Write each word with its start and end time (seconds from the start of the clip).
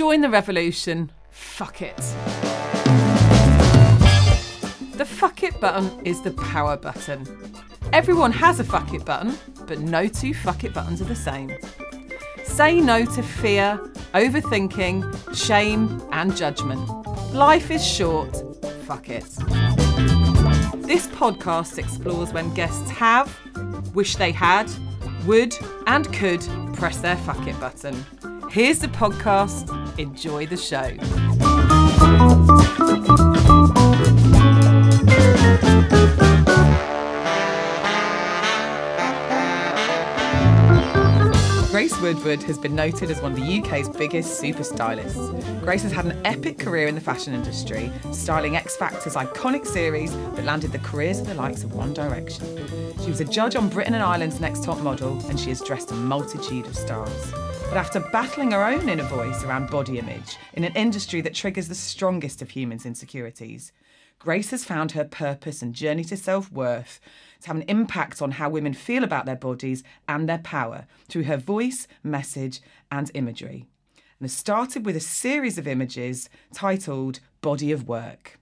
join 0.00 0.22
the 0.22 0.30
revolution. 0.30 1.12
Fuck 1.28 1.82
it. 1.82 1.94
The 4.96 5.04
fuck 5.04 5.42
it 5.42 5.60
button 5.60 5.90
is 6.06 6.22
the 6.22 6.30
power 6.30 6.78
button. 6.78 7.26
Everyone 7.92 8.32
has 8.32 8.60
a 8.60 8.64
fuck 8.64 8.94
it 8.94 9.04
button, 9.04 9.36
but 9.66 9.80
no 9.80 10.08
two 10.08 10.32
fuck 10.32 10.64
it 10.64 10.72
buttons 10.72 11.02
are 11.02 11.04
the 11.04 11.14
same. 11.14 11.52
Say 12.44 12.80
no 12.80 13.04
to 13.04 13.22
fear, 13.22 13.78
overthinking, 14.14 15.36
shame, 15.36 16.02
and 16.12 16.34
judgment. 16.34 16.80
Life 17.34 17.70
is 17.70 17.86
short. 17.86 18.34
Fuck 18.86 19.10
it. 19.10 19.28
This 20.86 21.08
podcast 21.08 21.76
explores 21.76 22.32
when 22.32 22.54
guests 22.54 22.88
have, 22.88 23.38
wish 23.94 24.16
they 24.16 24.32
had, 24.32 24.70
would, 25.26 25.54
and 25.86 26.10
could 26.10 26.40
press 26.72 27.02
their 27.02 27.18
fuck 27.18 27.46
it 27.46 27.60
button. 27.60 28.02
Here's 28.50 28.80
the 28.80 28.88
podcast. 28.88 29.70
Enjoy 29.96 30.44
the 30.44 30.56
show. 30.56 30.90
Grace 41.70 41.96
Woodward 42.00 42.42
has 42.42 42.58
been 42.58 42.74
noted 42.74 43.12
as 43.12 43.22
one 43.22 43.30
of 43.30 43.38
the 43.38 43.60
UK's 43.60 43.88
biggest 43.88 44.40
super 44.40 44.64
stylists. 44.64 45.30
Grace 45.60 45.84
has 45.84 45.92
had 45.92 46.06
an 46.06 46.20
epic 46.26 46.58
career 46.58 46.88
in 46.88 46.96
the 46.96 47.00
fashion 47.00 47.32
industry, 47.32 47.92
styling 48.10 48.56
X 48.56 48.76
Factor's 48.76 49.14
iconic 49.14 49.64
series 49.64 50.12
that 50.34 50.44
landed 50.44 50.72
the 50.72 50.80
careers 50.80 51.20
of 51.20 51.28
the 51.28 51.34
likes 51.34 51.62
of 51.62 51.74
One 51.74 51.94
Direction. 51.94 52.44
She 53.00 53.10
was 53.10 53.20
a 53.20 53.24
judge 53.24 53.54
on 53.54 53.68
Britain 53.68 53.94
and 53.94 54.02
Ireland's 54.02 54.40
Next 54.40 54.64
Top 54.64 54.80
Model, 54.80 55.24
and 55.28 55.38
she 55.38 55.50
has 55.50 55.60
dressed 55.60 55.92
a 55.92 55.94
multitude 55.94 56.66
of 56.66 56.76
stars. 56.76 57.32
But 57.70 57.78
after 57.78 58.00
battling 58.00 58.50
her 58.50 58.64
own 58.64 58.88
inner 58.88 59.04
voice 59.04 59.44
around 59.44 59.70
body 59.70 60.00
image 60.00 60.38
in 60.54 60.64
an 60.64 60.74
industry 60.74 61.20
that 61.20 61.34
triggers 61.34 61.68
the 61.68 61.76
strongest 61.76 62.42
of 62.42 62.50
humans' 62.50 62.84
insecurities, 62.84 63.70
Grace 64.18 64.50
has 64.50 64.64
found 64.64 64.90
her 64.90 65.04
purpose 65.04 65.62
and 65.62 65.72
journey 65.72 66.02
to 66.02 66.16
self 66.16 66.50
worth 66.50 66.98
to 67.42 67.46
have 67.46 67.54
an 67.54 67.62
impact 67.68 68.20
on 68.20 68.32
how 68.32 68.50
women 68.50 68.74
feel 68.74 69.04
about 69.04 69.24
their 69.24 69.36
bodies 69.36 69.84
and 70.08 70.28
their 70.28 70.38
power 70.38 70.88
through 71.08 71.22
her 71.22 71.36
voice, 71.36 71.86
message, 72.02 72.60
and 72.90 73.08
imagery. 73.14 73.66
And 74.18 74.24
has 74.24 74.32
started 74.32 74.84
with 74.84 74.96
a 74.96 75.00
series 75.00 75.56
of 75.56 75.68
images 75.68 76.28
titled 76.52 77.20
Body 77.40 77.70
of 77.70 77.86
Work. 77.86 78.40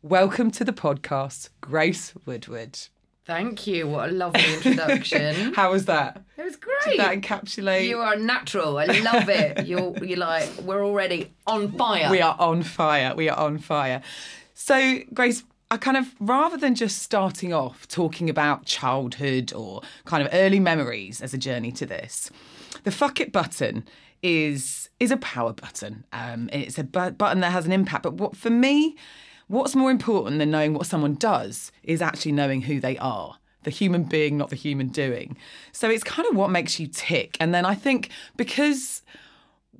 Welcome 0.00 0.52
to 0.52 0.64
the 0.64 0.72
podcast, 0.72 1.48
Grace 1.60 2.14
Woodward. 2.24 2.78
Thank 3.26 3.66
you. 3.66 3.88
What 3.88 4.10
a 4.10 4.12
lovely 4.12 4.54
introduction. 4.54 5.54
How 5.54 5.72
was 5.72 5.86
that? 5.86 6.22
it 6.36 6.44
was 6.44 6.56
great. 6.56 6.76
Did 6.84 7.00
that 7.00 7.20
encapsulate? 7.20 7.88
You 7.88 7.98
are 8.00 8.16
natural. 8.16 8.76
I 8.76 8.84
love 8.84 9.28
it. 9.30 9.66
You're 9.66 9.96
you're 10.04 10.18
like 10.18 10.48
we're 10.62 10.84
already 10.84 11.32
on 11.46 11.72
fire. 11.72 12.10
We 12.10 12.20
are 12.20 12.36
on 12.38 12.62
fire. 12.62 13.14
We 13.14 13.30
are 13.30 13.38
on 13.38 13.58
fire. 13.58 14.02
So, 14.52 14.98
Grace, 15.12 15.42
I 15.70 15.76
kind 15.78 15.96
of, 15.96 16.14
rather 16.20 16.56
than 16.56 16.74
just 16.74 17.02
starting 17.02 17.52
off 17.52 17.88
talking 17.88 18.30
about 18.30 18.66
childhood 18.66 19.52
or 19.52 19.80
kind 20.04 20.22
of 20.22 20.28
early 20.32 20.60
memories 20.60 21.20
as 21.20 21.34
a 21.34 21.38
journey 21.38 21.72
to 21.72 21.86
this, 21.86 22.30
the 22.84 22.90
fuck 22.92 23.20
it 23.20 23.32
button 23.32 23.84
is 24.22 24.88
is 25.00 25.10
a 25.10 25.16
power 25.16 25.52
button. 25.52 26.04
Um, 26.12 26.48
it's 26.52 26.78
a 26.78 26.84
bu- 26.84 27.10
button 27.10 27.40
that 27.40 27.50
has 27.50 27.66
an 27.66 27.72
impact. 27.72 28.02
But 28.04 28.14
what 28.14 28.36
for 28.36 28.50
me, 28.50 28.96
what's 29.48 29.76
more 29.76 29.90
important 29.90 30.38
than 30.38 30.50
knowing 30.50 30.74
what 30.74 30.86
someone 30.86 31.14
does 31.14 31.72
is 31.82 32.02
actually 32.02 32.32
knowing 32.32 32.62
who 32.62 32.80
they 32.80 32.96
are. 32.98 33.38
The 33.62 33.70
human 33.70 34.04
being, 34.04 34.36
not 34.36 34.50
the 34.50 34.56
human 34.56 34.88
doing. 34.88 35.36
So 35.72 35.88
it's 35.88 36.04
kind 36.04 36.28
of 36.28 36.36
what 36.36 36.50
makes 36.50 36.78
you 36.78 36.86
tick. 36.86 37.36
And 37.40 37.54
then 37.54 37.64
I 37.64 37.74
think 37.74 38.10
because 38.36 39.02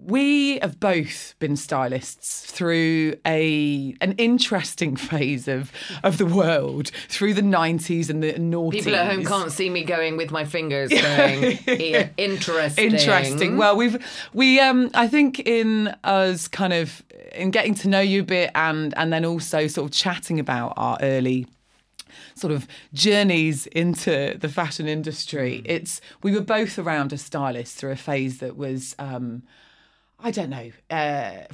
we 0.05 0.58
have 0.58 0.78
both 0.78 1.34
been 1.38 1.56
stylists 1.56 2.50
through 2.50 3.14
a 3.27 3.94
an 4.00 4.12
interesting 4.12 4.96
phase 5.11 5.48
of 5.48 5.72
of 6.02 6.19
the 6.19 6.27
world 6.27 6.88
through 7.08 7.34
the 7.34 7.42
90s 7.42 8.11
and 8.11 8.22
the 8.22 8.34
noughties. 8.34 8.72
People 8.72 8.96
at 8.96 9.11
home 9.11 9.24
can't 9.24 9.51
see 9.51 9.70
me 9.70 9.83
going 9.83 10.17
with 10.17 10.30
my 10.30 10.45
fingers 10.45 10.90
going. 11.02 11.58
Interesting. 12.17 12.92
Interesting. 12.92 13.56
Well, 13.56 13.77
we've 13.77 14.05
we 14.34 14.61
um 14.61 14.90
I 14.95 15.08
think 15.08 15.40
in 15.40 15.95
us 16.05 16.48
kind 16.48 16.73
of 16.73 17.02
in 17.33 17.50
getting 17.50 17.74
to 17.77 17.89
know 17.89 18.00
you 18.00 18.20
a 18.20 18.24
bit 18.24 18.50
and 18.55 18.92
and 18.96 19.12
then 19.12 19.24
also 19.24 19.67
sort 19.67 19.90
of 19.90 19.96
chatting 19.96 20.39
about 20.39 20.74
our 20.77 20.98
early 21.00 21.46
sort 22.34 22.52
of 22.52 22.67
journeys 22.92 23.67
into 23.68 24.36
the 24.39 24.48
fashion 24.48 24.86
industry. 24.86 25.62
It's 25.64 26.00
we 26.23 26.33
were 26.33 26.42
both 26.42 26.79
around 26.79 27.12
a 27.12 27.18
stylist 27.18 27.77
through 27.77 27.92
a 27.92 27.96
phase 27.96 28.39
that 28.39 28.56
was 28.56 28.95
um 28.98 29.42
I 30.24 30.30
don't 30.30 30.48
know, 30.51 30.70
uh, 30.90 31.45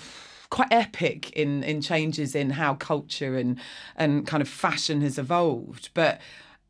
quite 0.48 0.68
epic 0.70 1.30
in 1.32 1.62
in 1.64 1.80
changes 1.82 2.34
in 2.34 2.50
how 2.50 2.74
culture 2.74 3.36
and 3.36 3.58
and 3.96 4.26
kind 4.26 4.40
of 4.40 4.48
fashion 4.48 5.00
has 5.00 5.18
evolved, 5.18 5.90
but 5.92 6.20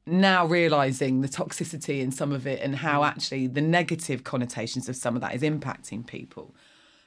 now 0.07 0.47
realizing 0.47 1.21
the 1.21 1.29
toxicity 1.29 2.01
in 2.01 2.11
some 2.11 2.33
of 2.33 2.47
it 2.47 2.61
and 2.63 2.77
how 2.77 3.05
actually 3.05 3.47
the 3.47 3.61
negative 3.61 4.25
connotations 4.25 4.89
of 4.89 4.97
some 4.97 5.15
of 5.15 5.21
that 5.21 5.35
is 5.35 5.43
impacting 5.43 6.05
people. 6.07 6.55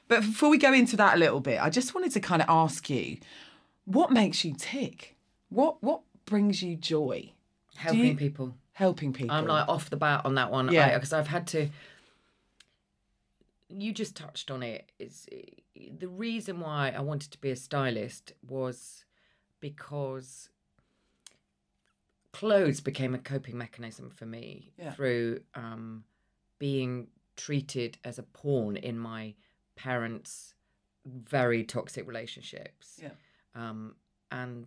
But 0.06 0.20
before 0.20 0.48
we 0.48 0.58
go 0.58 0.72
into 0.72 0.96
that 0.96 1.16
a 1.16 1.18
little 1.18 1.40
bit, 1.40 1.60
I 1.60 1.70
just 1.70 1.94
wanted 1.94 2.12
to 2.12 2.20
kind 2.20 2.40
of 2.40 2.48
ask 2.48 2.88
you, 2.88 3.18
what 3.84 4.12
makes 4.12 4.44
you 4.44 4.54
tick? 4.56 5.16
What 5.48 5.82
what 5.82 6.02
brings 6.24 6.62
you 6.62 6.76
joy? 6.76 7.32
Helping 7.76 8.04
you- 8.04 8.16
people. 8.16 8.54
Helping 8.74 9.12
people. 9.12 9.34
I'm 9.36 9.46
like 9.46 9.68
off 9.68 9.88
the 9.88 9.96
bat 9.96 10.22
on 10.24 10.34
that 10.34 10.50
one. 10.50 10.70
Yeah. 10.72 10.94
Because 10.94 11.12
I've 11.12 11.28
had 11.28 11.46
to. 11.48 11.68
You 13.76 13.92
just 13.92 14.16
touched 14.16 14.50
on 14.50 14.62
it. 14.62 14.92
Is 14.98 15.26
the 15.98 16.08
reason 16.08 16.60
why 16.60 16.90
I 16.96 17.00
wanted 17.00 17.30
to 17.32 17.38
be 17.38 17.50
a 17.50 17.56
stylist 17.56 18.32
was 18.46 19.04
because 19.60 20.48
clothes 22.32 22.80
became 22.80 23.14
a 23.14 23.18
coping 23.18 23.56
mechanism 23.58 24.10
for 24.10 24.26
me 24.26 24.72
Yeah. 24.78 24.92
through 24.92 25.40
um, 25.54 26.04
being 26.58 27.08
treated 27.36 27.98
as 28.04 28.18
a 28.18 28.22
pawn 28.22 28.76
in 28.76 28.98
my 28.98 29.34
parents' 29.76 30.54
very 31.06 31.64
toxic 31.64 32.06
relationships. 32.06 33.00
Yeah. 33.02 33.10
Um, 33.54 33.96
and 34.30 34.66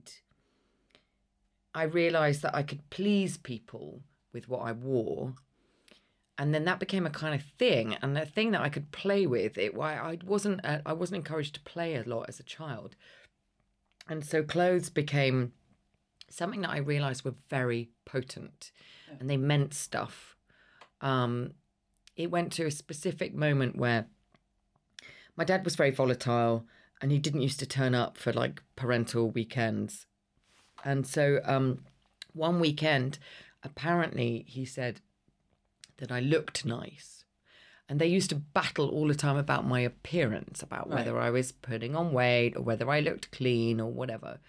I 1.74 1.84
realized 1.84 2.42
that 2.42 2.56
I 2.56 2.64
could 2.64 2.90
please 2.90 3.38
people 3.38 4.02
with 4.34 4.48
what 4.48 4.60
I 4.62 4.72
wore. 4.72 5.34
And 6.40 6.54
then 6.54 6.66
that 6.66 6.80
became 6.80 7.08
a 7.08 7.12
kind 7.12 7.34
of 7.34 7.42
thing, 7.58 7.96
and 8.02 8.16
a 8.16 8.26
thing 8.26 8.52
that 8.52 8.62
I 8.62 8.70
could 8.70 8.92
play 8.92 9.26
with. 9.26 9.58
It 9.58 9.74
why 9.74 9.96
I 9.96 10.20
wasn't 10.24 10.64
uh, 10.64 10.80
I 10.86 10.94
wasn't 10.94 11.18
encouraged 11.18 11.56
to 11.56 11.62
play 11.62 11.96
a 11.96 12.04
lot 12.04 12.30
as 12.30 12.40
a 12.40 12.44
child, 12.44 12.96
and 14.08 14.24
so 14.24 14.44
clothes 14.44 14.90
became 14.90 15.54
something 16.30 16.62
that 16.62 16.70
I 16.70 16.78
realized 16.78 17.26
were 17.26 17.34
very 17.50 17.90
potent, 18.06 18.72
and 19.20 19.28
they 19.28 19.38
meant 19.38 19.74
stuff. 19.74 20.36
Um, 21.02 21.54
it 22.16 22.30
went 22.30 22.52
to 22.54 22.66
a 22.66 22.72
specific 22.72 23.34
moment 23.34 23.76
where 23.76 24.06
my 25.36 25.44
dad 25.44 25.66
was 25.66 25.76
very 25.76 25.92
volatile, 25.92 26.66
and 27.02 27.12
he 27.12 27.18
didn't 27.18 27.42
used 27.42 27.60
to 27.62 27.66
turn 27.66 27.96
up 27.96 28.16
for 28.16 28.32
like 28.32 28.62
parental 28.76 29.32
weekends, 29.32 30.06
and 30.86 31.08
so 31.08 31.40
um, 31.46 31.84
one 32.34 32.60
weekend, 32.60 33.18
apparently 33.64 34.46
he 34.48 34.66
said 34.66 35.02
that 35.98 36.12
I 36.12 36.20
looked 36.20 36.66
nice. 36.66 37.24
And 37.90 38.00
they 38.02 38.08
used 38.08 38.30
to 38.32 38.36
battle 38.36 38.90
all 38.90 39.08
the 39.08 39.16
time 39.16 39.38
about 39.38 39.66
my 39.66 39.80
appearance, 39.80 40.62
about 40.62 40.90
Right. 40.90 40.98
whether 41.06 41.20
I 41.20 41.30
was 41.30 41.52
putting 41.54 41.96
on 41.96 42.12
weight 42.12 42.56
or 42.58 42.62
whether 42.62 42.90
I 42.90 43.00
looked 43.00 43.32
clean 43.32 43.80
or 43.80 43.90
whatever. 43.92 44.40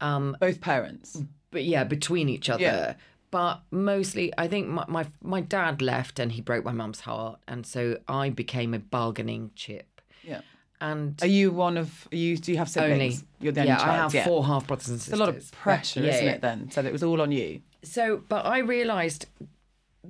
Um, 0.00 0.36
both 0.40 0.60
parents. 0.60 1.20
but 1.50 1.64
yeah, 1.64 1.84
between 1.84 2.28
each 2.28 2.48
other. 2.48 2.62
Yeah. 2.62 2.94
But 3.30 3.60
mostly, 3.70 4.32
I 4.38 4.48
think 4.48 4.68
my, 4.68 4.84
my 4.88 5.06
my 5.22 5.40
dad 5.42 5.82
left 5.82 6.18
and 6.18 6.32
he 6.32 6.40
broke 6.40 6.64
my 6.64 6.72
mum's 6.72 7.00
heart, 7.00 7.40
and 7.46 7.66
so 7.66 7.98
I 8.08 8.30
became 8.30 8.72
a 8.72 8.78
bargaining 8.78 9.50
chip. 9.54 10.00
Yeah. 10.22 10.40
And 10.80 11.20
Are 11.22 11.26
you 11.26 11.50
one 11.50 11.76
of 11.76 12.08
are 12.12 12.16
you 12.16 12.36
do 12.38 12.52
you 12.52 12.58
have 12.58 12.70
siblings? 12.70 12.92
only 12.92 13.18
You're 13.40 13.52
the 13.52 13.60
only 13.62 13.72
yeah, 13.72 13.80
only 13.82 13.90
I 13.92 13.96
child. 13.98 14.12
have 14.14 14.24
four 14.24 14.46
half 14.46 14.66
brothers 14.66 14.88
and 14.88 14.96
It's 14.96 15.04
sisters. 15.06 15.20
a 15.20 15.24
lot 15.24 15.28
of 15.36 15.50
pressure, 15.52 16.00
Yeah, 16.00 16.10
isn't 16.14 16.24
yeah. 16.26 16.32
it? 16.32 16.40
Then, 16.40 16.70
so 16.70 16.82
it 16.82 16.92
was 16.92 17.02
all 17.02 17.20
on 17.20 17.32
you. 17.32 17.60
So, 17.82 18.22
but 18.28 18.46
I 18.46 18.58
realised 18.60 19.26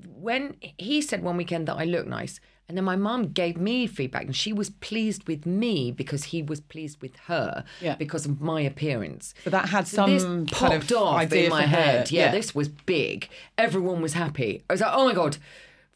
when 0.07 0.57
he 0.61 1.01
said 1.03 1.23
one 1.23 1.37
weekend 1.37 1.69
that 1.69 1.77
I 1.77 1.85
looked 1.85 2.09
nice, 2.09 2.41
and 2.69 2.77
then 2.77 2.85
my 2.85 2.97
mum 2.97 3.29
gave 3.33 3.57
me 3.57 3.87
feedback, 3.87 4.25
and 4.25 4.37
she 4.37 4.53
was 4.53 4.69
pleased 4.71 5.27
with 5.27 5.47
me 5.47 5.91
because 5.91 6.25
he 6.25 6.43
was 6.43 6.61
pleased 6.61 7.01
with 7.01 7.17
her 7.27 7.65
Yeah. 7.81 7.95
because 7.97 8.27
of 8.27 8.41
my 8.43 8.61
appearance. 8.61 9.33
So 9.45 9.51
that 9.51 9.71
had 9.71 9.89
So 9.89 10.07
some 10.07 10.47
kind 10.47 10.73
popped 10.75 10.91
of 10.93 10.99
off 10.99 11.17
idea 11.17 11.45
in 11.45 11.51
my 11.51 11.63
head. 11.63 12.11
Yeah, 12.11 12.31
this 12.31 12.55
was 12.55 12.69
big. 12.69 13.29
Everyone 13.57 14.03
was 14.03 14.13
happy. 14.13 14.63
I 14.69 14.75
was 14.75 14.81
like, 14.83 14.93
oh 14.93 15.07
my 15.07 15.15
god, 15.15 15.39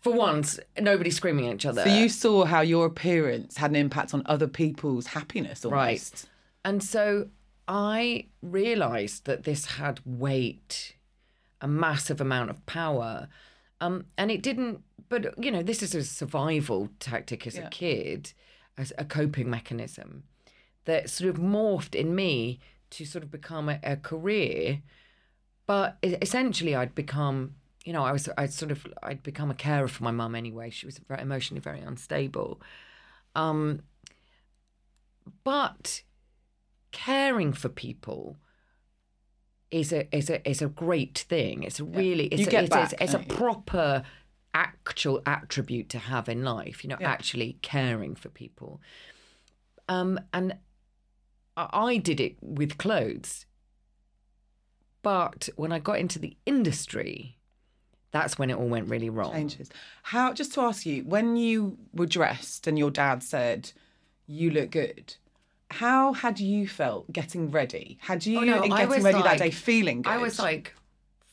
for 0.00 0.12
once, 0.14 0.58
nobody's 0.81 1.16
screaming 1.16 1.46
at 1.48 1.56
each 1.56 1.66
other. 1.66 1.84
So 1.84 1.94
you 1.94 2.08
saw 2.08 2.44
how 2.46 2.62
your 2.62 2.87
appearance 2.87 3.58
had 3.58 3.70
an 3.70 3.76
impact 3.76 4.14
on 4.14 4.22
other 4.26 4.48
people's 4.48 5.08
happiness, 5.08 5.64
almost. 5.64 5.78
Right. 6.14 6.25
And 6.64 6.82
so 6.82 7.28
I 7.69 8.26
realized 8.40 9.26
that 9.26 9.44
this 9.44 9.66
had 9.76 10.00
weight, 10.06 10.96
a 11.60 11.69
massive 11.69 12.20
amount 12.20 12.48
of 12.50 12.64
power. 12.66 13.28
Um, 13.82 14.05
and 14.17 14.31
it 14.31 14.43
didn't, 14.43 14.82
but 15.08 15.34
you 15.44 15.50
know, 15.50 15.62
this 15.62 15.82
is 15.82 15.94
a 15.94 16.05
survival 16.05 16.88
tactic 17.00 17.46
as 17.46 17.56
Yeah. 17.56 17.67
a 17.67 17.70
kid. 17.70 18.32
as 18.79 18.90
a 18.96 19.05
coping 19.05 19.50
mechanism 19.50 20.25
that 20.87 21.11
sort 21.11 21.29
of 21.29 21.37
morphed 21.37 21.94
in 21.94 22.14
me 22.14 22.58
to 22.88 23.05
sort 23.05 23.23
of 23.23 23.31
become 23.31 23.69
a, 23.69 23.79
a 23.82 23.96
career. 23.96 24.81
But 25.67 25.99
essentially, 26.02 26.75
I'd 26.75 26.94
become, 26.94 27.55
you 27.84 27.93
know, 27.93 28.02
I 28.02 28.12
was, 28.12 28.31
I'd 28.38 28.52
sort 28.55 28.70
of, 28.70 28.87
I'd 29.02 29.23
become 29.23 29.50
a 29.50 29.55
carer 29.55 29.88
for 29.88 30.05
my 30.05 30.11
mum 30.11 30.34
anyway. 30.34 30.70
She 30.70 30.87
was 30.87 30.99
very 31.06 31.20
emotionally 31.20 31.61
very 31.61 31.81
unstable. 31.81 32.62
Um, 33.34 33.82
but 35.44 36.02
caring 36.93 37.52
for 37.52 37.69
people 37.69 38.37
is 39.72 39.92
a 39.92 40.14
is 40.16 40.30
a 40.30 40.48
is 40.48 40.62
a 40.62 40.69
great 40.69 41.19
thing. 41.19 41.64
It's 41.64 41.80
a 41.80 41.84
really 41.84 42.26
it's 42.26 42.42
a, 42.42 42.44
it's, 42.44 42.54
it's, 42.54 42.69
back, 42.69 42.92
it's 43.00 43.14
a 43.14 43.19
proper 43.19 44.04
actual 44.54 45.22
attribute 45.26 45.88
to 45.88 45.98
have 45.98 46.28
in 46.28 46.44
life. 46.44 46.84
You 46.84 46.88
know, 46.90 46.98
Yeah. 47.00 47.10
actually 47.10 47.56
caring 47.62 48.14
for 48.14 48.28
people. 48.28 48.80
Um, 49.88 50.20
and 50.32 50.56
I 51.56 51.69
I 51.72 51.96
did 51.96 52.20
it 52.20 52.36
with 52.42 52.76
clothes, 52.78 53.46
but 55.02 55.48
when 55.56 55.72
I 55.72 55.78
got 55.78 55.98
into 55.98 56.19
the 56.19 56.36
industry, 56.46 57.38
that's 58.10 58.38
when 58.38 58.50
it 58.50 58.56
all 58.58 58.69
went 58.69 58.88
really 58.88 59.10
wrong. 59.10 59.32
changes. 59.32 59.70
How? 60.02 60.32
Just 60.34 60.52
to 60.54 60.60
ask 60.60 60.84
you, 60.86 61.02
when 61.04 61.36
you 61.36 61.78
were 61.94 62.06
dressed 62.06 62.66
and 62.66 62.78
your 62.78 62.90
dad 62.90 63.22
said, 63.22 63.72
"You 64.26 64.50
look 64.50 64.70
good," 64.70 65.16
how 65.72 66.12
had 66.12 66.38
you 66.40 66.69
felt 66.69 67.10
getting 67.12 67.50
ready? 67.50 67.98
Had 68.00 68.24
you 68.26 68.38
Oh, 68.40 68.44
no, 68.44 68.62
in 68.62 68.70
getting 68.70 69.02
ready 69.02 69.22
that 69.22 69.38
day 69.38 69.50
feeling 69.50 70.02
good? 70.02 70.10
I 70.10 70.19
was 70.19 70.38
like 70.38 70.74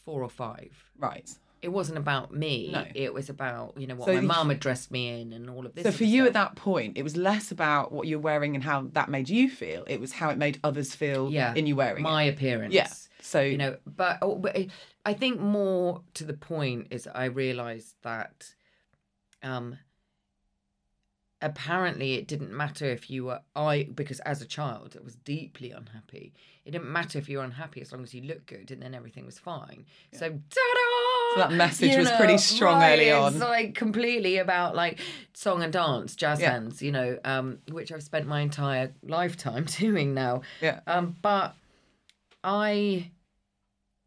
four 0.06 0.24
or 0.24 0.30
five. 0.30 0.72
right. 0.98 1.30
It 1.62 1.74
wasn't 1.74 1.98
about 1.98 2.34
me. 2.34 2.70
No. 2.72 2.86
It 2.96 3.14
was 3.14 3.30
about 3.30 3.74
you 3.76 3.86
know 3.86 3.96
what 3.96 4.06
So 4.06 4.14
my 4.14 4.22
mum 4.22 4.48
had 4.48 4.62
dressed 4.62 4.92
me 4.92 5.20
in 5.20 5.34
and 5.34 5.50
all 5.50 5.66
of 5.66 5.76
this. 5.76 5.84
So 5.84 5.92
for 5.92 6.06
you 6.06 6.22
stuff. 6.24 6.28
at 6.28 6.34
that 6.36 6.56
point, 6.56 6.98
it 6.98 7.04
was 7.04 7.18
less 7.18 7.52
about 7.52 7.92
what 7.92 8.08
you're 8.08 8.18
wearing 8.18 8.56
and 8.56 8.64
how 8.64 8.88
that 8.94 9.10
made 9.10 9.28
you 9.28 9.50
feel. 9.50 9.84
It 9.86 10.00
was 10.00 10.14
how 10.14 10.30
it 10.30 10.38
made 10.38 10.58
others 10.64 10.96
feel 10.96 11.30
yeah, 11.30 11.54
in 11.54 11.68
you 11.68 11.76
wearing 11.76 12.02
my 12.04 12.24
it. 12.24 12.30
appearance. 12.36 12.74
Yeah. 12.74 12.88
So 13.22 13.42
you 13.42 13.58
know, 13.58 13.76
but, 13.86 14.20
oh, 14.22 14.36
but 14.36 14.56
I- 14.58 14.70
I 15.06 15.14
think 15.14 15.42
more 15.42 16.02
to 16.14 16.24
the 16.24 16.34
point 16.34 16.88
is 16.92 17.10
I 17.14 17.26
realised 17.26 17.94
that 18.04 18.54
um 19.44 19.78
apparently 21.42 22.16
it 22.16 22.28
didn't 22.28 22.52
matter 22.52 22.86
if 22.86 23.10
you 23.10 23.26
were 23.26 23.40
I 23.56 23.88
because 23.96 24.20
as 24.22 24.42
a 24.42 24.46
child 24.46 24.96
I 25.00 25.04
was 25.04 25.16
deeply 25.16 25.72
unhappy. 25.72 26.34
It 26.66 26.72
didn't 26.72 26.92
matter 26.92 27.18
if 27.18 27.30
you 27.30 27.38
were 27.38 27.44
unhappy 27.44 27.82
as 27.82 27.92
long 27.92 28.04
as 28.04 28.14
you 28.14 28.22
looked 28.24 28.48
good 28.48 28.72
and 28.72 28.82
then 28.82 28.94
everything 28.94 29.26
was 29.26 29.40
fine. 29.40 29.86
So 30.14 30.30
ta-da! 30.30 31.36
So 31.36 31.40
that 31.42 31.52
message 31.54 31.92
You 31.94 32.00
was 32.00 32.12
pretty 32.12 32.38
strong 32.38 32.80
right, 32.82 32.94
early 32.94 33.12
on 33.12 33.34
It's 33.34 33.42
like 33.44 33.74
completely 33.76 34.38
about 34.38 34.76
like 34.76 35.00
song 35.34 35.64
and 35.64 35.72
dance, 35.72 36.16
jazz 36.16 36.40
Yeah. 36.42 36.52
hands, 36.52 36.82
you 36.82 36.92
know, 36.92 37.18
um, 37.24 37.60
which 37.72 37.92
I've 37.92 38.04
spent 38.04 38.28
my 38.28 38.42
entire 38.42 38.94
lifetime 39.04 39.66
doing 39.78 40.14
now. 40.14 40.42
yeah. 40.62 40.80
Um, 40.88 41.16
but 41.22 41.56
I, 42.44 43.12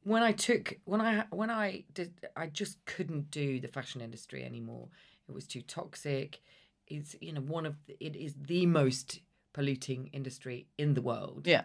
when 0.04 0.22
I 0.22 0.32
took 0.32 0.74
when 0.84 1.00
I 1.00 1.24
when 1.30 1.50
I 1.50 1.84
did, 1.94 2.12
I 2.36 2.46
just 2.46 2.84
couldn't 2.86 3.30
do 3.30 3.60
the 3.60 3.68
fashion 3.68 4.00
industry 4.00 4.42
anymore. 4.44 4.88
It 5.28 5.34
was 5.34 5.46
too 5.46 5.62
toxic. 5.62 6.40
It's 6.86 7.14
you 7.20 7.32
know 7.32 7.40
one 7.40 7.66
of 7.66 7.76
the, 7.86 7.96
it 8.00 8.16
is 8.16 8.34
the 8.40 8.66
most 8.66 9.20
polluting 9.52 10.08
industry 10.12 10.66
in 10.78 10.94
the 10.94 11.02
world. 11.02 11.46
Yeah. 11.46 11.62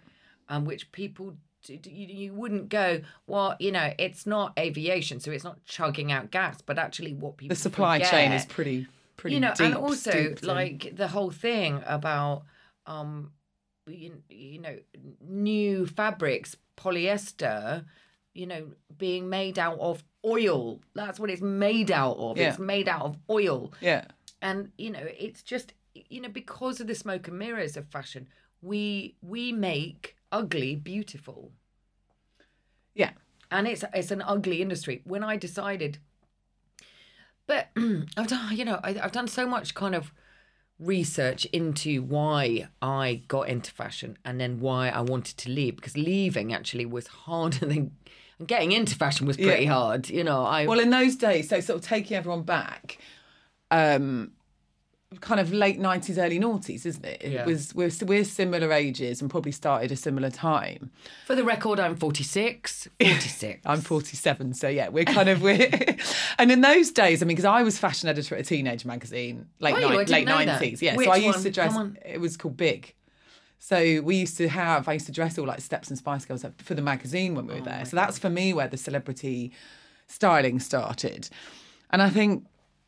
Um, 0.49 0.65
which 0.65 0.91
people. 0.91 1.35
d- 1.63 1.77
d- 1.77 1.89
You, 1.89 2.33
wouldn't 2.33 2.69
go 2.69 3.01
well 3.25 3.55
you 3.59 3.71
know 3.71 3.91
it's 3.97 4.25
not 4.25 4.53
aviation 4.57 5.19
so 5.19 5.31
it's 5.31 5.43
not 5.43 5.57
chugging 5.65 6.11
out 6.11 6.31
gas 6.31 6.61
but 6.61 6.77
actually 6.77 7.13
what 7.13 7.35
people 7.37 7.53
The 7.55 7.59
supply 7.61 7.99
chain 7.99 8.31
is 8.31 8.45
pretty 8.45 8.87
pretty 9.17 9.33
you 9.35 9.39
know 9.41 9.53
deep, 9.55 9.65
and 9.65 9.75
also 9.75 10.11
in- 10.11 10.37
like 10.43 10.95
the 10.95 11.07
whole 11.09 11.31
thing 11.31 11.81
about 11.85 12.43
um 12.85 13.31
you, 13.87 14.21
you 14.29 14.59
know 14.61 14.77
new 15.21 15.85
fabrics 15.87 16.55
polyester 16.77 17.85
you 18.33 18.45
know 18.45 18.67
being 18.97 19.29
made 19.29 19.57
out 19.59 19.79
of 19.79 20.03
oil 20.25 20.79
that's 20.93 21.19
what 21.19 21.29
it's 21.29 21.41
made 21.41 21.91
out 21.91 22.17
of 22.17 22.37
Yeah. 22.37 22.49
it's 22.49 22.59
made 22.59 22.87
out 22.87 23.01
of 23.01 23.17
oil 23.29 23.73
yeah. 23.81 24.05
And 24.41 24.71
you 24.77 24.89
know 24.91 25.03
it's 25.19 25.41
just 25.41 25.73
you 25.93 26.21
know 26.21 26.29
because 26.29 26.79
of 26.79 26.87
the 26.87 26.95
smoke 26.95 27.27
and 27.27 27.39
mirrors 27.39 27.75
of 27.77 27.85
fashion 27.87 28.27
we 28.61 29.15
we 29.21 29.51
make 29.51 30.15
ugly 30.31 30.75
beautiful 30.75 31.51
Yeah. 32.95 33.11
and 33.51 33.67
it's 33.67 33.83
it's 33.93 34.11
an 34.11 34.21
ugly 34.21 34.61
industry 34.61 35.01
when 35.05 35.23
i 35.23 35.37
decided 35.37 35.97
but 37.45 37.69
i've 38.17 38.27
done 38.27 38.55
you 38.55 38.65
know 38.65 38.79
I, 38.83 38.89
i've 39.01 39.11
done 39.11 39.27
so 39.27 39.45
much 39.47 39.73
kind 39.73 39.95
of 39.95 40.11
research 40.79 41.45
into 41.45 42.03
why 42.03 42.67
i 42.81 43.23
got 43.27 43.49
into 43.49 43.71
fashion 43.71 44.17
and 44.23 44.39
then 44.39 44.59
why 44.59 44.89
i 44.89 45.01
wanted 45.01 45.37
to 45.37 45.49
leave 45.49 45.75
because 45.75 45.97
leaving 45.97 46.53
actually 46.53 46.85
was 46.85 47.07
harder 47.07 47.65
than 47.71 47.91
getting 48.45 48.71
into 48.71 48.95
fashion 48.95 49.25
was 49.25 49.37
pretty 49.37 49.63
Yeah. 49.63 49.73
hard 49.73 50.09
you 50.09 50.23
know 50.23 50.43
i 50.45 50.67
Well, 50.67 50.79
in 50.79 50.91
those 50.91 51.15
days, 51.15 51.49
so 51.49 51.59
sort 51.59 51.79
of 51.79 51.85
taking 51.87 52.15
everyone 52.15 52.43
back, 52.43 52.99
um, 53.71 54.31
kind 55.21 55.39
of 55.39 55.53
late 55.53 55.79
nineties, 55.79 56.17
early 56.17 56.39
noughties, 56.39 56.85
isn't 56.85 57.05
it? 57.05 57.21
It 57.23 57.31
Yeah. 57.31 57.45
was 57.45 57.73
we're 57.73 57.91
we're 58.05 58.23
similar 58.25 58.71
ages 58.73 59.21
and 59.21 59.29
probably 59.29 59.51
started 59.53 59.91
a 59.91 59.95
similar 59.95 60.29
time. 60.29 60.91
for 61.25 61.33
the 61.35 61.43
record 61.45 61.79
i'm 61.79 61.95
46 61.95 62.87
46 63.01 63.61
I'm 63.65 63.81
47, 63.81 64.53
so 64.53 64.67
yeah, 64.67 64.89
we're 64.89 65.05
kind 65.05 65.29
of 65.29 65.41
we're. 65.41 65.69
and 66.39 66.51
in 66.51 66.61
those 66.61 66.91
days, 66.91 67.21
I 67.21 67.25
mean, 67.25 67.35
because 67.35 67.45
I 67.45 67.63
was 67.63 67.77
fashion 67.79 68.09
editor 68.09 68.35
at 68.35 68.41
a 68.41 68.43
teenage 68.43 68.83
magazine, 68.85 69.47
late 69.59 69.73
Were 69.75 69.79
ni- 69.81 70.05
late 70.05 70.25
know 70.27 70.45
that. 70.45 70.61
90s. 70.61 70.81
Yeah, 70.81 70.95
Which 70.95 71.05
so 71.07 71.11
I 71.13 71.17
used 71.17 71.37
one? 71.37 71.43
to 71.43 71.51
dress. 71.51 71.75
It 72.05 72.19
was 72.19 72.35
called 72.37 72.57
Big. 72.57 72.93
So 73.59 74.01
we 74.01 74.17
used 74.17 74.37
to 74.37 74.47
have. 74.49 74.87
I 74.87 74.93
used 74.93 75.07
to 75.07 75.11
dress 75.11 75.37
all 75.39 75.47
like 75.47 75.61
Steps 75.61 75.87
and 75.89 75.97
Spice 75.97 76.25
Girls 76.25 76.45
for 76.59 76.75
the 76.75 76.81
magazine 76.81 77.33
when 77.33 77.47
we 77.47 77.53
Oh 77.55 77.57
were 77.59 77.65
there. 77.65 77.85
So 77.85 77.95
that's 77.95 78.19
for 78.19 78.29
me 78.29 78.53
where 78.53 78.67
the 78.67 78.77
celebrity 78.77 79.51
styling 80.07 80.59
started, 80.59 81.29
and 81.89 82.01
I 82.01 82.09
think 82.09 82.45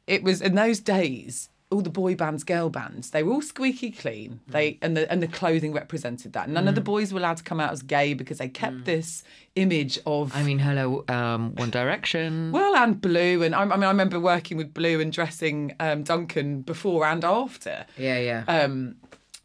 it 0.10 0.24
was 0.24 0.42
in 0.42 0.56
those 0.56 0.80
days. 0.80 1.50
All 1.72 1.82
the 1.82 1.92
boy 1.92 2.16
bands, 2.16 2.44
girl 2.44 2.72
bands, 2.72 3.12
they 3.12 3.22
were 3.22 3.32
all 3.32 3.44
squeaky 3.44 3.92
clean. 3.92 4.40
They 4.48 4.80
and 4.82 4.98
the 4.98 5.04
and 5.12 5.22
the 5.22 5.28
clothing 5.28 5.72
represented 5.72 6.34
that. 6.34 6.50
None 6.50 6.68
of 6.68 6.74
Mm. 6.74 6.80
the 6.80 6.82
boys 6.82 7.14
were 7.14 7.20
allowed 7.20 7.38
to 7.38 7.44
come 7.44 7.60
out 7.60 7.72
as 7.72 7.84
gay 7.84 8.16
because 8.16 8.40
they 8.40 8.50
kept 8.50 8.86
this 8.86 9.24
image 9.56 10.00
of 10.08 10.36
I 10.36 10.42
mean, 10.42 10.58
hello, 10.58 11.04
um, 11.08 11.54
One 11.58 11.70
Direction. 11.70 12.52
well, 12.52 12.76
and 12.76 13.00
Blue, 13.00 13.44
and 13.44 13.54
I, 13.54 13.62
I 13.62 13.66
mean, 13.80 13.84
I 13.84 13.94
remember 13.98 14.20
working 14.20 14.58
with 14.58 14.74
Blue 14.74 15.00
and 15.00 15.14
dressing 15.14 15.76
um, 15.80 16.02
Duncan 16.02 16.62
before 16.64 17.06
and 17.06 17.24
after 17.24 17.86
yeah, 18.00 18.18
yeah. 18.18 18.44
um, 18.48 18.96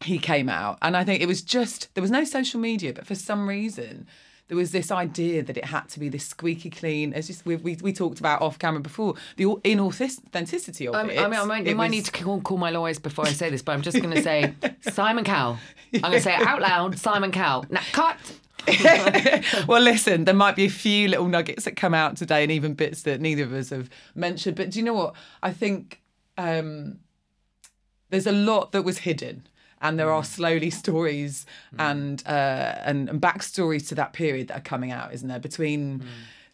he 0.01 0.17
came 0.19 0.49
out, 0.49 0.79
and 0.81 0.97
I 0.97 1.05
think 1.05 1.21
it 1.21 1.27
was 1.29 1.43
just 1.43 1.93
there 1.95 2.01
was 2.03 2.11
no 2.11 2.25
social 2.25 2.59
media, 2.59 2.95
but 2.95 3.07
for 3.07 3.15
some 3.15 3.47
reason 3.47 4.07
there 4.49 4.57
was 4.57 4.73
this 4.73 4.91
idea 4.91 5.43
that 5.43 5.57
it 5.57 5.65
had 5.65 5.89
to 5.91 6.01
be 6.01 6.09
this 6.09 6.27
squeaky 6.27 6.69
clean. 6.69 7.15
As 7.15 7.27
just 7.27 7.47
we 7.47 7.57
we, 7.57 7.77
we 7.77 7.93
talked 7.93 8.21
about 8.21 8.43
off 8.43 8.59
camera 8.59 8.81
before, 8.81 9.15
the 9.37 9.45
inauthenticity 9.45 10.89
of 10.89 10.95
I 10.95 11.03
mean, 11.03 11.17
it. 11.17 11.21
I, 11.21 11.29
mean, 11.29 11.41
I 11.41 11.45
might, 11.45 11.77
might 11.77 11.91
need 11.91 12.05
to 12.05 12.13
call, 12.13 12.41
call 12.41 12.59
my 12.59 12.71
lawyers 12.71 12.99
before 12.99 13.27
I 13.27 13.33
say 13.33 13.51
this, 13.51 13.63
but 13.63 13.73
I'm 13.73 13.83
just 13.83 14.01
going 14.01 14.15
to 14.15 14.23
say 14.23 14.55
Simon 14.81 15.25
Cowell. 15.25 15.59
I'm 15.95 16.01
going 16.01 16.15
to 16.15 16.21
say 16.21 16.35
it 16.35 16.47
out 16.47 16.61
loud 16.61 16.99
Simon 16.99 17.33
Cowell. 17.33 17.65
Now, 17.71 17.81
cut. 17.93 18.19
well, 19.67 19.83
listen, 19.83 20.25
there 20.25 20.35
might 20.35 20.57
be 20.57 20.65
a 20.65 20.71
few 20.71 21.09
little 21.09 21.27
nuggets 21.27 21.65
that 21.65 21.77
come 21.77 21.95
out 21.95 22.17
today, 22.17 22.43
and 22.43 22.53
even 22.53 22.75
bits 22.75 23.03
that 23.03 23.21
neither 23.21 23.45
of 23.45 23.53
us 23.53 23.71
have 23.71 23.91
mentioned. 24.15 24.57
But 24.57 24.71
do 24.71 24.79
you 24.79 24.85
know 24.85 24.95
what? 24.95 25.15
I 25.43 25.53
think 25.53 26.03
um, 26.39 26.99
there's 28.11 28.27
a 28.27 28.33
lot 28.33 28.73
that 28.73 28.83
was 28.83 28.99
hidden, 28.99 29.47
and 29.85 29.99
there 29.99 30.11
are 30.11 30.25
slowly 30.25 30.71
stories 30.71 31.47
and 31.79 32.23
uh, 32.27 32.75
and 32.85 33.09
and 33.09 33.21
backstories 33.21 33.87
to 33.89 33.95
that 33.95 34.13
period 34.15 34.49
that 34.49 34.57
are 34.57 34.63
coming 34.63 34.91
out, 34.91 35.13
isn't 35.13 35.29
there? 35.29 35.39
Between 35.39 36.03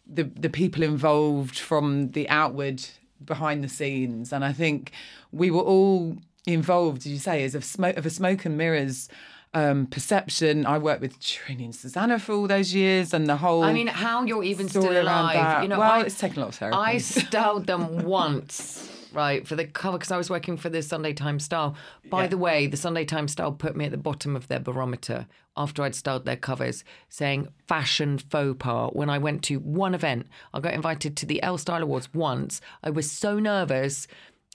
the 0.05 0.23
the 0.23 0.49
people 0.49 0.83
involved 0.83 1.57
from 1.57 2.11
the 2.11 2.29
outward 2.29 2.83
behind 3.25 3.63
the 3.63 3.69
scenes, 3.69 4.31
and 4.33 4.43
I 4.45 4.51
think 4.53 4.91
we 5.31 5.49
were 5.49 5.61
all 5.61 6.17
involved, 6.45 7.05
as 7.05 7.07
you 7.07 7.19
say, 7.19 7.43
as 7.43 7.55
of 7.55 7.63
smoke 7.63 7.97
of 7.97 8.05
a 8.05 8.11
smoke 8.11 8.45
and 8.45 8.57
mirrors. 8.57 9.09
Um, 9.53 9.85
perception. 9.87 10.65
I 10.65 10.77
worked 10.77 11.01
with 11.01 11.19
Trinny 11.19 11.65
and 11.65 11.75
Susannah 11.75 12.19
for 12.19 12.31
all 12.31 12.47
those 12.47 12.73
years, 12.73 13.13
and 13.13 13.27
the 13.27 13.35
whole. 13.35 13.63
I 13.63 13.73
mean, 13.73 13.87
how 13.87 14.23
you're 14.23 14.45
even 14.45 14.69
still 14.69 14.89
alive. 14.89 15.63
You 15.63 15.67
know, 15.67 15.77
well, 15.77 15.91
I, 15.91 16.01
it's 16.03 16.17
taken 16.17 16.37
a 16.37 16.39
lot 16.39 16.49
of 16.49 16.55
therapy. 16.55 16.77
I 16.77 16.97
styled 16.99 17.67
them 17.67 18.05
once, 18.05 18.89
right, 19.11 19.47
for 19.47 19.55
the 19.55 19.65
cover 19.65 19.97
because 19.97 20.11
I 20.11 20.17
was 20.17 20.29
working 20.29 20.57
for 20.57 20.69
the 20.69 20.81
Sunday 20.81 21.13
Times 21.13 21.43
Style. 21.45 21.75
By 22.09 22.23
Yeah. 22.23 22.27
the 22.27 22.37
way, 22.37 22.67
the 22.67 22.77
Sunday 22.77 23.05
Times 23.05 23.31
Style 23.33 23.51
put 23.51 23.75
me 23.75 23.85
at 23.85 23.91
the 23.91 23.97
bottom 23.97 24.35
of 24.35 24.47
their 24.47 24.59
barometer 24.59 25.27
after 25.57 25.83
I'd 25.83 25.95
styled 25.95 26.25
their 26.25 26.37
covers, 26.37 26.83
saying 27.09 27.49
fashion 27.67 28.17
faux 28.17 28.55
pas. 28.59 28.89
When 28.93 29.09
I 29.09 29.17
went 29.17 29.43
to 29.43 29.59
one 29.59 29.93
event, 29.93 30.27
I 30.53 30.59
got 30.61 30.73
invited 30.73 31.17
to 31.17 31.25
the 31.25 31.43
Elle 31.43 31.57
Style 31.57 31.83
Awards 31.83 32.13
once. 32.13 32.61
I 32.83 32.89
was 32.89 33.11
so 33.11 33.37
nervous. 33.39 34.07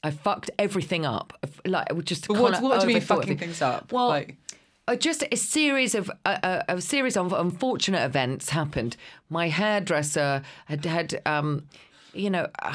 I 0.03 0.11
fucked 0.11 0.51
everything 0.59 1.05
up. 1.05 1.33
Like, 1.65 1.89
just 2.05 2.29
But 2.29 2.39
what, 2.39 2.53
kinda 2.55 2.69
what 2.69 2.81
do 2.81 2.87
you 2.89 2.95
mean 2.95 3.03
fucking 3.03 3.39
things 3.39 3.61
up? 3.61 3.93
Well, 3.93 4.09
like, 4.09 4.37
uh, 4.89 4.95
just 4.95 5.25
a 5.33 5.37
series 5.37 5.95
of 5.95 6.11
uh, 6.25 6.39
uh, 6.43 6.63
a 6.69 6.81
series 6.81 7.17
of 7.17 7.33
unfortunate 7.33 8.05
events 8.05 8.51
happened. 8.51 8.97
My 9.29 9.49
hairdresser 9.49 10.43
had 10.67 10.85
had 10.85 11.21
um, 11.27 11.67
you 12.15 12.31
know. 12.31 12.49
Uh, 12.63 12.75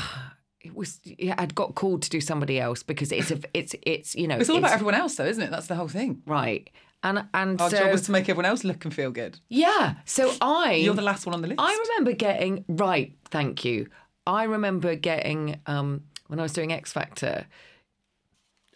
it 0.63 0.75
was 0.75 0.99
yeah, 1.03 1.35
I'd 1.37 1.55
got 1.55 1.75
called 1.75 2.01
to 2.03 2.09
do 2.09 2.21
somebody 2.21 2.59
else 2.59 2.83
because 2.83 3.11
it's 3.11 3.31
a 3.31 3.39
it's 3.53 3.75
it's 3.83 4.15
you 4.15 4.27
know 4.27 4.37
It's 4.37 4.49
all 4.49 4.57
about 4.57 4.71
everyone 4.71 4.95
else, 4.95 5.15
though, 5.15 5.25
isn't 5.25 5.43
it? 5.43 5.51
That's 5.51 5.67
the 5.67 5.75
whole 5.75 5.87
thing. 5.87 6.21
right 6.25 6.69
and 7.03 7.25
and 7.33 7.59
Our 7.59 7.69
so 7.71 7.77
job 7.79 7.91
was 7.91 8.03
to 8.03 8.11
make 8.11 8.29
everyone 8.29 8.45
else 8.45 8.63
look 8.63 8.85
and 8.85 8.93
feel 8.93 9.09
good. 9.11 9.39
yeah 9.49 9.95
so 10.05 10.31
I 10.39 10.73
You're 10.73 10.93
the 10.93 11.01
last 11.01 11.25
one 11.25 11.33
on 11.33 11.41
the 11.41 11.47
list. 11.47 11.59
I 11.59 11.85
remember 11.89 12.11
getting 12.13 12.63
right. 12.67 13.15
Thank 13.25 13.65
you. 13.65 13.87
I 14.27 14.43
remember 14.43 14.93
getting 14.95 15.59
um, 15.65 16.03
when 16.27 16.39
I 16.39 16.43
was 16.43 16.53
doing 16.53 16.71
X 16.71 16.93
Factor. 16.93 17.47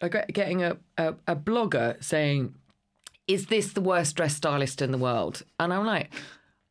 I 0.02 0.08
got 0.08 0.26
getting 0.28 0.62
a, 0.62 0.76
a 0.98 1.14
a 1.28 1.36
blogger 1.36 2.02
saying, 2.02 2.54
"Is 3.28 3.46
this 3.46 3.72
the 3.72 3.80
worst 3.80 4.16
dressed 4.16 4.38
stylist 4.38 4.82
in 4.82 4.90
the 4.90 4.98
world?" 4.98 5.42
And 5.60 5.72
I'm 5.72 5.86
like. 5.86 6.12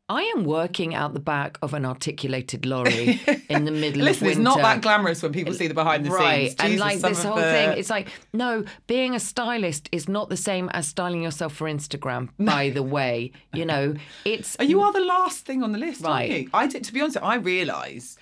I 0.07 0.21
am 0.35 0.43
working 0.43 0.93
out 0.93 1.13
the 1.15 1.19
back 1.19 1.57
of 1.63 1.73
an 1.73 1.83
articulated 1.83 2.63
lorry 2.65 3.19
in 3.49 3.65
the 3.65 3.71
middle 3.71 4.03
Listen, 4.03 4.27
of 4.27 4.31
it's 4.33 4.39
not 4.39 4.59
that 4.59 4.81
glamorous 4.83 5.23
when 5.23 5.31
people 5.33 5.53
see 5.55 5.67
the 5.67 5.73
behind 5.73 6.05
the 6.05 6.11
right. 6.11 6.49
scenes. 6.49 6.55
and 6.59 6.77
like 6.79 6.99
this 6.99 7.23
whole 7.23 7.35
the- 7.37 7.41
thing, 7.41 7.71
it's 7.77 7.89
like, 7.89 8.09
no, 8.31 8.63
being 8.85 9.15
a 9.15 9.19
stylist 9.19 9.89
is 9.91 10.07
not 10.07 10.29
the 10.29 10.37
same 10.37 10.69
as 10.69 10.87
styling 10.87 11.23
yourself 11.23 11.53
for 11.55 11.67
Instagram, 11.67 12.29
by 12.39 12.69
the 12.69 12.83
way. 12.83 13.31
You 13.53 13.65
know, 13.65 13.95
it's 14.25 14.55
You 14.61 14.81
are 14.81 14.93
the 14.93 14.99
last 14.99 15.43
thing 15.45 15.63
on 15.63 15.71
the 15.71 15.79
list, 15.79 16.01
Right. 16.01 16.29
aren't 16.31 16.43
you? 16.43 16.49
I 16.53 16.67
did. 16.67 16.83
To 16.83 16.93
be 16.93 17.01
honest, 17.01 17.17
I 17.23 17.35
realise 17.37 18.15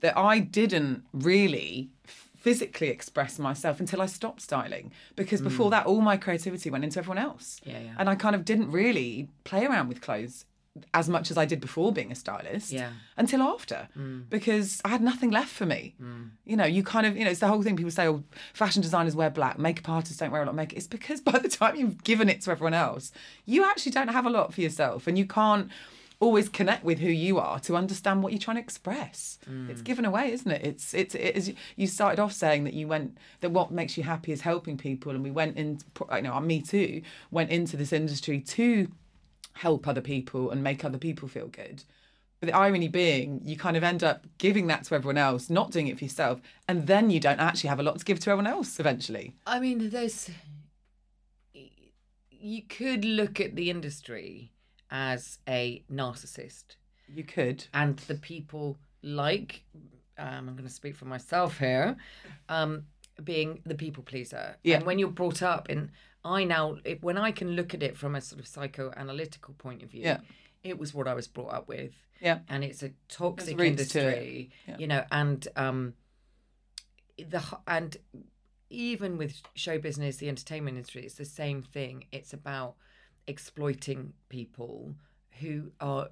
that 0.00 0.16
I 0.16 0.38
didn't 0.38 1.02
really 1.12 1.90
physically 2.06 2.88
express 2.88 3.38
myself 3.38 3.78
until 3.78 4.00
I 4.00 4.06
stopped 4.06 4.40
styling 4.40 4.92
because 5.16 5.42
before 5.42 5.68
that, 5.70 5.84
all 5.84 6.00
my 6.00 6.16
creativity 6.16 6.70
went 6.70 6.84
into 6.84 6.98
everyone 6.98 7.18
else. 7.18 7.60
Mm. 7.66 7.72
Yeah, 7.72 7.78
yeah. 7.80 7.94
And 7.98 8.08
I 8.08 8.14
kind 8.14 8.34
of 8.34 8.44
didn't 8.46 8.70
really 8.70 9.28
play 9.44 9.66
around 9.66 9.88
with 9.88 10.00
clothes 10.00 10.46
as 10.94 11.08
much 11.08 11.30
as 11.30 11.38
I 11.38 11.44
did 11.44 11.60
before 11.60 11.92
being 11.92 12.12
a 12.12 12.14
stylist. 12.14 12.72
Yeah. 12.72 12.90
Until 13.16 13.42
after, 13.42 13.88
mm. 13.96 14.28
because 14.28 14.80
I 14.84 14.88
had 14.88 15.02
nothing 15.02 15.30
left 15.30 15.50
for 15.50 15.66
me. 15.66 15.94
Mm. 16.00 16.30
You 16.44 16.56
know, 16.56 16.64
you 16.64 16.82
kind 16.82 17.06
of, 17.06 17.16
you 17.16 17.24
know, 17.24 17.30
it's 17.30 17.40
the 17.40 17.48
whole 17.48 17.62
thing. 17.62 17.76
People 17.76 17.90
say, 17.90 18.08
"Oh, 18.08 18.24
fashion 18.52 18.82
designers 18.82 19.16
wear 19.16 19.30
black, 19.30 19.58
makeup 19.58 19.88
artists 19.88 20.18
don't 20.18 20.30
wear 20.30 20.42
a 20.42 20.44
lot 20.44 20.50
of 20.50 20.56
makeup." 20.56 20.76
It's 20.76 20.86
because 20.86 21.20
by 21.20 21.38
the 21.38 21.48
time 21.48 21.76
you've 21.76 22.04
given 22.04 22.28
it 22.28 22.42
to 22.42 22.50
everyone 22.50 22.74
else, 22.74 23.12
you 23.44 23.64
actually 23.64 23.92
don't 23.92 24.08
have 24.08 24.26
a 24.26 24.30
lot 24.30 24.52
for 24.54 24.60
yourself, 24.60 25.06
and 25.06 25.16
you 25.16 25.26
can't 25.26 25.70
always 26.18 26.48
connect 26.48 26.82
with 26.82 26.98
who 26.98 27.10
you 27.10 27.38
are 27.38 27.60
to 27.60 27.76
understand 27.76 28.22
what 28.22 28.32
you're 28.32 28.40
trying 28.40 28.56
to 28.56 28.62
express. 28.62 29.38
Mm. 29.48 29.68
It's 29.68 29.82
given 29.82 30.04
away, 30.04 30.32
isn't 30.32 30.50
it? 30.50 30.64
It's 30.64 30.94
it's 30.94 31.14
it 31.14 31.36
is. 31.36 31.52
You 31.76 31.86
started 31.86 32.20
off 32.20 32.32
saying 32.32 32.64
that 32.64 32.74
you 32.74 32.88
went 32.88 33.18
that 33.40 33.50
what 33.50 33.70
makes 33.70 33.96
you 33.96 34.02
happy 34.02 34.32
is 34.32 34.40
helping 34.40 34.78
people, 34.78 35.12
and 35.12 35.22
we 35.22 35.30
went 35.30 35.56
in. 35.56 35.78
You 36.14 36.22
know, 36.22 36.32
I 36.32 36.40
me 36.40 36.60
too 36.62 37.02
went 37.30 37.50
into 37.50 37.76
this 37.76 37.92
industry 37.92 38.40
to 38.40 38.88
help 39.56 39.88
other 39.88 40.00
people 40.00 40.50
and 40.50 40.62
make 40.62 40.84
other 40.84 40.98
people 40.98 41.28
feel 41.28 41.48
good. 41.48 41.82
But 42.40 42.48
the 42.48 42.56
irony 42.56 42.88
being, 42.88 43.40
you 43.44 43.56
kind 43.56 43.76
of 43.76 43.82
end 43.82 44.04
up 44.04 44.26
giving 44.36 44.66
that 44.66 44.84
to 44.84 44.94
everyone 44.94 45.16
else, 45.16 45.48
not 45.48 45.70
doing 45.70 45.88
it 45.88 45.96
for 45.98 46.04
yourself, 46.04 46.40
and 46.68 46.86
then 46.86 47.08
you 47.10 47.18
don't 47.18 47.40
actually 47.40 47.68
have 47.68 47.80
a 47.80 47.82
lot 47.82 47.98
to 47.98 48.04
give 48.04 48.20
to 48.20 48.30
everyone 48.30 48.46
else 48.46 48.78
eventually. 48.78 49.34
I 49.46 49.58
mean, 49.58 49.88
there's. 49.90 50.30
You 52.30 52.62
could 52.62 53.04
look 53.04 53.40
at 53.40 53.56
the 53.56 53.70
industry 53.70 54.52
as 54.90 55.38
a 55.48 55.82
narcissist, 55.92 56.76
You 57.08 57.24
could. 57.24 57.64
and 57.74 57.96
the 58.00 58.14
people 58.14 58.78
like, 59.02 59.64
um, 60.18 60.48
I'm 60.48 60.54
going 60.54 60.68
to 60.68 60.72
speak 60.72 60.94
for 60.94 61.06
myself 61.06 61.58
here, 61.58 61.96
um, 62.48 62.84
being 63.24 63.60
the 63.64 63.74
people 63.74 64.02
pleaser. 64.04 64.56
Yeah. 64.62 64.76
And 64.76 64.86
when 64.86 64.98
you're 64.98 65.08
brought 65.08 65.42
up 65.42 65.70
in, 65.70 65.90
I 66.26 66.44
now, 66.44 66.76
if, 66.84 67.02
when 67.02 67.16
I 67.16 67.30
can 67.30 67.52
look 67.52 67.72
at 67.74 67.82
it 67.82 67.96
from 67.96 68.14
a 68.14 68.20
sort 68.20 68.40
of 68.40 68.46
psychoanalytical 68.46 69.56
point 69.58 69.82
of 69.82 69.90
view, 69.90 70.02
Yeah. 70.02 70.18
it 70.62 70.78
was 70.78 70.92
what 70.92 71.06
I 71.06 71.14
was 71.14 71.28
brought 71.28 71.52
up 71.54 71.68
with. 71.68 71.92
Yeah. 72.20 72.40
And 72.48 72.64
it's 72.64 72.82
a 72.82 72.90
toxic 73.08 73.58
roots 73.58 73.92
to 73.92 74.00
industry, 74.00 74.50
Yeah. 74.66 74.78
you 74.78 74.86
know, 74.86 75.04
and 75.12 75.46
um, 75.56 75.94
the 77.18 77.42
and 77.66 77.96
even 78.68 79.16
with 79.16 79.40
show 79.54 79.78
business, 79.78 80.16
the 80.16 80.28
entertainment 80.28 80.76
industry, 80.76 81.04
it's 81.04 81.14
the 81.14 81.24
same 81.24 81.62
thing. 81.62 82.04
It's 82.12 82.32
about 82.32 82.74
exploiting 83.26 84.12
people 84.28 84.94
who 85.40 85.70
are, 85.80 86.08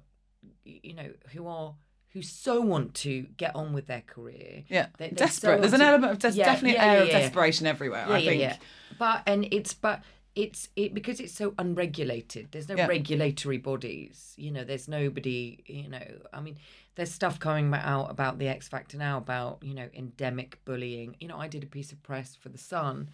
you 0.63 0.93
know, 0.93 1.11
who 1.33 1.47
are 1.47 1.75
who 2.15 2.21
so 2.21 2.61
want 2.61 2.93
to 2.93 3.23
get 3.35 3.53
on 3.57 3.73
with 3.73 3.87
their 3.87 4.01
career. 4.01 4.63
Yeah. 4.69 4.87
They- 4.97 5.09
Desperate. 5.09 5.57
so 5.57 5.61
There's 5.61 5.73
an 5.73 5.81
to- 5.81 5.85
element 5.85 6.13
of 6.13 6.19
des- 6.19 6.37
Yeah, 6.39 6.45
definitely 6.45 6.75
yeah, 6.77 6.83
an 6.83 6.89
air 6.89 6.97
yeah, 6.99 7.03
of 7.03 7.09
desperation 7.21 7.67
everywhere. 7.67 8.05
I 8.09 8.23
think. 8.23 8.39
yeah. 8.39 8.55
But 8.97 9.23
and 9.27 9.45
it's 9.51 9.73
but 9.73 10.01
it's 10.33 10.69
it 10.77 10.93
because 10.93 11.19
it's 11.19 11.33
so 11.33 11.53
unregulated. 11.59 12.47
There's 12.51 12.69
no 12.69 12.75
regulatory 12.87 13.57
bodies. 13.57 14.33
You 14.37 14.51
know, 14.51 14.63
there's 14.63 14.87
nobody. 14.87 15.61
You 15.65 15.89
know, 15.89 16.07
I 16.33 16.39
mean, 16.39 16.55
there's 16.95 17.11
stuff 17.11 17.37
coming 17.37 17.73
out 17.73 18.09
about 18.09 18.39
the 18.39 18.47
X 18.47 18.69
Factor 18.69 18.97
now 18.97 19.17
about 19.17 19.59
you 19.61 19.73
know 19.73 19.89
endemic 19.93 20.59
bullying. 20.63 21.17
You 21.19 21.27
know, 21.27 21.37
I 21.37 21.49
did 21.49 21.63
a 21.63 21.67
piece 21.67 21.91
of 21.91 22.01
press 22.01 22.33
for 22.35 22.47
the 22.47 22.57
Sun. 22.57 23.09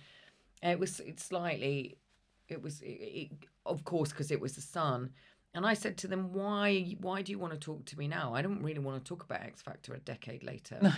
It 0.61 0.79
was 0.79 0.99
it's 0.99 1.23
slightly, 1.25 1.97
it 2.47 2.61
was 2.61 2.81
it, 2.81 2.85
it, 2.91 3.31
of 3.65 3.83
course 3.83 4.09
because 4.11 4.29
it 4.29 4.39
was 4.39 4.53
the 4.53 4.61
Sun. 4.61 5.09
And 5.53 5.65
I 5.65 5.73
said 5.73 5.97
to 5.99 6.07
them, 6.07 6.33
"Why? 6.33 6.95
Why 6.99 7.21
do 7.21 7.31
you 7.31 7.39
want 7.39 7.53
to 7.53 7.59
talk 7.59 7.85
to 7.85 7.97
me 7.99 8.07
now? 8.07 8.33
I 8.33 8.41
don't 8.41 8.61
really 8.63 8.79
want 8.79 9.03
to 9.03 9.07
talk 9.07 9.23
about 9.23 9.41
X 9.41 9.61
Factor 9.61 9.93
a 9.93 9.99
decade 9.99 10.43
later." 10.43 10.79
No. 10.81 10.91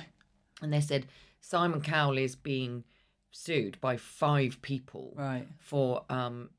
And 0.62 0.72
they 0.72 0.82
said 0.82 1.08
Simon 1.42 1.82
Cowell 1.82 2.18
is 2.18 2.36
being 2.36 2.84
sued 3.32 3.82
by 3.82 3.98
five 3.98 4.62
people 4.62 5.14
Right. 5.18 5.48
for 5.60 6.06
um 6.10 6.52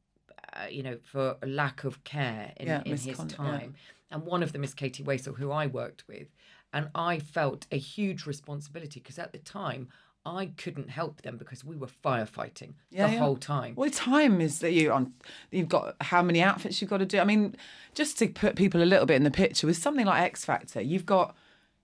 uh, 0.52 0.66
you 0.68 0.82
know 0.82 0.98
for 1.04 1.36
a 1.40 1.46
lack 1.46 1.84
of 1.84 2.02
care 2.04 2.52
in, 2.56 2.66
Yeah, 2.66 2.82
in 2.84 2.90
his 2.92 3.06
misconduct, 3.06 3.40
yeah. 3.40 3.46
time 3.58 3.74
and 4.10 4.22
one 4.24 4.42
of 4.42 4.52
them 4.52 4.64
is 4.64 4.74
Katie 4.74 5.04
Waissel 5.04 5.36
who 5.36 5.52
I 5.52 5.66
worked 5.68 6.06
with 6.08 6.28
and 6.72 6.90
I 6.94 7.20
felt 7.20 7.66
a 7.70 7.78
huge 7.78 8.26
responsibility 8.26 8.98
because 9.00 9.18
at 9.20 9.32
the 9.32 9.38
time 9.38 9.88
I 10.26 10.46
couldn't 10.56 10.88
help 10.88 11.20
them 11.22 11.36
because 11.36 11.64
we 11.64 11.76
were 11.76 11.86
firefighting 11.86 12.74
Yeah, 12.90 13.06
the 13.08 13.12
yeah. 13.12 13.18
whole 13.18 13.36
time 13.36 13.74
What 13.74 13.92
time 13.92 14.40
is 14.40 14.60
that 14.60 14.72
you 14.72 14.90
on? 14.90 15.12
You've 15.50 15.68
got 15.68 15.96
how 16.00 16.22
many 16.22 16.40
outfits 16.42 16.80
you've 16.80 16.88
got 16.90 16.98
to 16.98 17.06
do. 17.06 17.18
I 17.18 17.24
mean, 17.24 17.56
just 17.94 18.18
to 18.20 18.28
put 18.28 18.56
people 18.56 18.82
a 18.82 18.86
little 18.86 19.04
bit 19.06 19.16
in 19.16 19.24
the 19.24 19.30
picture, 19.30 19.66
with 19.66 19.76
something 19.76 20.06
like 20.06 20.22
X 20.22 20.44
Factor, 20.44 20.80
you've 20.80 21.04
got 21.06 21.36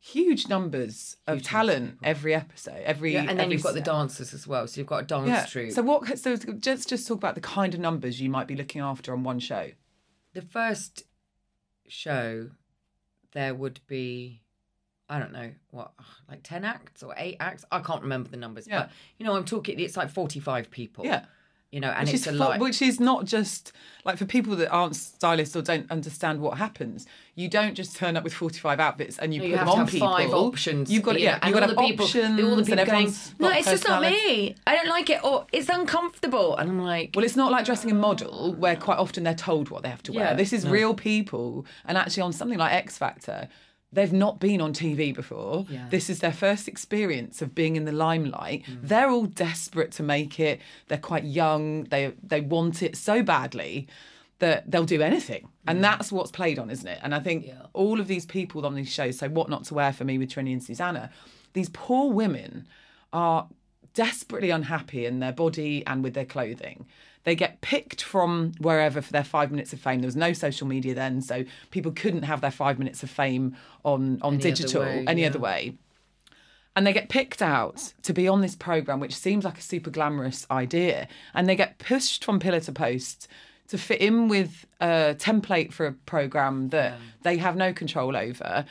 huge 0.03 0.49
numbers 0.49 1.19
of 1.27 1.43
talent 1.43 1.99
every 2.03 2.35
episode. 2.35 2.81
Every 2.85 3.13
yeah, 3.13 3.21
and 3.21 3.29
then 3.31 3.41
every 3.41 3.55
you've 3.57 3.63
got 3.63 3.75
the 3.75 3.83
dancers 3.83 4.33
as 4.33 4.47
well 4.47 4.67
so 4.67 4.81
you've 4.81 4.87
got 4.87 5.03
a 5.03 5.07
dance 5.07 5.29
Yeah. 5.29 5.45
troupe 5.45 5.73
So 5.73 5.83
what? 5.83 6.19
So 6.19 6.37
just 6.37 6.89
just 6.89 7.07
talk 7.07 7.19
about 7.19 7.35
the 7.35 7.43
kind 7.43 7.75
of 7.75 7.81
numbers 7.81 8.21
you 8.23 8.31
might 8.31 8.47
be 8.47 8.57
looking 8.57 8.81
after 8.81 9.13
on 9.13 9.23
one 9.25 9.39
show. 9.41 9.73
the 10.33 10.41
first 10.41 11.05
show 11.89 12.51
there 13.33 13.55
would 13.55 13.81
be 13.87 14.40
I 15.11 15.19
don't 15.19 15.33
know 15.33 15.51
what 15.73 15.91
like 16.29 16.43
10 16.43 16.65
acts 16.65 17.03
or 17.03 17.13
8 17.17 17.37
acts 17.41 17.65
I 17.73 17.81
can't 17.81 18.03
remember 18.03 18.29
the 18.31 18.37
numbers 18.39 18.67
Yeah. 18.67 18.79
but 18.83 18.91
you 19.19 19.27
know 19.27 19.35
I'm 19.37 19.45
talking 19.45 19.79
it's 19.81 19.97
like 19.97 20.09
45 20.11 20.71
people 20.71 21.05
Yeah. 21.05 21.25
you 21.73 21.81
know 21.81 21.89
and 21.91 22.07
which 22.07 22.15
it's 22.15 22.27
is 22.29 22.35
a 22.35 22.37
lot 22.37 22.61
which 22.61 22.81
is 22.81 23.01
not 23.01 23.25
just 23.25 23.73
like 24.05 24.17
for 24.19 24.25
people 24.25 24.55
that 24.57 24.71
aren't 24.71 24.97
stylists 24.97 25.55
or 25.57 25.63
don't 25.63 25.91
understand 25.91 26.41
what 26.41 26.57
happens. 26.59 27.07
You 27.35 27.49
don't 27.49 27.75
just 27.75 27.97
turn 27.97 28.17
up 28.17 28.25
with 28.25 28.35
forty-five 28.35 28.81
outfits 28.81 29.19
and 29.19 29.33
you 29.35 29.41
No, 29.41 29.45
put 29.45 29.51
you 29.51 29.57
them 29.57 29.69
on 29.69 29.79
have 29.79 29.89
people. 29.89 30.09
five 30.09 30.31
options. 30.33 30.91
You've 30.93 31.03
got 31.03 31.13
to, 31.15 31.21
you 31.21 31.27
know, 31.27 31.33
yeah, 31.43 31.47
you've 31.47 31.55
got 31.55 31.67
to 31.67 31.75
all 31.75 31.83
have 31.83 31.91
people, 31.91 32.05
options. 32.07 32.41
all 32.45 32.57
the 32.57 32.65
people 32.65 32.85
going, 32.85 33.13
no, 33.39 33.49
it's 33.51 33.71
just 33.71 33.87
not 33.89 34.03
me. 34.03 34.55
I 34.67 34.75
don't 34.77 34.89
like 34.89 35.09
it, 35.11 35.23
or 35.25 35.47
it's 35.53 35.69
uncomfortable. 35.69 36.57
And 36.57 36.71
I'm 36.71 36.83
like, 36.83 37.11
Well, 37.15 37.25
it's 37.25 37.37
not 37.37 37.51
like 37.51 37.65
dressing 37.65 37.91
a 37.91 37.95
model 37.95 38.55
where 38.55 38.77
quite 38.77 38.99
often 38.99 39.25
they're 39.25 39.35
told 39.35 39.71
what 39.71 39.83
they 39.83 39.89
have 39.91 40.03
to 40.05 40.13
wear. 40.13 40.25
Yeah, 40.27 40.35
this 40.35 40.53
is 40.53 40.65
no. 40.65 40.71
real 40.71 40.95
people, 40.95 41.65
and 41.87 41.97
actually 41.99 42.23
on 42.23 42.33
something 42.33 42.59
like 42.59 42.73
X 42.75 42.99
Factor, 42.99 43.49
they've 43.93 44.13
not 44.13 44.39
been 44.41 44.61
on 44.61 44.73
TV 44.73 45.13
before. 45.15 45.67
Yeah. 45.69 45.81
Mm. 45.81 45.91
This 45.91 46.09
is 46.11 46.21
their 46.21 46.33
first 46.33 46.69
experience 46.69 47.43
of 47.43 47.55
being 47.55 47.77
in 47.77 47.85
the 47.85 47.93
limelight. 47.93 48.65
They're 48.83 49.11
all 49.11 49.27
desperate 49.27 49.91
to 49.93 50.03
make 50.03 50.39
it. 50.39 50.61
They're 50.89 50.99
quite 50.99 51.25
young. 51.25 51.85
They 51.85 52.13
they 52.23 52.41
want 52.41 52.83
it 52.83 52.97
so 52.97 53.23
badly 53.23 53.89
that 54.39 54.71
they'll 54.71 54.85
do 54.87 55.03
anything. 55.03 55.49
And 55.67 55.85
that's 55.85 56.11
what's 56.11 56.31
played 56.31 56.59
on, 56.59 56.71
isn't 56.71 56.87
it? 56.89 56.99
And 57.03 57.15
I 57.15 57.21
think 57.21 57.45
Mm. 57.45 57.49
Yeah. 57.49 57.67
all 57.75 58.01
of 58.01 58.07
these 58.07 58.25
people 58.27 58.65
on 58.65 58.75
these 58.75 58.93
shows, 58.93 59.19
so 59.19 59.29
what 59.29 59.49
not 59.51 59.65
to 59.65 59.75
wear 59.75 59.93
for 59.93 60.05
me 60.05 60.17
with 60.19 60.31
Trinny 60.31 60.53
and 60.53 60.63
Susannah, 60.63 61.11
these 61.53 61.69
poor 61.69 62.11
women 62.11 62.67
are 63.13 63.49
desperately 63.93 64.51
unhappy 64.51 65.05
in 65.05 65.19
their 65.21 65.33
body 65.33 65.85
and 65.87 66.03
with 66.05 66.15
their 66.15 66.25
clothing. 66.25 66.87
They 67.25 67.35
get 67.35 67.61
picked 67.61 68.03
from 68.03 68.53
wherever 68.61 69.03
for 69.03 69.13
their 69.13 69.25
five 69.25 69.51
minutes 69.51 69.73
of 69.73 69.81
fame. 69.81 70.01
There 70.01 70.09
was 70.09 70.17
no 70.17 70.33
social 70.33 70.67
media 70.67 70.95
then, 70.95 71.21
so 71.21 71.45
people 71.71 71.93
couldn't 71.93 72.23
have 72.23 72.41
their 72.41 72.51
five 72.51 72.79
minutes 72.79 73.03
of 73.03 73.11
fame 73.11 73.57
on 73.85 74.19
on 74.23 74.35
Any 74.35 74.43
other 74.43 74.51
digital 74.51 74.83
way, 74.83 75.05
any 75.07 75.23
yeah. 75.23 75.29
other 75.29 75.39
way. 75.39 75.77
And 76.77 76.87
they 76.87 76.93
get 76.93 77.09
picked 77.09 77.43
out 77.43 77.93
to 78.03 78.13
be 78.13 78.29
on 78.29 78.41
this 78.41 78.55
program, 78.55 79.01
which 79.01 79.15
seems 79.15 79.45
like 79.45 79.59
a 79.59 79.63
super 79.63 79.91
glamorous 79.91 80.47
idea. 80.51 81.09
And 81.35 81.49
they 81.49 81.57
get 81.57 81.79
pushed 81.79 82.25
from 82.25 82.39
pillar 82.39 82.61
to 82.61 82.73
post 82.73 83.29
to 83.69 83.79
fit 83.79 84.01
in 84.01 84.29
with 84.29 84.67
a 84.81 85.15
template 85.19 85.73
for 85.73 85.87
a 85.87 85.93
program 85.93 86.71
that 86.71 86.99
they 87.23 87.37
have 87.37 87.57
no 87.57 87.73
control 87.73 88.17
over. 88.17 88.65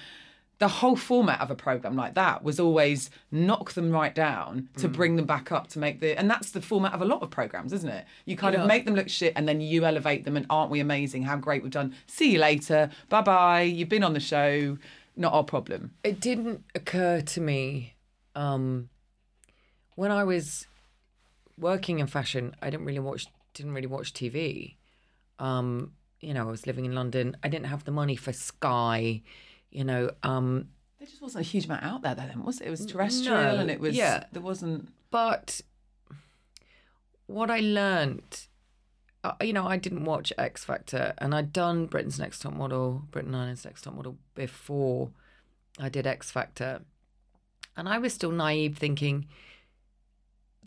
The 0.59 0.67
whole 0.67 0.95
format 0.97 1.39
of 1.41 1.49
a 1.49 1.55
program 1.55 1.95
like 1.95 2.15
that 2.15 2.43
was 2.43 2.59
always 2.59 3.09
knock 3.31 3.73
them 3.73 3.91
right 3.91 4.13
down 4.13 4.67
to 4.77 4.87
bring 4.89 5.15
them 5.15 5.25
back 5.25 5.51
up 5.53 5.67
to 5.69 5.79
make 5.79 6.01
the, 6.01 6.17
and 6.19 6.29
that's 6.29 6.51
the 6.51 6.61
format 6.61 6.93
of 6.93 7.01
a 7.01 7.05
lot 7.05 7.21
of 7.21 7.29
programs, 7.31 7.71
isn't 7.73 7.89
it? 7.89 8.05
You 8.25 8.35
kind 8.35 8.53
Yeah. 8.53 8.61
of 8.63 8.67
make 8.67 8.83
them 8.85 8.93
look 8.93 9.07
shit 9.09 9.31
and 9.37 9.47
then 9.47 9.61
you 9.61 9.85
elevate 9.85 10.25
them 10.25 10.35
and 10.35 10.45
aren't 10.49 10.69
we 10.69 10.81
amazing? 10.81 11.23
How 11.23 11.37
great 11.37 11.63
we've 11.63 11.71
done. 11.71 11.95
See 12.07 12.33
you 12.33 12.39
later. 12.39 12.91
Bye 13.07 13.21
bye. 13.21 13.61
You've 13.61 13.87
been 13.89 14.03
on 14.03 14.13
the 14.13 14.19
show. 14.19 14.77
Not 15.15 15.33
our 15.33 15.43
problem. 15.43 15.91
it 16.03 16.19
didn't 16.21 16.63
occur 16.75 17.19
to 17.21 17.41
me 17.41 17.93
um, 18.35 18.89
when 19.95 20.11
I 20.11 20.23
was 20.23 20.67
working 21.57 21.99
in 21.99 22.07
fashion, 22.07 22.55
I 22.61 22.69
didn't 22.69 22.85
really 22.85 22.99
watch 22.99 23.27
didn't 23.53 23.73
really 23.73 23.87
watch 23.87 24.13
TV. 24.13 24.75
Um, 25.39 25.93
you 26.21 26.33
know, 26.33 26.47
I 26.47 26.51
was 26.51 26.67
living 26.67 26.85
in 26.85 26.93
London. 26.95 27.35
I 27.43 27.47
didn't 27.49 27.65
have 27.67 27.83
the 27.85 27.91
money 27.91 28.15
for 28.15 28.31
Sky. 28.33 29.21
You 29.71 29.83
know, 29.83 30.11
um, 30.23 30.69
There 30.97 31.07
just 31.07 31.21
wasn't 31.21 31.45
a 31.45 31.47
huge 31.47 31.65
amount 31.65 31.83
out 31.83 32.01
there 32.01 32.15
then, 32.15 32.43
was 32.43 32.59
it? 32.61 32.67
It 32.67 32.69
was 32.71 32.85
terrestrial 32.85 33.35
No, 33.37 33.55
and 33.59 33.69
it 33.71 33.79
was 33.79 33.95
yeah. 33.95 34.25
there 34.31 34.41
wasn't 34.41 34.89
but 35.11 35.61
what 37.27 37.49
I 37.51 37.59
learned, 37.59 38.47
uh, 39.23 39.33
you 39.41 39.53
know, 39.53 39.67
I 39.67 39.77
didn't 39.77 40.05
watch 40.05 40.33
X 40.37 40.63
Factor, 40.63 41.13
and 41.19 41.33
I'd 41.35 41.53
done 41.53 41.85
Britain's 41.85 42.19
Next 42.19 42.39
Top 42.41 42.53
Model, 42.53 43.03
Britain 43.11 43.33
Island's 43.35 43.65
Next 43.65 43.83
Top 43.83 43.93
Model 43.95 44.17
before 44.35 45.11
I 45.79 45.89
did 45.89 46.07
X 46.07 46.31
Factor, 46.31 46.81
and 47.77 47.87
I 47.89 47.97
was 47.99 48.13
still 48.13 48.31
naive, 48.31 48.77
thinking. 48.77 49.27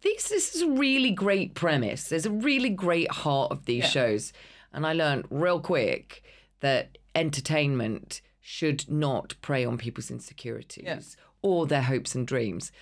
This, 0.00 0.28
this 0.30 0.54
is 0.56 0.62
a 0.62 0.68
really 0.68 1.12
great 1.12 1.54
premise. 1.54 2.08
There's 2.08 2.26
a 2.26 2.30
really 2.30 2.70
great 2.70 3.10
heart 3.10 3.52
of 3.52 3.66
these 3.66 3.84
Yeah. 3.84 3.88
shows. 3.90 4.32
And 4.72 4.84
I 4.84 4.94
learned 4.94 5.26
real 5.30 5.60
quick 5.60 6.24
that 6.60 6.98
entertainment 7.14 8.20
should 8.42 8.90
not 8.90 9.34
prey 9.40 9.64
on 9.64 9.78
people's 9.78 10.10
insecurities 10.10 11.16
or 11.40 11.66
their 11.66 11.82
hopes 11.82 12.14
and 12.14 12.26
dreams. 12.26 12.72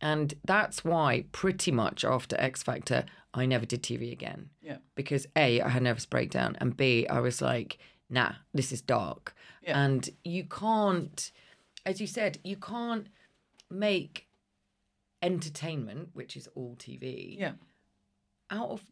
And 0.00 0.34
that's 0.44 0.84
why, 0.84 1.26
pretty 1.30 1.70
much 1.70 2.04
after 2.04 2.34
X 2.40 2.62
Factor, 2.62 3.04
I 3.34 3.46
never 3.46 3.64
did 3.64 3.82
TV 3.82 4.10
again. 4.10 4.50
Yeah. 4.60 4.78
Because 4.96 5.26
A, 5.36 5.60
I 5.60 5.68
had 5.68 5.82
a 5.82 5.84
nervous 5.84 6.06
breakdown, 6.06 6.56
and 6.60 6.76
B, 6.76 7.06
I 7.06 7.20
was 7.20 7.40
like, 7.40 7.78
nah, 8.10 8.32
this 8.52 8.72
is 8.72 8.80
dark. 8.80 9.34
Yeah. 9.62 9.80
And 9.80 10.10
you 10.24 10.44
can't, 10.44 11.30
as 11.86 12.00
you 12.00 12.08
said, 12.08 12.38
you 12.42 12.56
can't 12.56 13.06
make 13.70 14.26
entertainment, 15.22 16.08
which 16.14 16.36
is 16.36 16.48
all 16.56 16.74
TV, 16.78 17.38
yeah. 17.38 17.52
out 18.50 18.70
of 18.70 18.82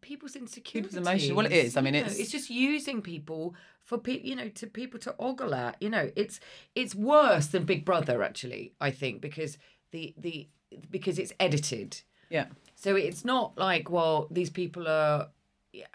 people's 0.00 0.36
insecurities. 0.36 0.96
emotion. 0.96 1.34
Well, 1.34 1.46
it 1.46 1.52
is. 1.52 1.76
I 1.76 1.80
mean, 1.80 1.94
You 1.94 2.00
know, 2.00 2.06
it's- 2.06 2.18
it's 2.20 2.30
just 2.30 2.50
using 2.50 3.02
people 3.02 3.54
for 3.82 3.98
people, 3.98 4.28
you 4.28 4.36
know, 4.36 4.48
to 4.48 4.66
people 4.66 5.00
to 5.00 5.14
ogle 5.18 5.54
at. 5.54 5.76
You 5.80 5.90
know, 5.90 6.10
it's 6.16 6.40
it's 6.74 6.94
worse 6.94 7.46
than 7.48 7.64
Big 7.64 7.84
Brother 7.84 8.22
actually. 8.22 8.72
I 8.80 8.90
think 8.90 9.20
because 9.20 9.58
the 9.90 10.14
the 10.16 10.48
because 10.90 11.18
it's 11.18 11.32
edited. 11.40 12.02
Yeah. 12.30 12.46
So 12.74 12.94
it's 12.96 13.24
not 13.24 13.56
like, 13.58 13.90
well, 13.90 14.28
these 14.30 14.50
people 14.50 14.86
are, 14.86 15.30
yeah. 15.72 15.86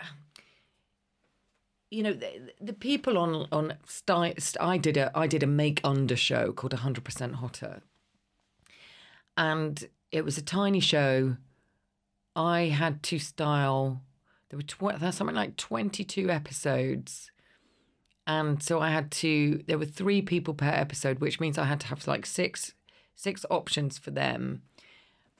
you 1.91 2.01
know, 2.03 2.13
the, 2.13 2.51
the 2.59 2.73
people 2.73 3.17
on 3.17 3.47
on 3.51 3.77
Sty, 3.85 4.33
I 4.59 4.77
did 4.77 4.97
a 4.97 5.11
I 5.17 5.27
did 5.27 5.43
a 5.43 5.47
make 5.47 5.79
under 5.83 6.15
show 6.15 6.51
called 6.51 6.73
hundred 6.73 7.03
percent 7.03 7.35
hotter, 7.35 7.81
and 9.37 9.87
it 10.11 10.23
was 10.25 10.37
a 10.37 10.41
tiny 10.41 10.79
show. 10.79 11.37
I 12.35 12.63
had 12.65 13.03
to 13.03 13.19
style. 13.19 14.01
There 14.49 14.57
were 14.57 14.63
tw- 14.63 14.99
there's 14.99 15.15
something 15.15 15.35
like 15.35 15.55
twenty 15.57 16.03
two 16.03 16.29
episodes, 16.29 17.31
and 18.25 18.61
so 18.61 18.79
I 18.79 18.89
had 18.89 19.11
to. 19.11 19.61
There 19.67 19.77
were 19.77 19.85
three 19.85 20.21
people 20.21 20.53
per 20.53 20.67
episode, 20.69 21.19
which 21.19 21.39
means 21.39 21.57
I 21.57 21.65
had 21.65 21.79
to 21.81 21.87
have 21.87 22.07
like 22.07 22.25
six 22.25 22.73
six 23.15 23.45
options 23.49 23.97
for 23.97 24.11
them. 24.11 24.61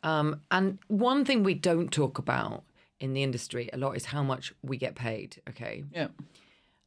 Um, 0.04 0.42
and 0.52 0.80
one 0.88 1.24
thing 1.26 1.44
we 1.44 1.54
don't 1.54 1.90
talk 1.92 2.18
about 2.20 2.64
in 3.00 3.14
the 3.14 3.24
industry 3.24 3.70
a 3.74 3.78
lot 3.78 3.96
is 3.96 4.06
how 4.06 4.22
much 4.22 4.54
we 4.62 4.78
get 4.78 4.96
paid. 4.96 5.42
Okay, 5.50 5.84
Yeah. 5.94 6.08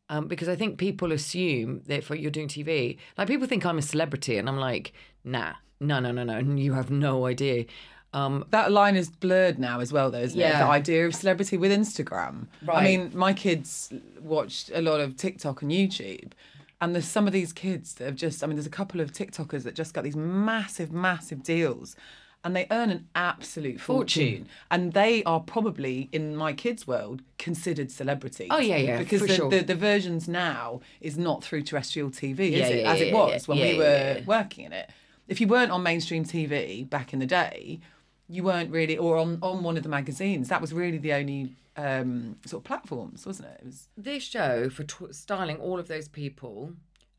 um, 0.09 0.29
because 0.29 0.49
I 0.49 0.55
think 0.57 0.79
people 0.79 1.13
assume 1.13 1.83
that 1.87 1.99
if 1.99 2.11
you're 2.11 2.31
doing 2.31 2.49
TV, 2.49 2.99
like 3.19 3.27
people 3.29 3.47
think 3.47 3.65
I'm 3.67 3.79
a 3.79 3.83
celebrity, 3.83 4.37
and 4.39 4.49
I'm 4.49 4.59
like, 4.59 4.93
nah, 5.25 5.55
no, 5.81 5.99
no, 6.01 6.13
no, 6.13 6.25
no, 6.25 6.39
you 6.39 6.75
have 6.75 6.91
no 6.91 7.27
idea. 7.27 7.65
Um, 8.13 8.45
That 8.51 8.73
line 8.73 8.97
is 8.97 9.11
blurred 9.11 9.59
now 9.59 9.81
as 9.81 9.93
well, 9.93 10.11
though, 10.11 10.21
isn't 10.21 10.39
it? 10.39 10.43
Yeah. 10.43 10.61
The 10.65 10.71
idea 10.71 11.07
of 11.07 11.15
celebrity 11.15 11.57
with 11.57 11.71
Instagram. 11.71 12.47
I 12.69 12.83
mean, 12.83 13.11
my 13.15 13.33
kids 13.33 13.93
watched 14.21 14.71
a 14.75 14.81
lot 14.81 15.01
of 15.01 15.17
TikTok 15.17 15.63
and 15.63 15.71
YouTube, 15.71 16.33
and 16.81 16.95
there's 16.95 17.07
some 17.09 17.27
of 17.27 17.33
these 17.33 17.53
kids 17.53 17.95
that 17.95 18.05
have 18.05 18.17
just, 18.17 18.43
I 18.43 18.47
mean, 18.47 18.57
there's 18.57 18.67
a 18.67 18.71
couple 18.71 19.01
of 19.01 19.13
TikTokers 19.13 19.63
that 19.65 19.75
just 19.75 19.93
got 19.95 20.05
these 20.05 20.17
massive, 20.17 20.93
massive 20.93 21.43
deals. 21.43 21.97
And 22.45 22.55
they 22.55 22.69
earn 22.71 22.91
an 22.91 23.09
absolute 23.17 23.81
fortune. 23.81 24.23
Fortune. 24.45 24.49
And 24.71 24.93
they 24.93 25.25
are 25.25 25.41
probably, 25.41 26.09
in 26.13 26.37
my 26.37 26.53
kids' 26.53 26.87
world, 26.87 27.23
considered 27.39 27.91
celebrities. 27.91 28.49
Oh, 28.53 28.59
yeah, 28.61 28.77
yeah, 28.77 28.99
Because 28.99 29.23
for 29.23 29.27
the, 29.27 29.35
sure. 29.35 29.51
the, 29.51 29.61
the 29.63 29.75
versions 29.75 30.29
now 30.29 30.81
is 31.01 31.19
not 31.19 31.43
through 31.43 31.63
terrestrial 31.63 32.09
TV, 32.11 32.53
is 32.53 32.71
it? 32.71 32.83
yeah, 32.83 32.93
As 32.93 33.01
it 33.01 33.13
was 33.13 33.49
yeah, 33.49 33.55
when 33.55 33.59
we 33.59 33.77
were 33.79 33.85
yeah, 33.85 34.19
yeah. 34.19 34.25
working 34.27 34.65
in 34.67 34.73
it. 34.73 34.91
If 35.27 35.41
you 35.41 35.49
weren't 35.49 35.73
on 35.73 35.83
mainstream 35.83 36.25
TV 36.25 36.89
back 36.89 37.13
in 37.13 37.19
the 37.19 37.27
day, 37.27 37.81
you 38.29 38.43
weren't 38.43 38.71
really, 38.71 38.97
or 38.99 39.17
on, 39.17 39.39
on 39.43 39.63
one 39.63 39.77
of 39.77 39.83
the 39.83 39.89
magazines. 39.89 40.49
That 40.49 40.61
was 40.61 40.73
really 40.73 40.99
the 40.99 41.13
only 41.13 41.55
um, 41.77 42.37
sort 42.45 42.61
of 42.61 42.65
platforms, 42.65 43.27
wasn't 43.27 43.49
it? 43.49 43.61
It 43.61 43.67
was 43.67 43.89
this 43.97 44.23
show 44.23 44.69
for 44.69 44.85
tw- 44.85 45.15
styling 45.15 45.59
all 45.59 45.79
of 45.79 45.89
those 45.89 46.09
people, 46.09 46.73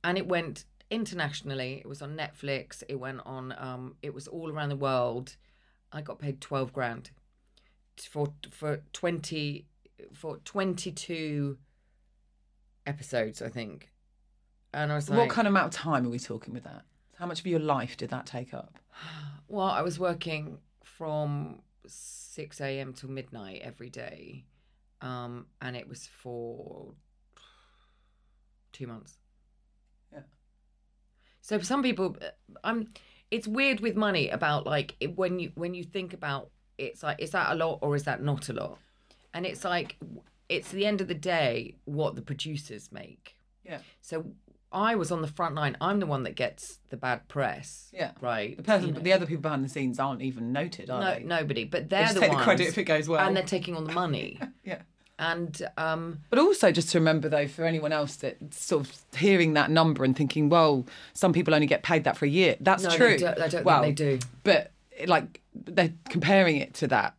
and 0.03 0.17
it 0.17 0.27
went 0.27 0.65
internationally. 0.89 1.75
It 1.75 1.87
was 1.87 2.01
on 2.01 2.17
Netflix. 2.17 2.83
It 2.87 2.95
went 2.95 3.21
on. 3.25 3.53
Um, 3.57 3.95
it 4.01 4.13
was 4.13 4.27
all 4.27 4.51
around 4.51 4.69
the 4.69 4.75
world. 4.75 5.35
I 5.91 6.01
got 6.01 6.19
paid 6.19 6.41
twelve 6.41 6.73
grand 6.73 7.11
for 7.97 8.33
for 8.51 8.81
twenty 8.91 9.65
for 10.13 10.37
twenty 10.43 10.91
two 10.91 11.57
episodes, 12.85 13.41
I 13.41 13.49
think. 13.49 13.89
And 14.73 14.91
I 14.91 14.95
was 14.95 15.09
like, 15.09 15.19
what 15.19 15.29
kind 15.29 15.47
of 15.47 15.53
amount 15.53 15.67
of 15.67 15.81
time 15.81 16.05
are 16.05 16.09
we 16.09 16.19
talking 16.19 16.53
with 16.53 16.65
that? 16.65 16.83
How 17.17 17.25
much 17.25 17.39
of 17.39 17.47
your 17.47 17.59
life 17.59 17.97
did 17.97 18.09
that 18.09 18.25
take 18.25 18.53
up? 18.53 18.77
Well, 19.47 19.65
I 19.65 19.81
was 19.81 19.97
working 19.97 20.57
from 20.97 21.61
6 21.85 22.61
a.m. 22.61 22.93
till 22.93 23.09
midnight 23.09 23.61
every 23.63 23.89
day. 23.89 24.45
Um, 25.01 25.45
and 25.61 25.75
it 25.75 25.87
was 25.87 26.07
for 26.07 26.93
two 28.73 28.87
months. 28.87 29.19
Yeah. 30.11 30.21
So 31.41 31.59
for 31.59 31.65
some 31.65 31.83
people, 31.83 32.17
uh, 32.21 32.29
I'm. 32.63 32.93
It's 33.29 33.47
weird 33.47 33.81
with 33.81 33.97
money 33.97 34.29
about 34.29 34.65
like 34.65 34.95
it, 35.01 35.17
when 35.17 35.37
you 35.39 35.51
when 35.55 35.73
you 35.73 35.83
think 35.83 36.13
about 36.13 36.49
it's 36.77 37.03
like 37.03 37.19
is 37.19 37.31
that 37.31 37.51
a 37.51 37.55
lot 37.55 37.79
or 37.81 37.93
is 37.95 38.03
that 38.03 38.23
not 38.23 38.47
a 38.47 38.53
lot, 38.53 38.79
and 39.33 39.45
it's 39.45 39.65
like 39.65 39.97
it's 40.47 40.71
the 40.71 40.85
end 40.85 41.01
of 41.01 41.09
the 41.09 41.13
day 41.13 41.75
what 41.85 42.15
the 42.15 42.21
producers 42.21 42.89
make. 42.91 43.35
Yeah. 43.65 43.79
So 44.01 44.25
I 44.77 44.93
was 44.93 45.11
on 45.11 45.21
the 45.23 45.27
front 45.27 45.55
line. 45.55 45.75
I'm 45.81 45.99
the 45.99 46.05
one 46.05 46.21
that 46.23 46.35
gets 46.35 46.77
the 46.89 46.97
bad 46.97 47.27
press. 47.27 47.89
Yeah. 47.91 48.11
Right. 48.21 48.55
The 48.55 48.61
person, 48.63 48.87
you 48.89 48.93
know. 48.93 48.99
the 48.99 49.11
other 49.13 49.25
people 49.25 49.41
behind 49.41 49.65
the 49.65 49.69
scenes 49.69 49.97
aren't 49.99 50.21
even 50.21 50.51
noted, 50.51 50.91
are 50.91 51.01
No, 51.01 51.13
they? 51.15 51.23
nobody. 51.23 51.63
But 51.65 51.89
They 51.89 51.95
they're 51.97 52.03
just 52.03 52.13
the 52.15 52.19
take 52.21 52.29
ones, 52.29 52.41
the 52.41 52.43
credit 52.43 52.67
if 52.67 52.77
it 52.77 52.83
goes 52.83 53.09
well. 53.09 53.25
and 53.25 53.35
they're 53.35 53.43
taking 53.43 53.75
on 53.75 53.85
the 53.85 53.93
money. 53.93 54.39
yeah. 54.63 54.81
and 55.17 55.67
um, 55.77 56.19
But 56.29 56.37
also, 56.37 56.71
just 56.71 56.89
to 56.91 56.99
remember 56.99 57.27
though, 57.27 57.47
for 57.47 57.65
anyone 57.65 57.91
else 57.91 58.17
that 58.17 58.37
sort 58.53 58.85
of 58.87 58.95
hearing 59.17 59.53
that 59.55 59.71
number 59.71 60.03
and 60.03 60.15
thinking, 60.15 60.47
well, 60.49 60.85
some 61.13 61.33
people 61.33 61.55
only 61.55 61.65
get 61.67 61.81
paid 61.81 62.03
that 62.03 62.15
for 62.15 62.25
a 62.25 62.29
year. 62.29 62.55
That's 62.59 62.83
no, 62.83 62.89
true. 62.91 63.09
They 63.09 63.17
don't, 63.17 63.41
I 63.41 63.47
don't 63.47 63.65
well, 63.65 63.81
think 63.81 63.97
they 63.97 64.17
do. 64.17 64.19
But 64.43 64.71
like 65.07 65.41
they're 65.55 65.93
comparing 66.09 66.57
it 66.57 66.75
to 66.75 66.87
that. 66.89 67.15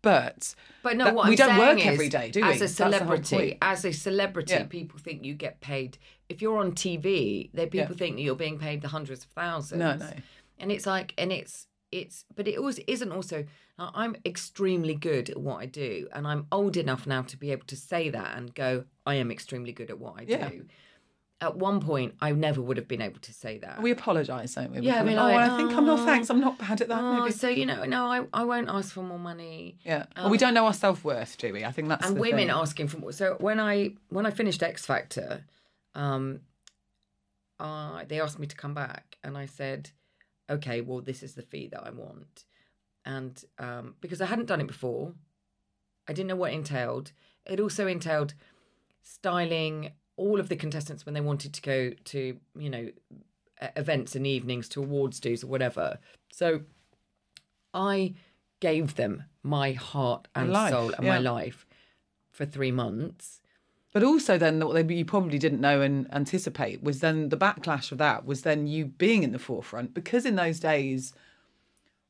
But 0.00 0.54
But 0.82 0.96
no, 0.96 1.04
that- 1.06 1.14
what 1.14 1.26
we 1.26 1.32
I'm 1.32 1.36
don't 1.36 1.48
saying 1.48 1.58
work 1.58 1.78
is, 1.80 1.86
every 1.86 2.08
day, 2.08 2.30
do 2.30 2.40
we? 2.40 2.48
As 2.48 2.56
a 2.56 2.60
That's 2.60 2.74
the 2.76 2.84
whole 2.84 2.92
celebrity, 2.92 3.58
as 3.60 3.84
a 3.84 3.92
celebrity, 3.92 4.54
Yeah. 4.54 4.62
people 4.64 4.98
think 4.98 5.24
you 5.24 5.34
get 5.34 5.60
paid. 5.60 5.98
If 6.28 6.42
you're 6.42 6.58
on 6.58 6.72
TV, 6.72 7.50
they 7.54 7.66
people 7.66 7.92
Yeah. 7.94 7.96
think 7.98 8.16
that 8.16 8.22
you're 8.22 8.34
being 8.36 8.58
paid 8.58 8.82
the 8.82 8.88
hundreds 8.88 9.24
of 9.24 9.30
thousands. 9.30 9.78
No, 9.78 9.96
no. 9.96 10.10
And 10.58 10.70
it's 10.72 10.86
like, 10.86 11.14
and 11.18 11.32
it's 11.32 11.66
it's, 11.90 12.26
but 12.36 12.46
it 12.46 12.58
always 12.58 12.78
isn't. 12.80 13.10
Also, 13.12 13.46
I'm 13.78 14.14
extremely 14.26 14.94
good 14.94 15.30
at 15.30 15.38
what 15.38 15.56
I 15.62 15.64
do, 15.64 16.06
and 16.12 16.26
I'm 16.26 16.46
old 16.52 16.76
enough 16.76 17.06
now 17.06 17.22
to 17.22 17.36
be 17.38 17.50
able 17.50 17.64
to 17.68 17.76
say 17.76 18.10
that 18.10 18.36
and 18.36 18.54
go, 18.54 18.84
I 19.06 19.14
am 19.14 19.30
extremely 19.30 19.72
good 19.72 19.88
at 19.88 19.98
what 19.98 20.14
I 20.18 20.24
Yeah. 20.28 20.50
do. 20.50 20.66
At 21.40 21.56
one 21.56 21.80
point, 21.80 22.14
I 22.20 22.32
never 22.32 22.60
would 22.60 22.76
have 22.76 22.88
been 22.88 23.00
able 23.00 23.20
to 23.20 23.32
say 23.32 23.56
that. 23.58 23.80
We 23.80 23.90
apologise, 23.92 24.54
don't 24.54 24.70
we? 24.72 24.80
We 24.80 24.86
Yeah, 24.86 24.96
kind 24.96 25.06
we're 25.06 25.12
of, 25.18 25.30
oh, 25.30 25.34
like, 25.34 25.50
I 25.50 25.56
think 25.56 25.72
I'm 25.72 25.86
not. 25.86 26.00
"Oh, 26.00 26.04
Thanks, 26.04 26.28
I'm 26.28 26.40
not 26.40 26.58
bad 26.58 26.80
at 26.82 26.88
that. 26.88 27.00
Oh, 27.02 27.20
maybe. 27.20 27.30
so 27.32 27.48
you 27.48 27.64
know, 27.64 27.84
no, 27.84 28.04
I, 28.06 28.26
I 28.34 28.44
won't 28.44 28.68
ask 28.68 28.92
for 28.92 29.02
more 29.02 29.18
money. 29.20 29.78
Yeah. 29.82 30.04
well, 30.16 30.26
um, 30.26 30.30
we 30.30 30.36
don't 30.36 30.52
know 30.52 30.66
our 30.66 30.74
self 30.74 31.04
worth, 31.04 31.38
do 31.38 31.54
we? 31.54 31.64
I 31.64 31.70
think 31.72 31.88
that's 31.88 32.06
and 32.06 32.18
women 32.18 32.48
thing. 32.48 32.50
asking 32.50 32.88
for 32.88 32.98
more. 32.98 33.12
So 33.12 33.36
when 33.40 33.60
I 33.60 33.92
when 34.10 34.26
I 34.26 34.30
finished 34.30 34.62
X 34.62 34.84
Factor, 34.84 35.44
um, 35.98 36.40
uh, 37.60 38.04
they 38.06 38.20
asked 38.20 38.38
me 38.38 38.46
to 38.46 38.56
come 38.56 38.72
back, 38.72 39.18
and 39.24 39.36
I 39.36 39.46
said, 39.46 39.90
"Okay, 40.48 40.80
well, 40.80 41.00
this 41.00 41.22
is 41.22 41.34
the 41.34 41.42
fee 41.42 41.68
that 41.68 41.84
I 41.84 41.90
want," 41.90 42.44
and 43.04 43.44
um, 43.58 43.96
because 44.00 44.20
I 44.20 44.26
hadn't 44.26 44.46
done 44.46 44.60
it 44.60 44.68
before, 44.68 45.14
I 46.06 46.12
didn't 46.12 46.28
know 46.28 46.36
what 46.36 46.52
it 46.52 46.54
entailed. 46.54 47.12
It 47.44 47.60
also 47.60 47.86
entailed 47.86 48.34
styling 49.02 49.92
all 50.16 50.38
of 50.40 50.48
the 50.48 50.56
contestants 50.56 51.04
when 51.04 51.14
they 51.14 51.20
wanted 51.20 51.52
to 51.54 51.62
go 51.62 51.90
to 52.04 52.38
you 52.56 52.70
know 52.70 52.90
events 53.76 54.14
and 54.14 54.26
evenings 54.26 54.68
to 54.68 54.80
awards 54.80 55.18
dues 55.18 55.42
or 55.42 55.48
whatever. 55.48 55.98
So 56.32 56.62
I 57.74 58.14
gave 58.60 58.94
them 58.94 59.24
my 59.42 59.72
heart 59.72 60.28
and 60.34 60.52
life, 60.52 60.72
soul 60.72 60.92
and 60.96 61.06
my 61.06 61.18
life 61.18 61.66
for 62.30 62.46
three 62.46 62.72
months. 62.72 63.40
But 63.98 64.06
also, 64.06 64.38
then 64.38 64.60
what 64.60 64.74
they, 64.74 64.94
you 64.94 65.04
probably 65.04 65.40
didn't 65.40 65.60
know 65.60 65.80
and 65.80 66.06
anticipate 66.14 66.84
was 66.84 67.00
then 67.00 67.30
the 67.30 67.36
backlash 67.36 67.90
of 67.90 67.98
that 67.98 68.24
was 68.24 68.42
then 68.42 68.68
you 68.68 68.84
being 68.84 69.24
in 69.24 69.32
the 69.32 69.40
forefront. 69.40 69.92
Because 69.92 70.24
in 70.24 70.36
those 70.36 70.60
days, 70.60 71.12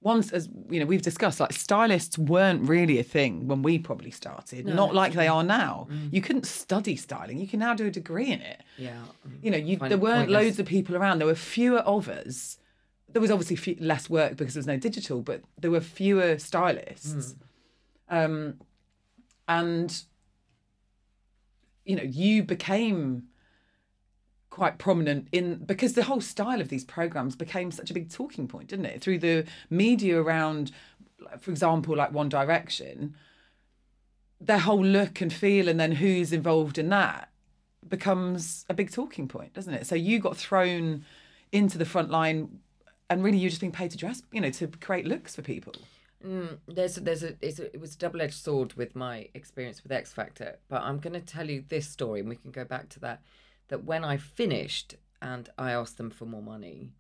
once 0.03 0.31
as 0.31 0.51
you 0.69 0.79
know 0.79 0.85
we've 0.85 1.01
discussed 1.01 1.41
like 1.41 1.55
stylists 1.55 2.19
weren't 2.19 2.69
really 2.69 2.99
a 2.99 3.03
thing 3.03 3.49
when 3.49 3.63
we 3.63 3.79
probably 3.79 4.11
started 4.11 4.67
not 4.67 4.93
like 4.95 5.15
they 5.15 5.29
are 5.29 5.43
now. 5.43 5.89
Mm. 5.91 6.13
you 6.13 6.21
couldn't 6.21 6.45
study 6.45 6.95
styling. 6.95 7.39
You 7.39 7.49
can 7.49 7.59
now 7.59 7.73
do 7.73 7.87
a 7.87 7.91
degree 7.91 8.31
in 8.31 8.43
it. 8.43 8.63
Yeah. 8.77 9.01
you 9.41 9.51
know 9.51 9.57
you, 9.57 9.79
there 9.79 9.97
weren't 9.97 10.29
pointless. 10.29 10.45
loads 10.45 10.59
of 10.59 10.67
people 10.67 10.95
around. 10.95 11.21
There 11.21 11.27
were 11.27 11.35
fewer 11.35 11.79
of 11.79 12.11
us. 12.11 12.59
There 13.09 13.23
was 13.23 13.31
obviously 13.31 13.57
few, 13.57 13.79
less 13.81 14.11
work 14.11 14.37
because 14.37 14.53
there 14.53 14.61
was 14.61 14.67
no 14.67 14.77
digital 14.77 15.23
but 15.23 15.41
there 15.59 15.71
were 15.71 15.81
fewer 15.81 16.39
stylists. 16.39 17.35
Um 18.11 18.59
and 19.49 20.03
you 21.89 21.97
know 21.97 22.05
you 22.05 22.45
became 22.45 23.25
quite 24.51 24.79
prominent 24.79 25.27
in 25.33 25.57
because 25.65 25.95
the 25.95 26.05
whole 26.05 26.21
style 26.21 26.61
of 26.61 26.69
these 26.69 26.85
programs 26.85 27.35
became 27.35 27.71
such 27.71 27.91
a 27.91 27.95
big 27.95 28.11
talking 28.11 28.47
point 28.47 28.69
didn't 28.69 28.87
it? 28.87 29.01
Through 29.01 29.19
the 29.19 29.47
media 29.71 30.21
around 30.21 30.71
for 31.41 31.51
example 31.51 31.97
like 31.97 32.13
one 32.13 32.29
direction 32.29 33.17
their 34.41 34.59
whole 34.59 34.85
look 34.85 35.21
and 35.21 35.33
feel 35.33 35.69
and 35.69 35.81
then 35.81 35.93
who's 35.93 36.33
involved 36.33 36.79
in 36.79 36.91
that 36.91 37.31
becomes 37.89 38.65
a 38.69 38.75
big 38.75 38.93
talking 38.93 39.27
point 39.27 39.55
doesn't 39.55 39.75
it? 39.75 39.87
So 39.87 39.95
you 39.95 40.21
got 40.21 40.37
thrown 40.37 41.05
into 41.51 41.79
the 41.79 41.87
front 41.87 42.11
line 42.11 42.61
and 43.09 43.25
really 43.25 43.39
you're 43.39 43.51
just 43.51 43.63
being 43.63 43.73
paid 43.73 43.91
to 43.93 43.97
dress 43.97 44.23
you 44.31 44.43
know 44.43 44.51
to 44.51 44.67
create 44.67 45.07
looks 45.07 45.35
for 45.35 45.43
people 45.43 45.75
Mm, 46.25 46.59
there's 46.67 46.97
there's 46.97 47.23
a, 47.23 47.35
it's 47.41 47.61
a 47.61 47.73
it 47.73 47.81
was 47.81 47.95
a 47.95 47.99
double 47.99 48.21
edged 48.21 48.35
sword 48.35 48.75
with 48.75 48.97
my 48.97 49.29
experience 49.35 49.83
with 49.83 49.93
X 49.93 50.13
Factor, 50.13 50.59
but 50.69 50.83
I'm 50.83 50.99
going 50.99 51.13
to 51.13 51.21
tell 51.21 51.49
you 51.49 51.65
this 51.69 51.89
story, 51.89 52.21
and 52.21 52.29
we 52.29 52.37
can 52.37 52.51
go 52.51 52.65
back 52.65 52.89
to 52.91 53.01
that. 53.01 53.23
That 53.69 53.85
when 53.85 54.05
I 54.05 54.17
finished 54.17 54.97
and 55.23 55.49
I 55.59 55.73
asked 55.73 55.97
them 55.97 56.11
for 56.11 56.25
more 56.25 56.43
money, 56.43 56.91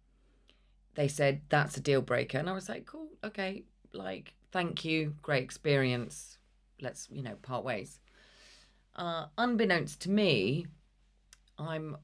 they 0.94 1.09
said 1.09 1.40
that's 1.48 1.76
a 1.76 1.81
deal 1.81 2.00
breaker, 2.00 2.38
and 2.38 2.48
I 2.48 2.52
was 2.52 2.68
like, 2.68 2.87
cool, 2.87 3.09
okay, 3.24 3.64
like 3.92 4.35
thank 4.52 4.85
you, 4.85 5.14
great 5.20 5.42
experience, 5.42 6.38
let's 6.81 7.09
you 7.11 7.22
know 7.22 7.35
part 7.42 7.64
ways. 7.64 7.98
Uh, 8.94 9.26
unbeknownst 9.37 10.00
to 10.02 10.11
me, 10.11 10.66
I'm 11.59 11.96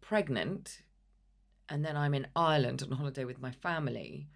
pregnant, 0.00 0.82
and 1.68 1.84
then 1.84 1.96
I'm 1.96 2.14
in 2.14 2.26
Ireland 2.34 2.82
on 2.82 2.96
holiday 2.96 3.24
with 3.24 3.40
my 3.40 3.52
family 3.52 4.28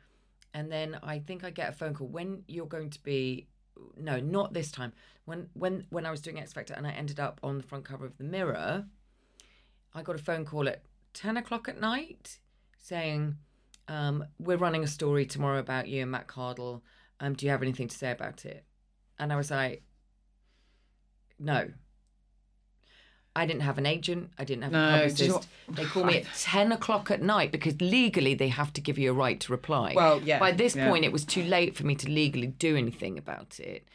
and 0.55 0.71
then 0.71 0.99
I 1.03 1.19
think 1.19 1.45
I 1.45 1.51
get 1.51 1.69
a 1.69 1.73
phone 1.73 1.95
call 1.95 2.09
when 2.09 2.45
you're 2.49 2.67
going 2.67 2.91
to 2.91 3.03
be 3.03 3.49
no 3.97 4.21
not 4.21 4.53
this 4.53 4.71
time. 4.71 4.93
When 5.25 5.49
when 5.55 5.87
when 5.91 6.07
I 6.07 6.11
was 6.11 6.21
doing 6.21 6.41
X 6.41 6.53
Factor 6.53 6.75
and 6.75 6.87
I 6.87 6.91
ended 6.91 7.21
up 7.21 7.41
on 7.43 7.59
the 7.59 7.65
front 7.65 7.85
cover 7.85 8.07
of 8.07 8.17
the 8.19 8.25
Mirror 8.25 8.87
I 9.95 10.03
got 10.03 10.15
a 10.15 10.23
phone 10.23 10.45
call 10.45 10.69
at 10.69 10.83
10 11.15 11.37
o'clock 11.37 11.69
at 11.69 11.81
night 11.81 12.39
saying 12.79 13.37
um, 13.89 14.25
we're 14.39 14.57
running 14.57 14.85
a 14.85 14.89
story 14.89 15.27
tomorrow 15.27 15.59
about 15.59 15.89
you 15.89 16.03
and 16.03 16.11
Matt 16.11 16.29
Cardle. 16.29 16.83
Um, 17.19 17.35
do 17.35 17.45
you 17.45 17.51
have 17.51 17.63
anything 17.63 17.89
to 17.89 17.97
say 17.97 18.13
about 18.13 18.45
it? 18.45 18.65
And 19.19 19.33
I 19.33 19.37
was 19.37 19.51
like 19.51 19.83
no 21.39 21.71
I 23.37 23.47
didn't 23.47 23.62
have 23.62 23.79
an 23.79 23.87
agent. 23.87 24.31
I 24.38 24.45
didn't 24.45 24.64
have 24.64 24.73
No, 24.73 24.88
a 24.88 24.99
publicist. 24.99 25.49
They 25.69 25.85
call 25.85 26.05
me 26.05 26.19
at 26.19 26.25
10 26.37 26.73
o'clock 26.73 27.11
at 27.11 27.23
night 27.23 27.53
because 27.53 27.81
legally 27.81 28.35
they 28.35 28.49
have 28.49 28.73
to 28.73 28.81
give 28.81 28.99
you 28.99 29.11
a 29.11 29.14
right 29.14 29.38
to 29.40 29.53
reply. 29.53 29.93
Well, 29.95 30.21
yeah, 30.23 30.40
By 30.40 30.51
this 30.53 30.75
yeah. 30.75 30.88
point, 30.88 31.05
it 31.05 31.12
was 31.12 31.25
too 31.25 31.45
late 31.45 31.77
for 31.77 31.87
me 31.87 31.95
to 31.97 32.11
legally 32.11 32.49
do 32.49 32.77
anything 32.77 33.16
about 33.19 33.61
it. 33.61 33.87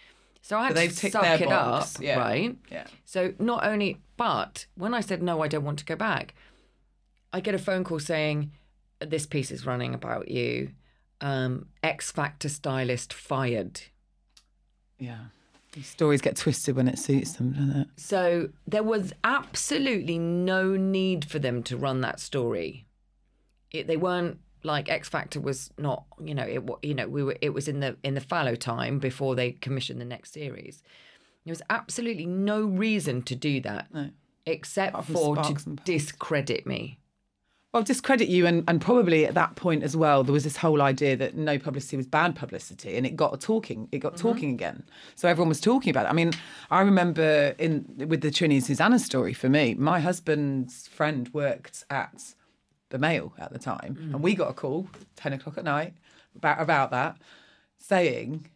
So 0.41 0.58
I 0.58 0.67
had 0.67 0.76
to 0.76 0.89
suck 1.10 1.41
it 1.41 1.50
box, 1.50 1.95
up, 1.95 2.02
yeah. 2.02 2.17
right? 2.19 2.56
yeah 2.71 2.86
So 3.04 3.34
not 3.39 3.65
only, 3.65 4.00
but 4.15 4.67
when 4.76 4.93
I 4.93 5.02
said 5.02 5.21
no, 5.21 5.41
I 5.41 5.48
don't 5.48 5.63
want 5.65 5.80
to 5.80 5.86
go 5.86 5.95
back, 5.95 6.34
I 7.34 7.39
get 7.41 7.56
a 7.56 7.60
phone 7.60 7.84
call 7.84 8.00
saying 8.00 8.52
this 9.00 9.26
piece 9.26 9.52
is 9.52 9.65
running 9.65 9.93
about 9.93 10.30
you. 10.30 10.69
Um, 11.19 11.67
X 11.84 12.12
Factor 12.12 12.48
stylist 12.48 13.12
fired. 13.12 13.82
yeah 15.00 15.26
these 15.76 15.88
stories 15.88 16.22
get 16.22 16.36
twisted 16.38 16.76
when 16.76 16.88
it 16.88 16.98
suits 16.98 17.34
them 17.34 17.52
doesn't 17.52 17.82
it 17.82 17.88
So 17.98 18.50
there 18.66 18.84
was 18.84 19.14
absolutely 19.24 20.18
no 20.18 20.76
need 20.76 21.26
for 21.26 21.38
them 21.38 21.62
to 21.64 21.78
run 21.78 22.02
that 22.02 22.20
story. 22.20 22.86
It, 23.72 23.88
they 23.88 23.98
weren't 23.98 24.40
like 24.64 24.90
X 24.90 25.10
Factor 25.10 25.40
was 25.40 25.70
not, 25.78 26.06
you 26.24 26.34
know, 26.34 26.44
it 26.44 26.64
you 26.82 26.96
know 26.96 27.08
we 27.08 27.24
were 27.24 27.36
it 27.42 27.54
was 27.54 27.68
in 27.68 27.82
the 27.82 27.98
in 28.04 28.16
the 28.16 28.22
fallow 28.22 28.56
time 28.56 29.00
before 29.00 29.36
they 29.36 29.52
commissioned 29.52 30.02
the 30.02 30.06
next 30.06 30.34
series. 30.34 30.82
There 31.46 31.52
was 31.52 31.62
absolutely 31.70 32.26
no 32.26 32.66
reason 32.66 33.22
to 33.24 33.36
do 33.36 33.62
that 33.62 33.94
No. 33.94 34.10
except 34.46 34.96
Apart 34.96 35.06
for 35.06 35.36
to 35.36 35.76
discredit 35.84 36.66
me. 36.66 37.00
Well, 37.76 37.84
discredit 37.84 38.30
you, 38.30 38.48
and, 38.48 38.64
and 38.70 38.80
probably 38.80 39.26
at 39.26 39.34
that 39.34 39.58
point 39.58 39.84
as 39.84 39.98
well, 39.98 40.24
there 40.24 40.32
was 40.32 40.46
this 40.46 40.56
whole 40.56 40.82
idea 40.82 41.18
that 41.18 41.36
no 41.36 41.60
publicity 41.60 41.98
was 41.98 42.08
bad 42.08 42.34
publicity, 42.34 42.96
and 42.96 43.06
it 43.06 43.18
got 43.18 43.42
talking. 43.42 43.90
It 43.92 44.00
got 44.00 44.14
Mm-hmm. 44.14 44.28
talking 44.30 44.50
again, 44.54 44.84
so 45.16 45.28
everyone 45.28 45.50
was 45.50 45.60
talking 45.60 45.90
about 45.90 46.06
it. 46.06 46.10
I 46.10 46.14
mean, 46.14 46.32
I 46.72 46.80
remember 46.84 47.54
in 47.60 47.84
with 48.08 48.22
the 48.22 48.30
Trinny 48.32 48.54
and 48.56 48.64
Susannah 48.64 48.98
story 48.98 49.34
for 49.34 49.50
me, 49.50 49.74
my 49.74 50.00
husband's 50.00 50.88
friend 50.88 51.30
worked 51.34 51.84
at 51.90 52.34
the 52.92 52.98
Mail 52.98 53.34
at 53.38 53.52
the 53.52 53.60
time, 53.60 53.96
Mm. 53.96 54.14
and 54.14 54.24
we 54.24 54.36
got 54.36 54.50
a 54.50 54.54
call 54.54 54.88
ten 55.18 55.34
o'clock 55.34 55.58
at 55.58 55.66
night 55.66 55.96
about 56.34 56.62
about 56.62 56.92
that, 56.92 57.18
saying. 57.78 58.48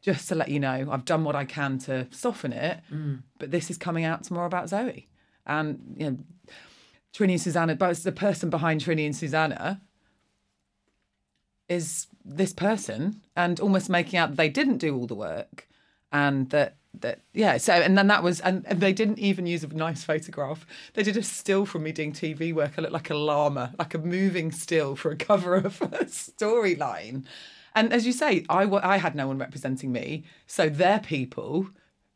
Just 0.00 0.28
to 0.28 0.34
let 0.34 0.48
you 0.48 0.60
know, 0.60 0.88
I've 0.90 1.04
done 1.04 1.24
what 1.24 1.36
I 1.36 1.44
can 1.44 1.76
to 1.80 2.06
soften 2.10 2.54
it, 2.54 2.80
Mm. 2.90 3.24
but 3.38 3.50
this 3.50 3.68
is 3.70 3.76
coming 3.76 4.04
out 4.06 4.24
tomorrow 4.24 4.46
about 4.46 4.70
Zoe. 4.70 5.08
And 5.44 5.96
you 5.98 6.10
know, 6.10 6.18
Trinny 7.14 7.32
and 7.32 7.40
Susannah, 7.40 7.74
but 7.74 7.96
the 7.98 8.12
person 8.12 8.50
behind 8.50 8.80
Trinny 8.80 9.04
and 9.06 9.16
Susannah 9.16 9.80
is 11.68 12.06
this 12.24 12.52
person, 12.52 13.22
and 13.36 13.60
almost 13.60 13.90
making 13.90 14.18
out 14.18 14.30
that 14.30 14.36
they 14.36 14.48
didn't 14.48 14.78
do 14.78 14.96
all 14.96 15.06
the 15.06 15.14
work, 15.14 15.68
and 16.12 16.48
that 16.50 16.76
that 17.00 17.20
yeah. 17.32 17.58
So 17.58 17.72
and 17.74 17.96
then 17.96 18.06
that 18.08 18.22
was, 18.22 18.40
and, 18.40 18.64
and 18.66 18.80
they 18.80 18.92
didn't 18.92 19.18
even 19.18 19.46
use 19.46 19.64
a 19.64 19.68
nice 19.68 20.04
photograph. 20.04 20.66
They 20.94 21.02
did 21.02 21.16
a 21.16 21.22
still 21.22 21.66
from 21.66 21.82
me 21.82 21.92
doing 21.92 22.12
TV 22.12 22.54
work. 22.54 22.72
I 22.76 22.82
looked 22.82 22.92
like 22.92 23.10
a 23.10 23.14
llama, 23.14 23.74
like 23.78 23.94
a 23.94 23.98
moving 23.98 24.52
still 24.52 24.96
for 24.96 25.10
a 25.10 25.16
cover 25.16 25.56
of 25.56 25.80
a 25.82 26.04
storyline. 26.06 27.24
And 27.74 27.92
as 27.92 28.06
you 28.06 28.12
say, 28.12 28.44
I 28.48 28.64
I 28.64 28.96
had 28.96 29.14
no 29.14 29.28
one 29.28 29.38
representing 29.38 29.92
me, 29.92 30.24
so 30.46 30.68
their 30.68 31.00
people 31.00 31.68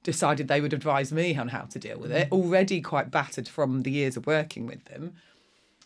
decided 0.02 0.48
they 0.48 0.60
would 0.60 0.72
advise 0.72 1.12
me 1.12 1.36
on 1.36 1.48
how 1.48 1.62
to 1.62 1.78
deal 1.78 1.98
with 1.98 2.10
it. 2.12 2.30
Already 2.32 2.80
quite 2.80 3.10
battered 3.10 3.48
from 3.48 3.82
the 3.82 3.90
years 3.90 4.16
of 4.16 4.26
working 4.26 4.66
with 4.66 4.84
them, 4.86 5.14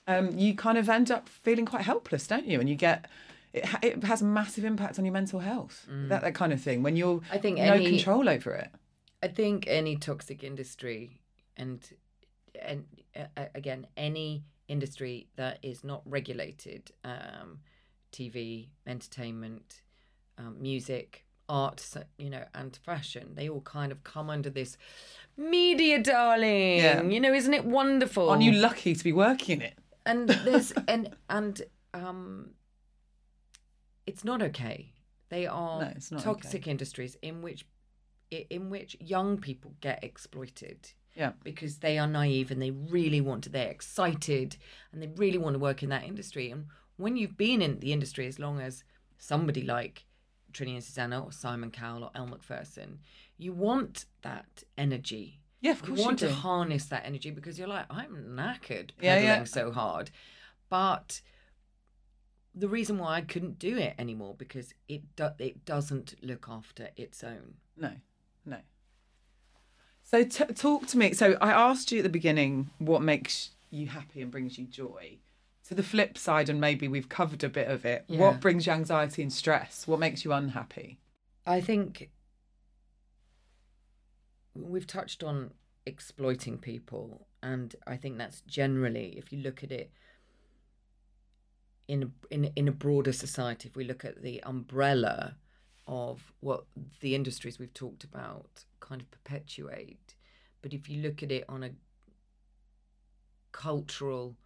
um, 0.07 0.37
you 0.38 0.55
kind 0.55 0.79
of 0.79 0.88
end 0.88 1.11
up 1.11 1.29
feeling 1.29 1.66
quite 1.66 1.83
helpless, 1.83 2.26
don't 2.26 2.46
you? 2.46 2.59
And 2.61 2.68
you 2.68 2.76
get 2.76 3.09
it. 3.52 3.64
ha- 3.66 3.81
It 3.83 4.05
has 4.05 4.22
a 4.22 4.24
massive 4.24 4.64
impact 4.64 4.98
on 4.98 5.05
your 5.05 5.12
mental 5.12 5.40
health. 5.40 5.87
That 5.88 6.22
that 6.22 6.35
kind 6.35 6.52
of 6.52 6.61
thing 6.62 6.83
when 6.83 6.96
you're 6.96 7.20
I 7.31 7.38
think 7.38 7.59
no 7.59 7.74
any- 7.74 7.90
control 7.90 8.29
over 8.29 8.52
it. 8.55 8.70
I 9.22 9.29
think 9.29 9.64
any 9.66 9.96
toxic 9.96 10.44
industry 10.44 11.20
and 11.57 11.81
and 12.62 12.85
uh, 13.14 13.46
again 13.55 13.87
any 13.96 14.44
industry 14.68 15.29
that 15.37 15.59
is 15.62 15.85
not 15.85 16.02
regulated, 16.07 16.90
um, 17.05 17.61
TV, 18.12 18.68
entertainment, 18.87 19.83
um, 20.38 20.57
music, 20.61 21.25
art, 21.48 21.85
you 22.18 22.30
know, 22.30 22.44
and 22.54 22.76
fashion, 22.85 23.35
they 23.35 23.48
all 23.48 23.61
kind 23.62 23.92
of 23.92 24.02
come 24.04 24.28
under 24.30 24.50
this 24.50 24.76
media, 25.37 26.02
darling. 26.02 26.78
Yeah. 26.78 27.02
You 27.02 27.20
know, 27.20 27.32
isn't 27.32 27.54
it 27.54 27.64
wonderful? 27.64 28.28
Aren't 28.30 28.42
you 28.42 28.52
lucky 28.52 28.94
to 28.94 29.04
be 29.04 29.12
working 29.12 29.61
in 29.61 29.66
it? 29.68 29.78
and 30.09 30.28
there's 30.28 30.72
and 30.88 31.11
and 31.28 31.62
um 31.92 32.50
it's 34.06 34.24
not 34.24 34.40
okay 34.40 34.92
they 35.30 35.46
are 35.46 35.92
No, 36.12 36.18
toxic 36.18 36.68
industries 36.68 37.16
in 37.22 37.42
which 37.42 37.66
in 38.30 38.70
which 38.70 38.96
young 39.00 39.38
people 39.38 39.74
get 39.80 40.02
exploited 40.04 40.92
Yeah. 41.16 41.32
because 41.42 41.78
they 41.78 41.98
are 41.98 42.06
naive 42.06 42.50
and 42.52 42.62
they 42.62 42.70
really 42.70 43.20
want 43.20 43.44
to 43.44 43.50
they're 43.50 43.68
excited 43.70 44.56
and 44.92 45.02
they 45.02 45.09
really 45.09 45.38
want 45.38 45.54
to 45.54 45.59
work 45.59 45.82
in 45.82 45.88
that 45.90 46.04
industry 46.04 46.50
and 46.50 46.66
when 46.96 47.16
you've 47.16 47.37
been 47.37 47.61
in 47.61 47.80
the 47.80 47.92
industry 47.92 48.26
as 48.28 48.38
long 48.38 48.61
as 48.61 48.85
somebody 49.18 49.62
like 49.62 50.04
Trinny 50.52 50.74
and 50.74 50.85
Susannah 50.85 51.20
or 51.24 51.32
Simon 51.32 51.70
Cowell 51.70 52.04
or 52.04 52.11
Elle 52.14 52.26
Macpherson. 52.28 52.98
you 53.38 53.52
want 53.52 54.06
that 54.22 54.64
energy 54.78 55.40
Yeah, 55.61 55.72
of 55.72 55.80
you 55.82 55.87
course 55.88 55.98
you, 56.00 56.04
want 56.06 56.18
do. 56.20 56.28
to 56.28 56.35
harness 56.35 56.87
that 56.87 57.04
energy 57.04 57.30
because 57.30 57.59
you're 57.59 57.68
like, 57.68 57.87
I'm 57.90 58.14
knackered 58.37 58.90
Yeah, 59.00 59.16
pedaling 59.16 59.26
yeah. 59.40 59.44
so 59.44 59.70
hard. 59.70 60.11
But 60.68 61.20
the 62.54 62.68
reason 62.68 62.98
why 62.98 63.16
I 63.16 63.20
couldn't 63.20 63.59
do 63.59 63.76
it 63.76 63.94
anymore 63.98 64.35
because 64.38 64.72
it 64.88 65.02
do- 65.16 65.35
it 65.38 65.64
doesn't 65.66 66.14
look 66.22 66.46
after 66.48 66.88
its 66.96 67.22
own. 67.22 67.54
No, 67.76 67.92
no. 68.46 68.59
So 70.02 70.22
t- 70.24 70.44
talk 70.54 70.87
to 70.88 70.98
me. 70.98 71.12
So 71.12 71.37
I 71.40 71.50
asked 71.52 71.92
you 71.92 71.98
at 71.98 72.04
the 72.04 72.09
beginning 72.09 72.70
what 72.78 73.02
makes 73.02 73.50
you 73.70 73.88
happy 73.88 74.22
and 74.22 74.30
brings 74.30 74.56
you 74.56 74.64
joy. 74.66 75.18
To 75.68 75.74
the 75.74 75.83
flip 75.83 76.16
side, 76.16 76.48
and 76.48 76.61
maybe 76.61 76.87
we've 76.87 77.09
covered 77.09 77.42
a 77.42 77.48
bit 77.48 77.66
of 77.68 77.85
it. 77.85 78.05
Yeah. 78.07 78.20
What 78.20 78.40
brings 78.40 78.66
you 78.66 78.72
anxiety 78.72 79.22
and 79.22 79.33
stress? 79.33 79.87
What 79.87 79.98
makes 79.98 80.24
you 80.24 80.33
unhappy? 80.33 81.00
I 81.44 81.61
think 81.61 82.11
we've 84.55 84.87
touched 84.87 85.24
on 85.24 85.52
exploiting 85.85 86.59
people, 86.59 87.26
and 87.42 87.74
I 87.87 87.96
think 87.96 88.16
that's 88.16 88.42
generally, 88.42 89.14
if 89.16 89.33
you 89.33 89.40
look 89.40 89.64
at 89.64 89.72
it, 89.72 89.90
in 91.88 92.12
in 92.31 92.52
in 92.57 92.68
a 92.68 92.72
broader 92.72 93.12
society, 93.12 93.68
if 93.68 93.76
we 93.76 93.85
look 93.85 94.05
at 94.05 94.22
the 94.22 94.40
umbrella 94.44 95.37
of 95.88 96.33
what 96.40 96.64
the 97.00 97.14
industries 97.14 97.59
we've 97.59 97.74
talked 97.74 98.05
about 98.05 98.64
kind 98.81 99.00
of 99.00 99.11
perpetuate, 99.11 100.14
but 100.62 100.72
if 100.72 100.88
you 100.88 101.02
look 101.02 101.22
at 101.22 101.33
it 101.33 101.44
on 101.48 101.62
a 101.64 101.70
cultural, 103.52 104.37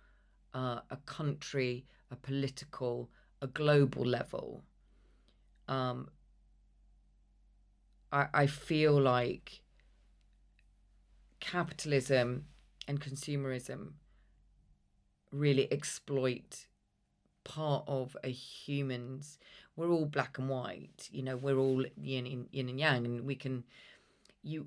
uh, 0.54 0.80
a 0.90 0.96
country, 1.06 1.84
a 2.10 2.16
political, 2.16 3.10
a 3.40 3.46
global 3.46 4.04
level, 4.04 4.64
um, 5.68 6.08
I, 8.12 8.26
I 8.34 8.46
feel 8.46 9.00
like 9.00 9.62
capitalism 11.38 12.46
and 12.86 13.00
consumerism 13.00 13.92
really 15.32 15.72
exploit 15.72 16.66
part 17.44 17.84
of 17.86 18.16
a 18.24 18.28
human's. 18.28 19.38
We're 19.76 19.90
all 19.90 20.04
black 20.04 20.38
and 20.38 20.48
white 20.48 21.08
you 21.10 21.22
know 21.22 21.36
we're 21.36 21.56
all 21.56 21.84
yin, 21.96 22.46
yin 22.50 22.68
and 22.68 22.78
yang 22.78 23.06
and 23.06 23.24
we 23.24 23.34
can 23.34 23.64
you 24.42 24.66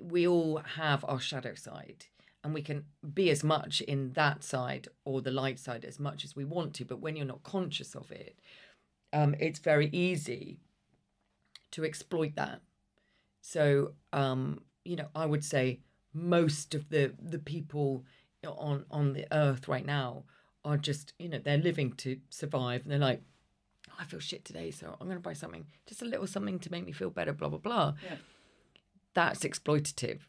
we 0.00 0.26
all 0.26 0.62
have 0.76 1.04
our 1.06 1.20
shadow 1.20 1.54
side 1.54 2.06
and 2.44 2.54
we 2.54 2.62
can 2.62 2.84
be 3.14 3.30
as 3.30 3.44
much 3.44 3.80
in 3.82 4.12
that 4.12 4.42
side 4.42 4.88
or 5.04 5.20
the 5.20 5.30
light 5.30 5.58
side 5.58 5.84
as 5.84 6.00
much 6.00 6.24
as 6.24 6.34
we 6.34 6.44
want 6.44 6.74
to 6.74 6.84
but 6.84 7.00
when 7.00 7.16
you're 7.16 7.26
not 7.26 7.42
conscious 7.42 7.94
of 7.94 8.10
it 8.10 8.38
um, 9.12 9.34
it's 9.38 9.58
very 9.58 9.90
easy 9.92 10.58
to 11.72 11.84
exploit 11.84 12.34
that. 12.36 12.60
So 13.42 13.92
um, 14.12 14.62
you 14.84 14.96
know 14.96 15.08
i 15.14 15.26
would 15.26 15.44
say 15.44 15.80
most 16.12 16.74
of 16.74 16.88
the 16.88 17.14
the 17.20 17.38
people 17.38 18.04
on 18.46 18.84
on 18.90 19.12
the 19.12 19.26
earth 19.32 19.68
right 19.68 19.86
now 19.86 20.24
are 20.64 20.76
just 20.76 21.12
you 21.18 21.28
know 21.28 21.38
they're 21.38 21.58
living 21.58 21.92
to 21.92 22.18
survive 22.30 22.82
and 22.82 22.90
they're 22.90 22.98
like 22.98 23.22
oh, 23.90 23.94
i 24.00 24.04
feel 24.04 24.20
shit 24.20 24.44
today 24.44 24.70
so 24.70 24.96
i'm 25.00 25.06
going 25.06 25.16
to 25.16 25.22
buy 25.22 25.32
something 25.32 25.66
just 25.86 26.02
a 26.02 26.04
little 26.04 26.26
something 26.26 26.58
to 26.58 26.70
make 26.70 26.84
me 26.84 26.92
feel 26.92 27.10
better 27.10 27.32
blah 27.32 27.48
blah 27.48 27.58
blah. 27.58 27.94
Yeah. 28.04 28.16
that's 29.14 29.40
exploitative 29.40 30.20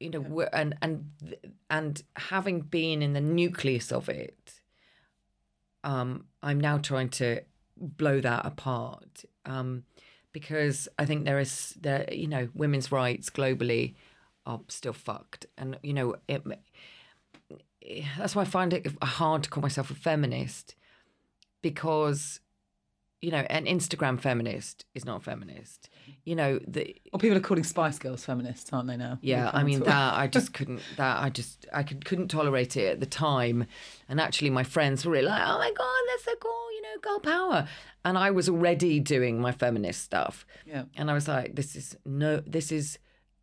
you 0.00 0.10
know 0.10 0.48
and 0.52 0.76
and 0.82 1.36
and 1.70 2.02
having 2.16 2.60
been 2.60 3.02
in 3.02 3.12
the 3.12 3.20
nucleus 3.20 3.92
of 3.92 4.08
it 4.08 4.60
um 5.84 6.24
i'm 6.42 6.60
now 6.60 6.78
trying 6.78 7.08
to 7.08 7.40
blow 7.76 8.20
that 8.20 8.44
apart 8.46 9.24
um 9.44 9.82
because 10.32 10.88
i 10.98 11.04
think 11.04 11.24
there 11.24 11.38
is 11.38 11.74
there 11.80 12.06
you 12.12 12.28
know 12.28 12.48
women's 12.54 12.92
rights 12.92 13.30
globally 13.30 13.94
are 14.48 14.60
still 14.68 14.94
fucked. 14.94 15.46
And 15.56 15.78
you 15.82 15.92
know 15.92 16.16
it 16.26 16.42
that's 18.18 18.34
why 18.34 18.42
I 18.42 18.44
find 18.44 18.72
it 18.72 18.86
hard 19.02 19.44
to 19.44 19.50
call 19.50 19.62
myself 19.62 19.90
a 19.90 19.94
feminist 19.94 20.74
because 21.62 22.40
you 23.20 23.30
know 23.32 23.44
an 23.50 23.64
Instagram 23.66 24.20
feminist 24.20 24.84
is 24.94 25.04
not 25.04 25.16
a 25.16 25.24
feminist. 25.24 25.88
You 26.24 26.36
know 26.36 26.60
the 26.66 26.94
Well, 27.12 27.18
people 27.20 27.36
are 27.36 27.40
calling 27.40 27.64
Spice 27.64 27.98
Girls 27.98 28.24
feminists, 28.24 28.72
aren't 28.72 28.86
they 28.88 28.96
now? 28.96 29.18
yeah, 29.22 29.50
I 29.52 29.64
mean 29.64 29.80
that 29.80 30.14
I 30.14 30.26
just 30.28 30.52
couldn't 30.56 30.80
that 30.96 31.18
I 31.22 31.28
just 31.30 31.66
I 31.72 31.82
could, 31.82 32.04
couldn't 32.04 32.28
tolerate 32.28 32.76
it 32.76 32.92
at 32.92 33.00
the 33.00 33.06
time, 33.06 33.66
and 34.08 34.20
actually 34.20 34.50
my 34.50 34.62
friends 34.64 35.04
were 35.04 35.12
really 35.12 35.26
like, 35.26 35.42
oh 35.44 35.58
my 35.58 35.72
god, 35.76 36.00
that's 36.08 36.24
so 36.24 36.34
cool, 36.40 36.72
you 36.74 36.82
know, 36.82 37.00
girl 37.02 37.18
power, 37.20 37.68
and 38.04 38.16
I 38.16 38.30
was 38.30 38.48
already 38.48 39.00
doing 39.00 39.40
my 39.40 39.52
feminist 39.52 40.02
stuff, 40.02 40.46
Yeah. 40.66 40.84
and 40.96 41.10
I 41.10 41.14
was 41.14 41.26
like, 41.28 41.56
this 41.56 41.74
is 41.76 41.96
no, 42.06 42.40
this 42.46 42.70
is, 42.70 42.98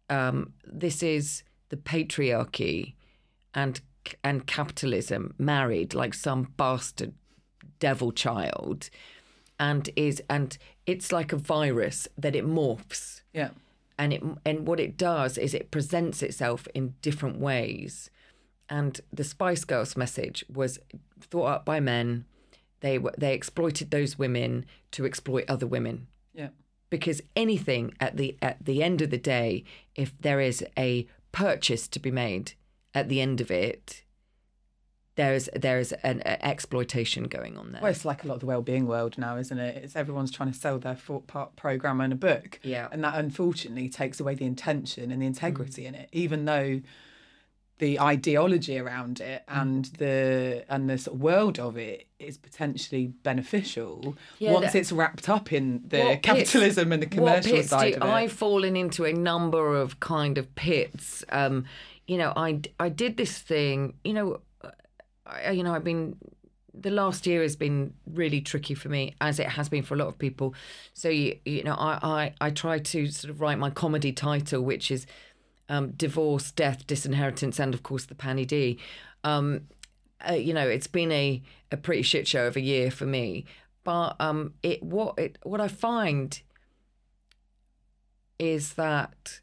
um, 0.09 0.53
this 0.65 1.03
is 1.03 1.43
the 1.69 1.77
patriarchy, 1.77 2.93
and 3.53 3.81
and 4.23 4.45
capitalism 4.47 5.33
married 5.37 5.93
like 5.95 6.13
some 6.13 6.53
bastard 6.57 7.13
devil 7.79 8.11
child, 8.11 8.89
and 9.59 9.89
is 9.95 10.21
and 10.29 10.57
it's 10.85 11.11
like 11.11 11.31
a 11.33 11.37
virus 11.37 12.07
that 12.17 12.35
it 12.35 12.45
morphs 12.45 13.21
Yeah. 13.33 13.49
and 13.97 14.13
it 14.13 14.21
and 14.45 14.67
what 14.67 14.79
it 14.79 14.97
does 14.97 15.37
is 15.37 15.53
it 15.53 15.71
presents 15.71 16.21
itself 16.21 16.67
in 16.73 16.95
different 17.01 17.39
ways 17.39 18.09
and 18.69 18.99
the 19.13 19.23
spice 19.23 19.63
girls 19.63 19.95
message 19.95 20.43
was 20.53 20.79
thought 21.21 21.45
up 21.45 21.65
by 21.65 21.79
men 21.79 22.25
they 22.81 22.97
were 22.97 23.13
they 23.17 23.33
exploited 23.33 23.91
those 23.91 24.17
women 24.19 24.65
to 24.91 25.05
exploit 25.05 25.45
other 25.47 25.67
women 25.67 26.07
Yeah. 26.33 26.49
because 26.89 27.21
anything 27.35 27.93
at 27.99 28.17
the 28.17 28.37
at 28.41 28.63
the 28.65 28.83
end 28.83 29.01
of 29.01 29.09
the 29.09 29.17
day 29.17 29.63
if 29.95 30.13
there 30.19 30.41
is 30.41 30.65
a 30.77 31.07
purchase 31.31 31.87
to 31.89 31.99
be 31.99 32.11
made 32.11 32.53
at 32.93 33.07
the 33.09 33.21
end 33.21 33.39
of 33.41 33.49
it 33.51 34.03
there's 35.15 35.47
there's 35.55 35.91
an 35.93 36.21
a 36.25 36.45
exploitation 36.45 37.23
going 37.25 37.57
on 37.57 37.71
there 37.71 37.81
Well, 37.81 37.91
it's 37.91 38.05
like 38.05 38.23
a 38.23 38.27
lot 38.27 38.35
of 38.35 38.39
the 38.41 38.45
well-being 38.47 38.85
world 38.87 39.17
now, 39.17 39.37
isn't 39.37 39.57
it? 39.57 39.83
It's 39.83 39.95
everyone's 39.95 40.31
trying 40.31 40.51
to 40.51 40.57
sell 40.57 40.77
their 40.77 40.95
four-part 40.95 41.55
program 41.55 42.01
and 42.01 42.11
a 42.13 42.15
book, 42.17 42.59
Yeah. 42.63 42.87
and 42.91 43.03
that 43.03 43.15
unfortunately 43.15 43.89
takes 43.89 44.19
away 44.19 44.35
the 44.35 44.45
intention 44.45 45.11
and 45.11 45.21
the 45.21 45.25
integrity 45.25 45.83
Mm. 45.83 45.87
in 45.87 45.95
it. 45.95 46.09
Even 46.11 46.45
though 46.45 46.81
the 47.77 47.99
ideology 47.99 48.77
around 48.79 49.19
it 49.19 49.43
Mm. 49.49 49.61
and 49.61 49.85
the 49.97 50.63
and 50.69 50.89
the 50.89 50.97
sort 50.97 51.15
of 51.15 51.21
world 51.21 51.59
of 51.59 51.77
it 51.77 52.07
is 52.19 52.37
potentially 52.37 53.07
beneficial, 53.07 54.15
Yeah, 54.39 54.53
once 54.53 54.71
that- 54.73 54.79
it's 54.79 54.91
wrapped 54.93 55.27
up 55.29 55.51
in 55.51 55.83
the 55.87 55.99
What 55.99 56.23
pits- 56.23 56.51
capitalism 56.51 56.91
and 56.93 57.01
the 57.01 57.07
commercial 57.07 57.61
side 57.63 57.93
do, 57.95 57.99
of 57.99 58.07
it. 58.07 58.11
I've 58.13 58.31
fallen 58.31 58.75
into 58.77 59.03
a 59.05 59.13
number 59.13 59.75
of 59.75 59.99
kind 59.99 60.37
of 60.37 60.53
pits. 60.55 61.23
Um, 61.29 61.65
you 62.07 62.17
know, 62.17 62.31
I 62.35 62.61
I 62.79 62.89
did 62.89 63.17
this 63.17 63.39
thing. 63.39 63.95
You 64.05 64.13
know, 64.13 64.39
I, 65.25 65.51
you 65.51 65.63
know, 65.63 65.73
I've 65.73 65.83
been 65.83 66.17
the 66.73 66.91
last 66.91 67.25
year 67.25 67.41
has 67.41 67.55
been 67.55 67.93
really 68.05 68.41
tricky 68.41 68.73
for 68.73 68.89
me, 68.89 69.15
as 69.21 69.39
it 69.39 69.47
has 69.47 69.69
been 69.69 69.83
for 69.83 69.93
a 69.95 69.97
lot 69.97 70.07
of 70.07 70.17
people. 70.17 70.53
So 70.93 71.09
you 71.09 71.37
you 71.45 71.63
know, 71.63 71.75
I 71.75 71.99
I, 72.01 72.47
I 72.47 72.49
try 72.51 72.79
to 72.79 73.07
sort 73.07 73.31
of 73.31 73.41
write 73.41 73.57
my 73.57 73.69
comedy 73.69 74.11
title, 74.11 74.61
which 74.61 74.91
is 74.91 75.05
um, 75.69 75.91
divorce, 75.91 76.51
death, 76.51 76.85
disinheritance, 76.87 77.59
and 77.59 77.73
of 77.73 77.83
course 77.83 78.05
the 78.05 78.15
Panny 78.15 78.45
D. 78.45 78.77
Um, 79.23 79.67
uh, 80.27 80.33
you 80.33 80.53
know, 80.53 80.67
it's 80.67 80.87
been 80.87 81.11
a, 81.11 81.41
a 81.71 81.77
pretty 81.77 82.01
shit 82.01 82.27
show 82.27 82.47
of 82.47 82.55
a 82.55 82.61
year 82.61 82.89
for 82.89 83.05
me. 83.05 83.45
But 83.83 84.15
um, 84.19 84.53
it 84.63 84.81
what 84.81 85.17
it 85.17 85.37
what 85.43 85.61
I 85.61 85.67
find 85.67 86.39
is 88.39 88.73
that 88.73 89.39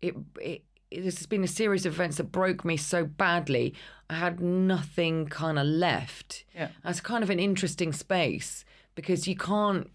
it 0.00 0.14
it 0.40 0.62
this 1.00 1.18
has 1.18 1.26
been 1.26 1.44
a 1.44 1.48
series 1.48 1.86
of 1.86 1.94
events 1.94 2.16
that 2.18 2.32
broke 2.32 2.64
me 2.64 2.76
so 2.76 3.04
badly. 3.04 3.74
I 4.10 4.14
had 4.14 4.40
nothing 4.40 5.26
kind 5.26 5.58
of 5.58 5.66
left. 5.66 6.44
Yeah. 6.54 6.68
That's 6.82 7.00
kind 7.00 7.22
of 7.24 7.30
an 7.30 7.38
interesting 7.38 7.92
space 7.92 8.64
because 8.94 9.26
you 9.28 9.36
can't 9.36 9.90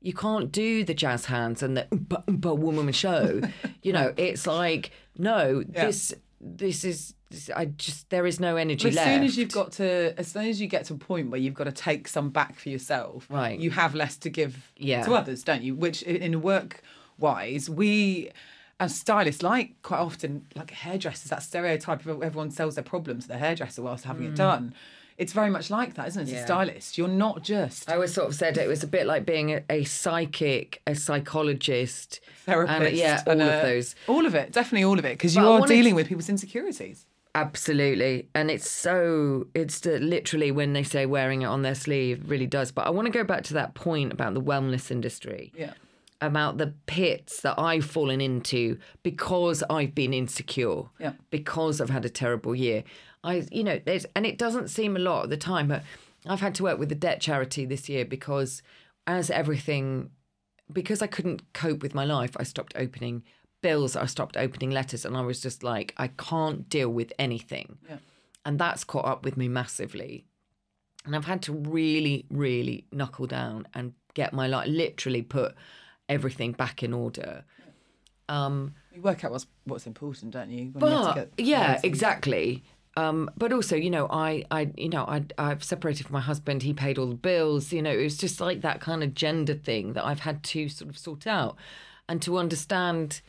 you 0.00 0.12
can't 0.12 0.50
do 0.50 0.82
the 0.82 0.94
jazz 0.94 1.26
hands 1.26 1.62
and 1.62 1.76
the 1.76 1.82
oompa 1.92 2.24
oompa 2.26 2.58
woman 2.58 2.92
show. 2.92 3.40
you 3.82 3.92
know, 3.92 4.12
it's 4.16 4.46
like 4.46 4.90
no, 5.16 5.62
Yeah. 5.72 5.86
this 5.86 6.12
this 6.40 6.84
is 6.84 7.14
I 7.54 7.66
just 7.66 8.10
there 8.10 8.26
is 8.26 8.40
no 8.40 8.56
energy 8.56 8.88
as 8.88 8.94
left. 8.96 9.08
soon 9.08 9.22
as 9.24 9.38
you've 9.38 9.52
got 9.52 9.72
to, 9.72 10.12
as 10.18 10.28
soon 10.28 10.46
as 10.46 10.60
you 10.60 10.66
get 10.66 10.84
to 10.86 10.94
a 10.94 10.98
point 10.98 11.30
where 11.30 11.40
you've 11.40 11.54
got 11.54 11.64
to 11.64 11.72
take 11.72 12.06
some 12.08 12.28
back 12.30 12.58
for 12.58 12.68
yourself, 12.68 13.26
Right. 13.30 13.58
You 13.58 13.70
have 13.70 13.94
less 13.94 14.16
to 14.18 14.28
give 14.28 14.70
Yeah. 14.76 15.02
to 15.04 15.14
others, 15.14 15.42
don't 15.44 15.62
you? 15.62 15.74
Which, 15.74 16.02
in 16.02 16.16
in 16.16 16.42
work 16.42 16.82
wise, 17.16 17.70
we 17.70 18.30
as 18.82 18.94
stylists 18.94 19.42
like 19.42 19.80
quite 19.82 20.00
often 20.00 20.46
like 20.54 20.70
hairdressers. 20.72 21.30
That 21.30 21.42
stereotype 21.42 22.04
of 22.04 22.22
everyone 22.22 22.50
sells 22.50 22.74
their 22.74 22.84
problems 22.84 23.24
to 23.24 23.28
the 23.28 23.38
hairdresser 23.38 23.80
whilst 23.82 24.04
having 24.04 24.24
it 24.26 24.34
done. 24.34 24.74
It's 25.18 25.32
very 25.34 25.50
much 25.50 25.70
like 25.70 25.94
that, 25.94 26.08
isn't 26.08 26.22
it? 26.22 26.30
Mm. 26.30 26.32
Yeah. 26.34 26.40
a 26.40 26.46
stylist, 26.46 26.98
you're 26.98 27.06
not 27.26 27.42
just 27.44 27.88
I 27.88 27.94
always 27.94 28.12
sort 28.14 28.28
of 28.28 28.34
said 28.34 28.56
it 28.58 28.66
was 28.66 28.82
a 28.82 28.86
bit 28.88 29.06
like 29.06 29.24
being 29.24 29.50
a, 29.52 29.62
a 29.70 29.84
psychic, 29.84 30.80
a 30.86 30.94
psychologist, 30.94 32.20
therapist. 32.46 32.80
and 32.82 32.96
yeah, 32.96 33.22
all 33.26 33.32
and 33.32 33.42
of 33.42 33.62
those. 33.62 33.94
all 34.08 34.26
of 34.26 34.34
it, 34.34 34.52
definitely 34.52 34.84
all 34.84 34.98
of 34.98 35.04
it, 35.04 35.14
because 35.18 35.36
you 35.36 35.42
But 35.42 35.62
are 35.62 35.66
dealing 35.66 35.92
to- 35.92 35.96
with 35.96 36.08
people's 36.08 36.28
insecurities. 36.28 37.06
Absolutely. 37.34 38.28
And 38.34 38.50
it's 38.50 38.68
so, 38.70 39.46
it's 39.54 39.80
the, 39.80 39.98
literally 39.98 40.50
when 40.50 40.72
they 40.74 40.82
say 40.82 41.06
wearing 41.06 41.40
it 41.42 41.46
on 41.46 41.62
their 41.62 41.74
sleeve, 41.74 42.28
really 42.28 42.46
does. 42.46 42.70
But 42.72 42.86
I 42.86 42.90
want 42.90 43.06
to 43.06 43.10
go 43.12 43.24
back 43.24 43.42
to 43.44 43.54
that 43.54 43.72
point 43.74 44.12
about 44.12 44.34
the 44.34 44.40
wellness 44.42 44.90
industry, 44.90 45.50
Yeah, 45.56 45.72
about 46.22 46.58
the 46.58 46.72
pits 46.86 47.40
that 47.42 47.58
I've 47.58 47.84
fallen 47.84 48.20
into 48.20 48.78
because 49.02 49.62
I've 49.68 49.94
been 49.94 50.14
insecure, 50.14 50.84
Yeah. 50.98 51.12
because 51.30 51.80
I've 51.80 51.90
had 51.90 52.04
a 52.04 52.10
terrible 52.10 52.54
year. 52.54 52.84
I, 53.24 53.46
you 53.52 53.64
know, 53.64 53.80
there's, 53.84 54.06
and 54.16 54.24
it 54.24 54.38
doesn't 54.38 54.68
seem 54.68 54.96
a 54.96 55.00
lot 55.00 55.24
at 55.24 55.30
the 55.30 55.36
time, 55.36 55.68
but 55.68 55.82
I've 56.26 56.40
had 56.40 56.54
to 56.56 56.62
work 56.62 56.78
with 56.78 56.88
the 56.88 56.94
debt 56.94 57.20
charity 57.20 57.64
this 57.64 57.88
year 57.88 58.04
because 58.04 58.62
as 59.06 59.30
everything, 59.30 60.10
because 60.72 61.02
I 61.02 61.06
couldn't 61.08 61.52
cope 61.52 61.82
with 61.82 61.94
my 61.94 62.04
life, 62.04 62.36
I 62.36 62.44
stopped 62.44 62.72
opening 62.76 63.22
bills, 63.60 63.94
I 63.96 64.06
stopped 64.06 64.36
opening 64.36 64.70
letters, 64.70 65.04
and 65.04 65.16
I 65.16 65.20
was 65.20 65.40
just 65.40 65.62
like, 65.62 65.94
I 65.96 66.08
can't 66.08 66.68
deal 66.68 66.88
with 66.88 67.12
anything. 67.18 67.78
Yeah. 67.88 67.98
And 68.44 68.58
that's 68.58 68.82
caught 68.84 69.04
up 69.04 69.24
with 69.24 69.36
me 69.36 69.48
massively. 69.48 70.24
And 71.04 71.14
I've 71.16 71.24
had 71.26 71.42
to 71.42 71.52
really, 71.52 72.26
really 72.30 72.86
knuckle 72.92 73.26
down 73.26 73.66
and 73.74 73.92
get 74.14 74.32
my 74.32 74.46
life, 74.46 74.68
literally 74.68 75.22
put 75.22 75.54
everything 76.12 76.52
back 76.52 76.82
in 76.82 76.92
order. 76.92 77.44
Um, 78.28 78.74
you 78.94 79.02
work 79.02 79.24
out 79.24 79.30
what's 79.32 79.46
what's 79.64 79.86
important, 79.86 80.32
don't 80.32 80.50
you? 80.50 80.70
When 80.72 80.90
you 80.90 80.96
have 80.98 81.14
to 81.14 81.20
but 81.20 81.36
get 81.36 81.46
yeah, 81.46 81.80
exactly. 81.82 82.62
um, 82.96 83.30
but 83.36 83.52
also, 83.52 83.74
you 83.76 83.90
know, 83.90 84.06
I, 84.10 84.44
I, 84.50 84.70
you 84.76 84.88
know, 84.90 85.04
I, 85.04 85.24
I've 85.38 85.64
separated 85.64 86.06
from 86.06 86.14
my 86.14 86.20
husband. 86.20 86.62
He 86.62 86.72
paid 86.72 86.98
all 86.98 87.06
the 87.06 87.14
bills. 87.14 87.72
You 87.72 87.82
know, 87.82 87.90
it 87.90 88.02
was 88.02 88.16
just 88.18 88.40
like 88.40 88.60
that 88.62 88.80
kind 88.80 89.02
of 89.02 89.14
gender 89.14 89.54
thing 89.54 89.94
that 89.94 90.04
I've 90.04 90.20
had 90.20 90.42
to 90.44 90.68
sort 90.68 90.90
of 90.90 90.96
sort 90.98 91.26
out, 91.26 91.56
and 92.08 92.20
to 92.22 92.36
understand 92.38 93.22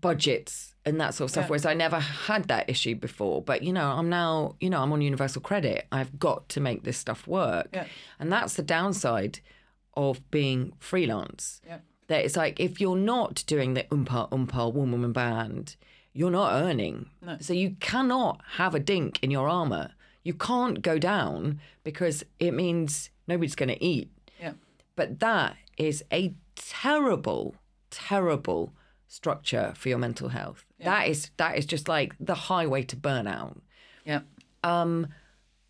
budgets 0.00 0.74
and 0.84 1.00
that 1.00 1.14
sort 1.14 1.26
of 1.26 1.30
stuff. 1.32 1.44
Yeah. 1.44 1.50
Whereas 1.50 1.66
I 1.66 1.74
never 1.74 1.98
had 1.98 2.44
that 2.48 2.68
issue 2.68 2.94
before. 2.94 3.42
But 3.42 3.62
you 3.62 3.72
know, 3.72 3.86
I'm 3.90 4.08
now, 4.08 4.56
you 4.60 4.70
know, 4.70 4.80
I'm 4.82 4.92
on 4.92 5.00
universal 5.00 5.40
credit. 5.42 5.86
I've 5.92 6.18
got 6.18 6.48
to 6.50 6.60
make 6.60 6.82
this 6.84 6.98
stuff 6.98 7.26
work, 7.26 7.68
Yeah. 7.72 7.86
and 8.18 8.32
that's 8.32 8.54
the 8.54 8.62
downside 8.62 9.40
of 9.96 10.30
being 10.30 10.72
freelance. 10.78 11.60
Yeah. 11.66 11.78
That 12.08 12.24
it's 12.24 12.36
like 12.36 12.60
if 12.60 12.80
you're 12.80 12.96
not 12.96 13.44
doing 13.46 13.74
the 13.74 13.84
umpa 13.84 14.28
umpa 14.30 14.72
woman 14.72 14.92
woman 14.92 15.12
band, 15.12 15.76
you're 16.12 16.30
not 16.30 16.52
earning. 16.52 17.10
No. 17.22 17.38
So 17.40 17.52
you 17.52 17.76
cannot 17.80 18.40
have 18.56 18.74
a 18.74 18.80
dink 18.80 19.18
in 19.22 19.30
your 19.30 19.48
armor. 19.48 19.92
You 20.22 20.34
can't 20.34 20.82
go 20.82 20.98
down 20.98 21.60
because 21.82 22.24
it 22.38 22.52
means 22.52 23.10
nobody's 23.26 23.54
going 23.54 23.70
to 23.70 23.82
eat. 23.84 24.10
Yeah. 24.40 24.52
But 24.96 25.20
that 25.20 25.56
is 25.76 26.04
a 26.12 26.34
terrible, 26.56 27.56
terrible 27.90 28.72
structure 29.08 29.72
for 29.76 29.88
your 29.88 29.98
mental 29.98 30.28
health. 30.28 30.64
That 30.80 31.08
is 31.08 31.30
that 31.38 31.56
is 31.56 31.66
just 31.66 31.88
like 31.88 32.14
the 32.20 32.34
highway 32.34 32.82
to 32.82 32.96
burnout. 32.96 33.60
Yeah. 34.04 34.20
Um, 34.62 35.08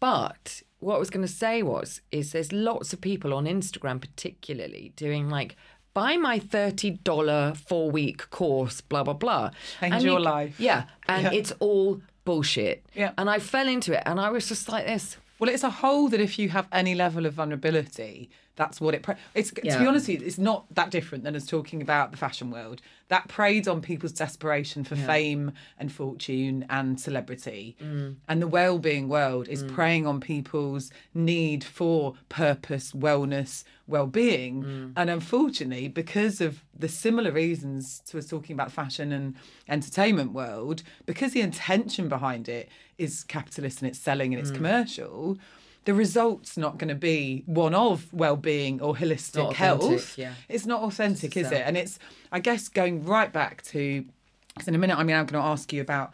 but 0.00 0.62
what 0.84 0.96
I 0.96 0.98
was 0.98 1.10
going 1.10 1.26
to 1.26 1.32
say 1.32 1.62
was, 1.62 2.00
is 2.10 2.32
there's 2.32 2.52
lots 2.52 2.92
of 2.92 3.00
people 3.00 3.32
on 3.34 3.44
Instagram, 3.46 4.00
particularly 4.00 4.92
doing 4.96 5.28
like, 5.28 5.56
buy 5.94 6.16
my 6.16 6.38
thirty 6.38 6.90
dollar 6.90 7.54
four 7.68 7.90
week 7.90 8.28
course, 8.30 8.80
blah 8.80 9.02
blah 9.04 9.14
blah. 9.14 9.50
Change 9.80 9.94
And 9.94 10.02
your 10.04 10.18
you- 10.18 10.24
life. 10.24 10.54
Yeah, 10.60 10.84
and 11.08 11.24
Yeah. 11.24 11.32
it's 11.38 11.52
all 11.60 12.00
bullshit. 12.24 12.84
Yeah. 12.94 13.12
and 13.18 13.28
I 13.28 13.38
fell 13.38 13.68
into 13.68 13.92
it, 13.96 14.02
and 14.06 14.18
I 14.20 14.30
was 14.30 14.48
just 14.48 14.68
like 14.68 14.86
this. 14.86 15.16
Well, 15.38 15.50
it's 15.50 15.64
a 15.64 15.70
hole 15.70 16.08
that 16.08 16.20
if 16.20 16.38
you 16.38 16.48
have 16.50 16.66
any 16.72 16.94
level 16.94 17.26
of 17.26 17.34
vulnerability, 17.34 18.30
that's 18.56 18.80
what 18.80 18.94
it. 18.94 19.02
Pre- 19.02 19.14
it's 19.34 19.50
to 19.50 19.60
be 19.62 19.68
Yeah. 19.68 19.86
honest 19.86 20.06
with 20.08 20.20
you, 20.20 20.26
it's 20.26 20.38
not 20.38 20.72
that 20.74 20.90
different 20.90 21.24
than 21.24 21.34
us 21.34 21.46
talking 21.46 21.82
about 21.82 22.10
the 22.12 22.16
fashion 22.16 22.50
world. 22.50 22.80
That 23.08 23.28
preyed 23.28 23.66
on 23.68 23.80
people's 23.82 24.12
desperation 24.12 24.84
for 24.84 24.96
fame 24.96 25.52
and 25.78 25.92
fortune 25.92 26.64
and 26.70 26.98
celebrity, 27.00 27.76
Mm. 27.82 28.16
and 28.28 28.40
the 28.40 28.46
well-being 28.46 29.08
world 29.08 29.48
is 29.48 29.62
preying 29.64 30.06
on 30.06 30.20
people's 30.20 30.90
need 31.12 31.64
for 31.64 32.14
purpose, 32.28 32.92
wellness, 32.92 33.64
well-being, 33.86 34.62
Mm. 34.62 34.92
and 34.96 35.10
unfortunately, 35.10 35.88
because 35.88 36.40
of 36.40 36.62
the 36.78 36.88
similar 36.88 37.30
reasons 37.32 38.00
to 38.06 38.18
us 38.18 38.26
talking 38.26 38.54
about 38.54 38.72
fashion 38.72 39.12
and 39.12 39.34
entertainment 39.68 40.32
world, 40.32 40.82
because 41.06 41.32
the 41.32 41.40
intention 41.40 42.08
behind 42.08 42.48
it 42.48 42.68
is 42.98 43.24
capitalist 43.24 43.82
and 43.82 43.90
it's 43.90 43.98
selling 43.98 44.32
and 44.32 44.40
it's 44.40 44.50
Mm. 44.52 44.56
commercial 44.56 45.38
the 45.84 45.94
result's 45.94 46.56
not 46.56 46.78
going 46.78 46.88
to 46.88 46.94
be 46.94 47.42
one 47.46 47.74
of 47.74 48.12
well-being 48.12 48.80
or 48.80 48.94
holistic 48.94 49.52
health. 49.52 50.16
yeah. 50.18 50.34
It's 50.48 50.66
not 50.66 50.82
authentic, 50.82 51.36
is 51.36 51.52
it? 51.52 51.62
And 51.64 51.76
it's, 51.76 51.98
I 52.32 52.40
guess, 52.40 52.68
going 52.68 53.04
right 53.04 53.32
back 53.32 53.62
to, 53.64 54.04
because 54.48 54.68
in 54.68 54.74
a 54.74 54.78
minute, 54.78 54.98
I 54.98 55.02
mean, 55.02 55.16
I'm 55.16 55.26
going 55.26 55.42
to 55.42 55.48
ask 55.48 55.72
you 55.72 55.80
about 55.82 56.12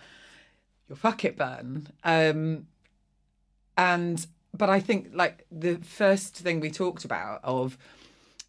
your 0.88 0.96
fuck 0.96 1.24
it 1.24 1.37
burn. 1.37 1.87
Um, 2.02 2.66
and, 3.76 4.26
but 4.56 4.68
I 4.68 4.80
think 4.80 5.11
like 5.14 5.46
the 5.52 5.76
first 5.76 6.37
thing 6.37 6.59
we 6.61 6.70
talked 6.70 7.04
about 7.04 7.40
of 7.44 7.78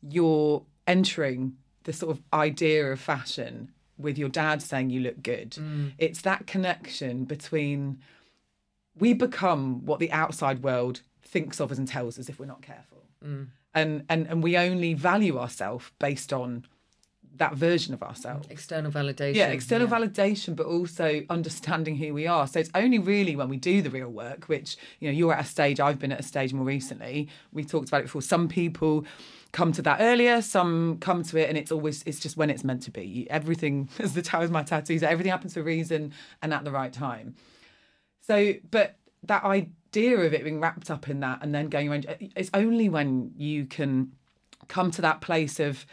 your 0.02 0.64
entering 0.88 1.58
the 1.84 1.94
sort 1.94 2.18
of 2.18 2.24
idea 2.34 2.92
of 2.92 3.00
fashion 3.00 3.72
with 3.98 4.18
your 4.18 4.30
dad 4.30 4.62
saying 4.62 4.90
you 4.90 5.00
look 5.02 5.22
good. 5.22 5.56
It's 6.00 6.22
that 6.22 6.48
connection 6.48 7.26
between 7.26 8.00
we 8.98 9.14
become 9.14 9.86
what 9.86 10.00
the 10.00 10.12
outside 10.12 10.64
world 10.64 11.02
thinks 11.32 11.60
of 11.60 11.72
us 11.72 11.78
and 11.78 11.88
tells 11.88 12.20
us 12.20 12.30
if 12.30 12.40
we're 12.40 12.46
not 12.46 12.62
careful. 12.62 13.04
Mm. 13.26 13.48
And, 13.74 14.06
and 14.10 14.28
and 14.28 14.44
we 14.44 14.58
only 14.58 14.94
value 14.94 15.40
ourselves 15.40 15.90
based 15.98 16.34
on 16.34 16.66
that 17.38 17.56
version 17.56 17.94
of 17.94 18.04
ourselves. 18.04 18.48
External 18.50 18.92
validation. 18.92 19.36
Yeah, 19.36 19.48
external 19.48 19.88
validation, 19.88 20.56
but 20.56 20.66
also 20.66 21.24
understanding 21.30 21.96
who 21.96 22.14
we 22.14 22.28
are. 22.28 22.46
So 22.48 22.60
it's 22.60 22.70
only 22.76 23.00
really 23.00 23.36
when 23.36 23.50
we 23.50 23.58
do 23.58 23.82
the 23.82 23.90
real 23.90 24.10
work, 24.10 24.46
which 24.46 24.78
you 25.00 25.08
know 25.08 25.18
you're 25.18 25.34
at 25.34 25.46
a 25.46 25.48
stage. 25.48 25.80
I've 25.80 26.00
been 26.00 26.12
at 26.12 26.20
a 26.20 26.24
stage 26.24 26.54
more 26.54 26.66
recently. 26.66 27.30
We 27.54 27.64
talked 27.64 27.88
about 27.88 28.02
it 28.02 28.04
before. 28.04 28.22
Some 28.22 28.48
people 28.48 29.06
come 29.54 29.72
to 29.74 29.82
that 29.84 30.02
earlier. 30.02 30.42
Some 30.42 30.98
come 31.00 31.24
to 31.24 31.38
it, 31.38 31.48
and 31.48 31.58
it's 31.58 31.72
always 31.72 32.04
it's 32.06 32.20
just 32.20 32.36
when 32.36 32.50
it's 32.50 32.64
meant 32.64 32.84
to 32.84 32.92
be. 32.92 33.28
Everything, 33.30 33.90
as 34.00 34.14
the 34.14 34.22
towers 34.22 34.52
my 34.52 34.64
tattoos, 34.64 35.02
everything 35.02 35.32
happens 35.32 35.54
for 35.54 35.62
a 35.62 35.64
reason 35.64 36.14
and 36.42 36.54
at 36.54 36.66
the 36.66 36.72
right 36.72 36.92
time. 36.92 37.36
So, 38.22 38.54
but 38.70 38.98
that 39.24 39.44
idea 39.92 40.18
of 40.20 40.34
it 40.34 40.44
being 40.44 40.60
wrapped 40.60 40.90
up 40.90 41.10
in 41.10 41.20
that 41.20 41.40
and 41.42 41.54
then 41.54 41.68
going 41.68 41.90
around, 41.90 42.06
uh, 42.08 42.16
it's 42.36 42.50
only 42.54 42.90
when 42.90 43.32
you 43.36 43.66
can 43.66 44.12
come 44.68 44.92
to 44.92 45.02
that 45.02 45.22
place 45.22 45.60
of 45.60 45.86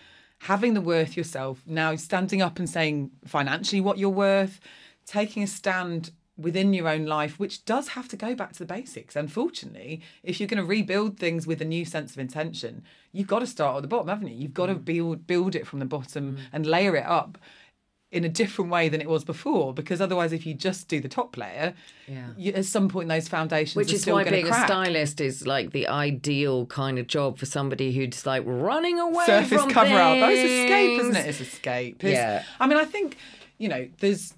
having 0.42 0.74
the 0.74 0.80
worth 0.80 1.16
yourself, 1.16 1.62
now 1.66 1.96
standing 1.96 2.40
up 2.40 2.58
and 2.58 2.70
saying 2.70 3.10
financially 3.24 3.80
what 3.80 3.98
you're 3.98 4.08
worth, 4.08 4.60
taking 5.04 5.42
a 5.42 5.46
stand 5.46 6.12
within 6.36 6.72
your 6.72 6.86
own 6.86 7.04
life, 7.04 7.40
which 7.40 7.64
does 7.64 7.88
have 7.88 8.06
to 8.06 8.16
go 8.16 8.36
back 8.36 8.52
to 8.52 8.60
the 8.60 8.64
basics. 8.64 9.16
Unfortunately, 9.16 10.00
if 10.22 10.38
you're 10.38 10.46
going 10.46 10.62
to 10.62 10.64
rebuild 10.64 11.18
things 11.18 11.48
with 11.48 11.60
a 11.60 11.64
new 11.64 11.84
sense 11.84 12.12
of 12.12 12.20
intention, 12.20 12.84
you've 13.10 13.26
got 13.26 13.40
to 13.40 13.46
start 13.46 13.76
at 13.76 13.82
the 13.82 13.88
bottom, 13.88 14.06
haven't 14.06 14.28
you? 14.28 14.36
You've 14.36 14.54
got 14.54 14.66
to 14.66 14.76
mm. 14.76 14.84
build 14.84 15.26
build 15.26 15.56
it 15.56 15.66
from 15.66 15.80
the 15.80 15.84
bottom 15.84 16.36
mm. 16.36 16.40
and 16.52 16.64
layer 16.64 16.94
it 16.94 17.06
up 17.06 17.36
in 18.10 18.24
a 18.24 18.28
different 18.28 18.70
way 18.70 18.88
than 18.88 19.00
it 19.02 19.08
was 19.08 19.22
before. 19.22 19.74
Because 19.74 20.00
otherwise, 20.00 20.32
if 20.32 20.46
you 20.46 20.54
just 20.54 20.88
do 20.88 20.98
the 21.00 21.08
top 21.08 21.36
layer, 21.36 21.74
Yeah. 22.06 22.28
you, 22.38 22.52
at 22.54 22.64
some 22.64 22.88
point 22.88 23.08
those 23.08 23.28
foundations 23.28 23.76
Which 23.76 23.92
is 23.92 24.06
why 24.06 24.24
being 24.24 24.46
a 24.48 24.52
stylist 24.64 25.20
is 25.20 25.46
like 25.46 25.72
the 25.72 25.86
ideal 25.88 26.64
kind 26.66 26.98
of 26.98 27.06
job 27.06 27.38
for 27.38 27.44
somebody 27.46 27.92
who's 27.92 28.24
like 28.24 28.44
running 28.46 28.98
away 28.98 29.26
surface 29.26 29.60
from 29.62 29.70
cover 29.70 29.94
up. 29.94 30.16
Oh, 30.22 30.28
it's 30.30 30.40
escape, 30.50 31.00
isn't 31.00 31.16
it? 31.16 31.26
It's 31.26 31.40
escape. 31.40 32.04
It's- 32.04 32.12
Yeah. 32.14 32.44
I 32.58 32.66
mean, 32.66 32.78
I 32.78 32.84
think 32.84 33.16
you 33.58 33.68
know, 33.68 33.88
there's. 33.98 34.34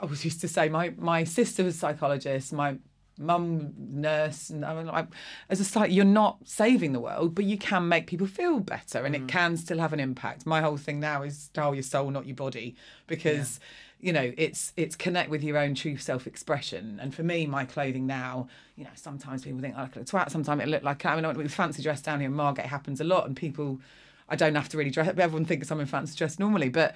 I 0.00 0.04
was 0.04 0.24
used 0.24 0.40
to 0.42 0.48
say 0.48 0.68
my 0.68 0.92
my 0.98 1.24
sister 1.24 1.64
was 1.64 1.76
a 1.76 1.78
psychologist. 1.78 2.52
My 2.52 2.76
mum 3.18 3.72
nurse 3.78 4.50
and 4.50 4.64
I 4.64 4.74
mean, 4.74 4.86
like, 4.86 5.06
as 5.48 5.60
a 5.60 5.64
site 5.64 5.90
you're 5.90 6.04
not 6.04 6.38
saving 6.44 6.92
the 6.92 7.00
world 7.00 7.34
but 7.34 7.44
you 7.44 7.56
can 7.56 7.88
make 7.88 8.06
people 8.06 8.26
feel 8.26 8.60
better 8.60 9.04
and 9.04 9.14
Mm. 9.14 9.18
it 9.22 9.28
can 9.28 9.56
still 9.56 9.78
have 9.78 9.92
an 9.92 10.00
impact. 10.00 10.46
My 10.46 10.60
whole 10.60 10.76
thing 10.76 11.00
now 11.00 11.22
is 11.22 11.38
style 11.38 11.74
your 11.74 11.82
soul 11.82 12.10
not 12.10 12.26
your 12.26 12.36
body 12.36 12.74
because 13.06 13.60
you 14.00 14.12
know 14.12 14.32
it's 14.36 14.72
it's 14.76 14.94
connect 14.94 15.30
with 15.30 15.42
your 15.42 15.56
own 15.56 15.74
true 15.74 15.96
self-expression. 15.96 16.98
And 17.00 17.14
for 17.14 17.22
me 17.22 17.46
my 17.46 17.64
clothing 17.64 18.06
now 18.06 18.48
you 18.76 18.84
know 18.84 18.90
sometimes 18.94 19.42
people 19.44 19.60
think 19.60 19.76
I 19.76 19.82
look 19.82 19.96
like 19.96 20.02
a 20.02 20.10
twat. 20.10 20.30
Sometimes 20.30 20.62
it 20.62 20.68
look 20.68 20.82
like 20.82 21.04
I 21.06 21.20
mean 21.20 21.36
with 21.36 21.52
fancy 21.52 21.82
dress 21.82 22.02
down 22.02 22.20
here 22.20 22.28
in 22.28 22.34
Margate 22.34 22.66
happens 22.66 23.00
a 23.00 23.04
lot 23.04 23.26
and 23.26 23.34
people 23.36 23.80
I 24.28 24.36
don't 24.36 24.54
have 24.54 24.68
to 24.70 24.76
really 24.76 24.90
dress 24.90 25.08
everyone 25.08 25.44
thinks 25.46 25.70
I'm 25.70 25.80
in 25.80 25.86
fancy 25.86 26.16
dress 26.16 26.38
normally 26.38 26.68
but 26.68 26.94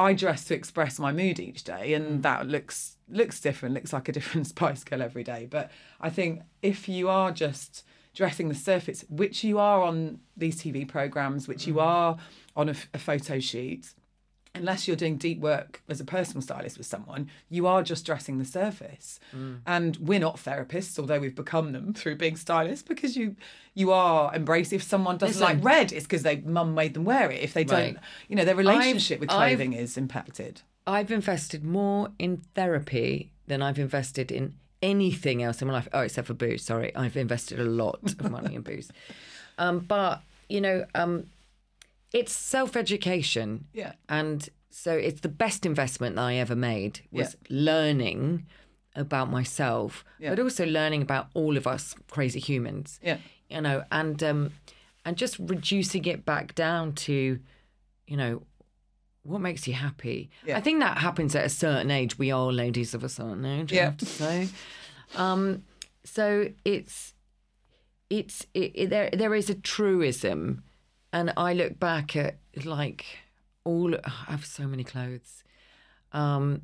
I 0.00 0.14
dress 0.14 0.44
to 0.44 0.54
express 0.54 0.98
my 0.98 1.12
mood 1.12 1.38
each 1.38 1.62
day, 1.62 1.92
and 1.92 2.20
mm. 2.20 2.22
that 2.22 2.48
looks 2.48 2.96
looks 3.10 3.38
different. 3.38 3.74
Looks 3.74 3.92
like 3.92 4.08
a 4.08 4.12
different 4.12 4.46
Spice 4.54 4.82
Girl 4.82 5.02
every 5.02 5.22
day. 5.22 5.46
But 5.48 5.70
I 6.00 6.08
think 6.08 6.40
if 6.62 6.88
you 6.88 7.10
are 7.10 7.30
just 7.30 7.84
dressing 8.14 8.48
the 8.48 8.54
surface, 8.54 9.04
which 9.10 9.44
you 9.44 9.58
are 9.58 9.82
on 9.82 10.20
these 10.36 10.62
TV 10.62 10.88
programs, 10.88 11.46
which 11.46 11.66
you 11.66 11.74
mm. 11.74 11.82
are 11.82 12.16
on 12.56 12.70
a 12.70 12.98
photo 12.98 13.38
shoot, 13.38 13.92
unless 14.54 14.86
you're 14.88 14.96
doing 14.96 15.16
deep 15.16 15.38
work 15.40 15.80
as 15.88 16.00
a 16.00 16.04
personal 16.04 16.42
stylist 16.42 16.76
with 16.76 16.86
someone, 16.86 17.30
you 17.48 17.66
are 17.66 17.82
just 17.82 18.04
dressing 18.04 18.38
the 18.38 18.44
surface. 18.44 19.20
And 19.66 19.96
we're 19.96 20.18
not 20.18 20.36
therapists, 20.36 20.98
although 20.98 21.20
we've 21.20 21.34
become 21.34 21.72
them 21.72 21.94
through 21.98 22.16
being 22.16 22.36
stylists, 22.36 22.86
because 22.86 23.16
you 23.16 23.36
you 23.74 23.92
are 23.92 24.34
embraced. 24.34 24.72
If 24.72 24.82
someone 24.82 25.16
doesn't 25.18 25.40
Listen. 25.40 25.56
like 25.58 25.64
red, 25.64 25.92
it's 25.92 26.04
because 26.04 26.22
they 26.24 26.36
mum 26.40 26.74
made 26.74 26.94
them 26.94 27.04
wear 27.04 27.30
it. 27.30 27.40
If 27.42 27.54
they 27.54 27.62
Right. 27.64 27.94
don't, 27.94 27.98
you 28.28 28.34
know, 28.36 28.44
their 28.44 28.56
relationship 28.56 29.20
with 29.20 29.30
I've- 29.30 29.54
clothing 29.54 29.72
is 29.74 29.96
impacted. 29.96 30.62
I've 30.86 31.12
invested 31.12 31.62
more 31.64 32.08
in 32.18 32.38
therapy 32.56 33.30
than 33.46 33.62
I've 33.62 33.78
invested 33.78 34.32
in 34.32 34.54
anything 34.82 35.42
else 35.42 35.60
in 35.62 35.68
my 35.68 35.74
life. 35.74 35.88
Oh, 35.92 36.00
except 36.00 36.26
for 36.26 36.34
booze. 36.34 36.64
Sorry, 36.64 36.94
I've 36.96 37.16
invested 37.16 37.60
a 37.60 37.64
lot 37.64 38.00
of 38.18 38.30
money 38.30 38.54
in 38.56 38.62
booze. 38.62 38.90
Um, 39.58 39.80
but 39.80 40.22
you 40.48 40.62
know, 40.62 40.86
um, 40.94 41.26
it's 42.12 42.32
self-education. 42.32 43.66
Yeah. 43.72 43.92
And 44.08 44.48
so 44.70 44.92
it's 44.92 45.20
the 45.20 45.28
best 45.28 45.66
investment 45.66 46.16
that 46.16 46.22
I 46.22 46.34
ever 46.36 46.56
made 46.56 47.00
was 47.10 47.36
Yeah. 47.48 47.56
learning 47.64 48.46
about 48.96 49.30
myself, 49.30 50.04
Yeah. 50.18 50.30
but 50.30 50.40
also 50.40 50.66
learning 50.66 51.02
about 51.02 51.28
all 51.34 51.56
of 51.56 51.66
us 51.66 51.94
crazy 52.10 52.40
humans. 52.40 52.98
Yeah. 53.02 53.18
You 53.48 53.60
know, 53.60 53.84
and 53.90 54.22
um, 54.22 54.52
and 55.04 55.16
just 55.16 55.38
reducing 55.38 56.04
it 56.04 56.24
back 56.24 56.54
down 56.54 56.92
to, 56.94 57.38
you 58.06 58.16
know, 58.16 58.42
what 59.22 59.40
makes 59.40 59.66
you 59.68 59.74
happy. 59.74 60.30
Yeah. 60.46 60.56
I 60.56 60.60
think 60.60 60.80
that 60.80 60.98
happens 60.98 61.34
at 61.34 61.44
a 61.44 61.48
certain 61.48 61.90
age. 61.90 62.18
We 62.18 62.30
are 62.30 62.50
ladies 62.52 62.94
of 62.94 63.04
a 63.04 63.08
certain 63.08 63.44
age, 63.44 63.72
I 63.72 63.76
Yeah. 63.76 63.84
have 63.86 63.96
to 63.98 64.06
say. 64.06 64.48
Um, 65.16 65.64
so 66.04 66.48
it's 66.64 67.14
it's 68.08 68.46
it, 68.54 68.72
it, 68.74 68.90
there 68.90 69.10
there 69.12 69.34
is 69.34 69.50
a 69.50 69.54
truism, 69.54 70.62
and 71.12 71.32
I 71.36 71.52
look 71.54 71.78
back 71.78 72.16
at 72.16 72.38
like 72.64 73.04
all 73.64 73.94
I 73.94 74.10
have 74.28 74.44
so 74.46 74.66
many 74.66 74.84
clothes, 74.84 75.44
um, 76.12 76.62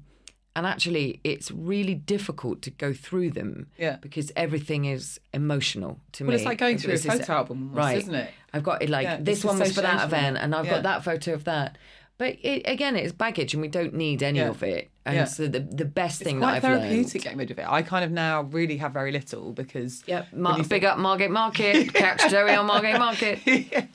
and 0.55 0.67
actually 0.67 1.21
it's 1.25 1.51
really 1.51 1.95
difficult 1.95 2.63
to 2.63 2.71
go 2.71 2.93
through 2.93 3.31
them 3.33 3.67
Yeah. 3.79 3.97
because 4.01 4.33
everything 4.37 4.87
is 4.87 5.21
emotional 5.35 6.01
to 6.13 6.25
me 6.25 6.29
Well, 6.29 6.37
it's 6.37 6.45
like 6.47 6.59
going 6.59 6.79
through 6.79 6.93
a 6.93 6.95
This 6.95 7.05
is- 7.05 7.13
photo 7.13 7.33
album, 7.35 7.59
almost, 7.69 7.77
right. 7.79 7.99
isn't 7.99 8.15
it? 8.15 8.31
i've 8.55 8.63
got 8.63 8.83
it 8.83 8.89
like 8.89 9.05
Yeah, 9.05 9.19
this 9.21 9.45
one 9.45 9.59
was 9.59 9.75
for 9.75 9.83
that 9.83 10.05
event 10.07 10.39
and 10.39 10.55
i've 10.55 10.65
Yeah. 10.65 10.71
got 10.77 10.83
that 10.85 11.05
photo 11.05 11.35
of 11.35 11.45
that. 11.45 11.77
But 12.19 12.39
it, 12.43 12.63
again 12.67 12.97
it's 12.97 13.13
baggage 13.13 13.53
and 13.53 13.61
we 13.61 13.69
don't 13.69 13.93
need 13.93 14.23
any 14.23 14.41
of 14.41 14.63
it 14.63 14.91
and 15.07 15.15
Yeah. 15.15 15.25
so 15.25 15.47
the, 15.47 15.61
the 15.61 15.85
best 15.85 16.21
thing 16.21 16.39
Quite 16.39 16.47
that 16.49 16.57
i've 16.57 16.63
therapeutic 16.81 17.15
learned 17.15 17.23
getting 17.23 17.39
rid 17.39 17.51
of 17.53 17.59
it. 17.61 17.67
I 17.69 17.83
kind 17.83 18.05
of 18.05 18.11
now 18.11 18.43
really 18.43 18.77
have 18.79 18.93
very 18.93 19.13
little 19.13 19.53
because 19.53 20.03
yeah, 20.07 20.25
Mar- 20.33 20.63
big 20.65 20.85
up 20.85 20.99
Margate 20.99 21.31
Market. 21.31 21.95
Catch 21.95 22.29
Joey 22.31 22.51
on 22.55 22.67
Margate 22.67 22.99
Market. 22.99 23.39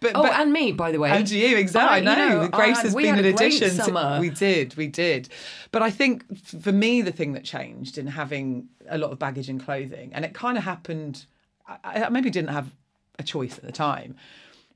but, 0.00 0.12
Oh, 0.14 0.22
but 0.22 0.32
and 0.34 0.52
me, 0.52 0.72
by 0.72 0.92
the 0.92 0.98
way. 1.00 1.10
and 1.10 1.28
you 1.28 1.56
exactly. 1.56 1.94
I 1.94 1.98
you 1.98 2.04
know, 2.04 2.42
know, 2.42 2.48
Grace 2.48 2.76
I- 2.78 2.82
has 2.82 2.94
we 2.94 3.04
been 3.04 3.16
had 3.16 3.24
an 3.24 3.34
addition. 3.34 3.70
To, 3.78 4.18
we 4.20 4.28
did, 4.30 4.76
we 4.76 4.86
did. 4.86 5.30
But 5.72 5.82
I 5.82 5.90
think 5.90 6.24
for 6.44 6.72
me, 6.72 7.00
the 7.02 7.12
thing 7.12 7.32
that 7.32 7.44
changed 7.44 7.96
in 7.96 8.06
having 8.06 8.68
a 8.88 8.98
lot 8.98 9.10
of 9.10 9.18
baggage 9.18 9.48
and 9.48 9.62
clothing, 9.64 10.10
and 10.12 10.24
it 10.24 10.34
kind 10.34 10.58
of 10.58 10.64
happened. 10.64 11.24
I, 11.66 12.04
I 12.04 12.08
maybe 12.10 12.28
didn't 12.30 12.50
have 12.50 12.70
a 13.18 13.22
choice 13.22 13.56
at 13.56 13.64
the 13.64 13.72
time, 13.72 14.16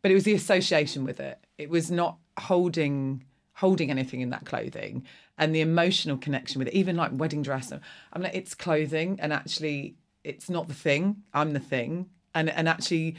but 0.01 0.11
it 0.11 0.15
was 0.15 0.25
the 0.25 0.35
association 0.35 1.05
with 1.05 1.21
it. 1.21 1.39
It 1.59 1.69
was 1.69 1.91
not 1.91 2.17
holding 2.39 3.25
holding 3.55 3.91
anything 3.91 4.23
in 4.23 4.31
that 4.31 4.47
clothing 4.47 5.05
and 5.39 5.55
the 5.55 5.61
emotional 5.61 6.17
connection 6.17 6.59
with 6.59 6.69
it 6.69 6.75
even 6.75 6.97
like 6.97 7.11
wedding 7.13 7.43
dress. 7.43 7.73
I'm 8.13 8.23
like 8.23 8.35
it's 8.35 8.55
clothing 8.55 9.19
and 9.21 9.33
actually 9.33 9.97
it's 10.25 10.49
not 10.49 10.69
the 10.69 10.75
thing. 10.75 11.23
I'm 11.35 11.53
the 11.53 11.61
thing. 11.61 12.11
And 12.35 12.51
and 12.51 12.69
actually 12.69 13.17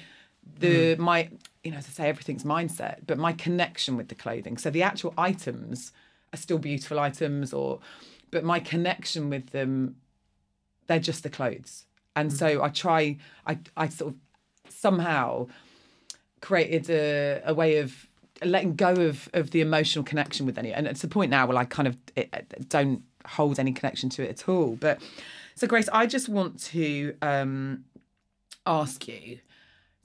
the 0.59 0.93
mm-hmm. 0.93 1.03
my 1.03 1.29
you 1.63 1.71
know 1.71 1.77
as 1.77 1.87
i 1.87 1.89
say 1.89 2.09
everything's 2.09 2.43
mindset 2.43 2.97
but 3.07 3.17
my 3.17 3.33
connection 3.33 3.97
with 3.97 4.09
the 4.09 4.15
clothing. 4.15 4.57
So 4.57 4.69
the 4.69 4.83
actual 4.83 5.13
items 5.17 5.91
are 6.33 6.37
still 6.37 6.57
beautiful 6.57 6.99
items 6.99 7.53
or 7.53 7.79
but 8.31 8.43
my 8.43 8.59
connection 8.59 9.29
with 9.29 9.49
them 9.51 9.95
they're 10.87 10.99
just 10.99 11.23
the 11.23 11.29
clothes. 11.29 11.85
And 12.15 12.31
so 12.31 12.55
mm-hmm. 12.55 12.63
i 12.63 12.69
try 12.69 13.17
i 13.45 13.57
i 13.75 13.89
sort 13.89 14.13
of 14.13 14.19
somehow 14.69 15.47
created 16.41 16.89
a, 16.89 17.41
a 17.45 17.53
way 17.53 17.77
of 17.77 18.07
letting 18.43 18.75
go 18.75 18.93
of, 18.93 19.29
of 19.33 19.51
the 19.51 19.61
emotional 19.61 20.03
connection 20.03 20.45
with 20.45 20.57
any 20.57 20.73
and 20.73 20.87
it's 20.87 21.01
the 21.01 21.07
point 21.07 21.29
now 21.29 21.45
where 21.45 21.57
i 21.57 21.65
kind 21.65 21.87
of 21.87 21.97
don't 22.69 23.03
hold 23.25 23.59
any 23.59 23.71
connection 23.71 24.09
to 24.09 24.23
it 24.23 24.29
at 24.29 24.49
all 24.49 24.75
but 24.75 25.01
so 25.55 25.67
grace 25.67 25.87
i 25.93 26.05
just 26.05 26.27
want 26.29 26.59
to 26.59 27.15
um 27.21 27.83
ask 28.65 29.07
you 29.07 29.39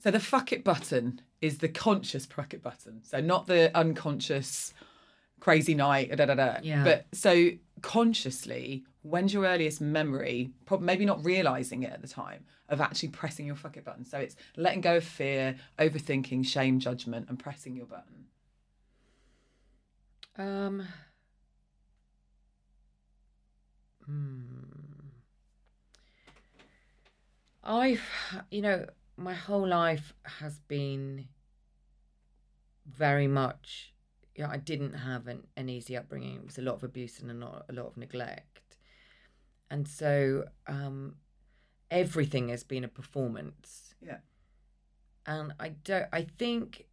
so 0.01 0.11
the 0.11 0.19
fuck 0.19 0.53
it 0.53 0.63
button 0.63 1.21
is 1.41 1.57
the 1.57 1.67
conscious 1.67 2.25
fuck 2.25 2.53
it 2.53 2.61
button 2.61 3.01
so 3.03 3.19
not 3.19 3.47
the 3.47 3.75
unconscious 3.77 4.73
crazy 5.39 5.73
night 5.73 6.15
da, 6.15 6.25
da, 6.25 6.35
da. 6.35 6.57
Yeah. 6.61 6.83
but 6.83 7.05
so 7.13 7.49
consciously 7.81 8.83
when's 9.01 9.33
your 9.33 9.45
earliest 9.45 9.81
memory 9.81 10.51
probably 10.65 10.85
maybe 10.85 11.05
not 11.05 11.23
realizing 11.23 11.83
it 11.83 11.91
at 11.91 12.01
the 12.01 12.07
time 12.07 12.45
of 12.69 12.79
actually 12.79 13.09
pressing 13.09 13.45
your 13.45 13.55
fuck 13.55 13.77
it 13.77 13.83
button 13.83 14.05
so 14.05 14.17
it's 14.17 14.35
letting 14.55 14.81
go 14.81 14.97
of 14.97 15.03
fear 15.03 15.55
overthinking 15.77 16.45
shame 16.45 16.79
judgment 16.79 17.27
and 17.29 17.39
pressing 17.39 17.75
your 17.75 17.85
button 17.85 18.19
Um. 20.39 20.87
Hmm. 24.05 24.45
I've, 27.61 28.01
you 28.49 28.61
know, 28.61 28.85
my 29.17 29.33
whole 29.33 29.67
life 29.67 30.13
has 30.39 30.59
been 30.59 31.27
very 32.87 33.27
much, 33.27 33.93
you 34.33 34.43
know, 34.43 34.49
I 34.49 34.57
didn't 34.57 34.93
have 34.93 35.27
an, 35.27 35.45
an 35.57 35.67
easy 35.67 35.97
upbringing. 35.97 36.37
It 36.37 36.45
was 36.45 36.57
a 36.57 36.61
lot 36.61 36.75
of 36.75 36.83
abuse 36.83 37.19
and 37.19 37.29
a 37.29 37.33
lot, 37.33 37.65
a 37.69 37.73
lot 37.73 37.87
of 37.87 37.97
neglect. 37.97 38.77
And 39.69 39.87
so 39.87 40.45
um, 40.67 41.15
everything 41.91 42.49
has 42.49 42.63
been 42.63 42.83
a 42.83 42.87
performance. 42.87 43.93
yeah 44.01 44.17
And 45.25 45.53
I 45.59 45.69
don't, 45.69 46.07
I 46.11 46.23
think, 46.23 46.85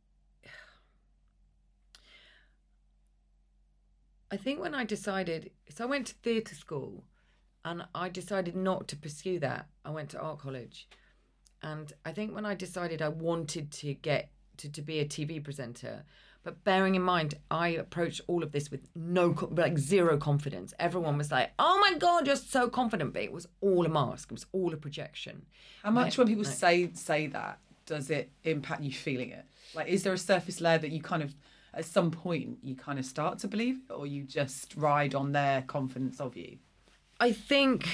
I 4.31 4.37
think 4.37 4.61
when 4.61 4.75
I 4.75 4.85
decided, 4.85 5.51
so 5.69 5.85
I 5.85 5.87
went 5.87 6.09
to 6.09 6.15
theatre 6.15 6.55
school 6.55 7.05
and 7.65 7.85
I 7.95 8.09
decided 8.09 8.57
not 8.57 8.89
to 8.89 8.97
pursue 8.97 9.39
that. 9.41 9.67
I 9.85 9.91
went 9.91 10.11
to 10.11 10.21
art 10.21 10.39
college. 10.39 10.89
And 11.63 11.93
I 12.05 12.13
think 12.13 12.35
when 12.35 12.47
I 12.47 12.55
decided 12.55 13.03
I 13.03 13.09
wanted 13.09 13.73
to 13.73 13.95
get 13.95 14.31
to, 14.59 14.71
to 14.71 14.83
be 14.83 15.01
a 15.01 15.05
TV 15.05 15.43
presenter, 15.43 16.05
but 16.47 16.63
bearing 16.63 16.95
in 16.95 17.03
mind, 17.03 17.35
I 17.51 17.71
approached 17.71 18.21
all 18.29 18.45
of 18.45 18.53
this 18.53 18.71
with 18.71 18.89
no, 18.95 19.35
like 19.51 19.77
zero 19.79 20.17
confidence. 20.17 20.73
Everyone 20.79 21.19
was 21.19 21.33
like, 21.33 21.51
oh 21.59 21.77
my 21.81 21.99
God, 21.99 22.25
you're 22.29 22.37
so 22.37 22.69
confident. 22.69 23.13
But 23.15 23.23
it 23.23 23.33
was 23.33 23.49
all 23.61 23.85
a 23.85 23.89
mask, 23.89 24.31
it 24.31 24.35
was 24.35 24.47
all 24.53 24.73
a 24.73 24.77
projection. 24.77 25.45
how 25.83 25.91
much 25.91 26.05
Right, 26.05 26.19
when 26.19 26.29
people 26.29 26.45
right. 26.45 26.55
say 26.55 26.91
say 26.95 27.27
that 27.27 27.59
does 27.85 28.11
it 28.11 28.31
impact 28.45 28.83
you 28.83 28.93
feeling 28.93 29.31
it 29.31 29.45
like 29.75 29.89
is 29.89 30.05
there 30.05 30.13
a 30.13 30.19
surface 30.19 30.61
layer 30.61 30.79
that 30.79 30.91
you 30.91 31.01
kind 31.01 31.23
of 31.23 31.35
at 31.75 31.85
some 31.85 32.11
point 32.11 32.59
you 32.63 32.75
kind 32.75 32.99
of 32.99 33.05
start 33.05 33.39
to 33.41 33.49
believe 33.49 33.79
it 33.89 33.93
or 33.93 34.07
you 34.07 34.23
just 34.25 34.75
ride 34.77 35.15
on 35.15 35.33
their 35.33 35.63
confidence 35.63 36.21
of 36.21 36.37
you 36.37 36.59
I 37.21 37.31
think 37.33 37.89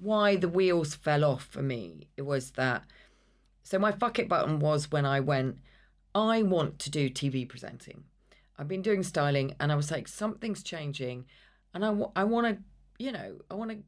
why 0.00 0.36
the 0.36 0.48
wheels 0.48 0.94
fell 0.94 1.24
off 1.24 1.44
for 1.44 1.62
me 1.62 2.08
it 2.16 2.22
was 2.22 2.52
that 2.52 2.84
so 3.62 3.78
my 3.78 3.92
fuck 3.92 4.18
it 4.18 4.28
button 4.28 4.60
was 4.60 4.90
when 4.90 5.06
I 5.06 5.20
went 5.20 5.56
I 6.14 6.42
want 6.42 6.78
to 6.80 6.90
do 6.90 7.08
TV 7.08 7.48
presenting. 7.48 8.04
I've 8.58 8.68
been 8.68 8.82
doing 8.82 9.02
styling 9.02 9.54
and 9.58 9.72
I 9.72 9.76
was 9.76 9.90
like 9.90 10.06
something's 10.08 10.62
changing 10.62 11.24
and 11.74 11.84
I 11.84 12.24
want 12.24 12.46
to 12.46 12.58
you 12.98 13.12
know 13.12 13.38
I 13.50 13.54
want 13.54 13.70
to 13.70 13.78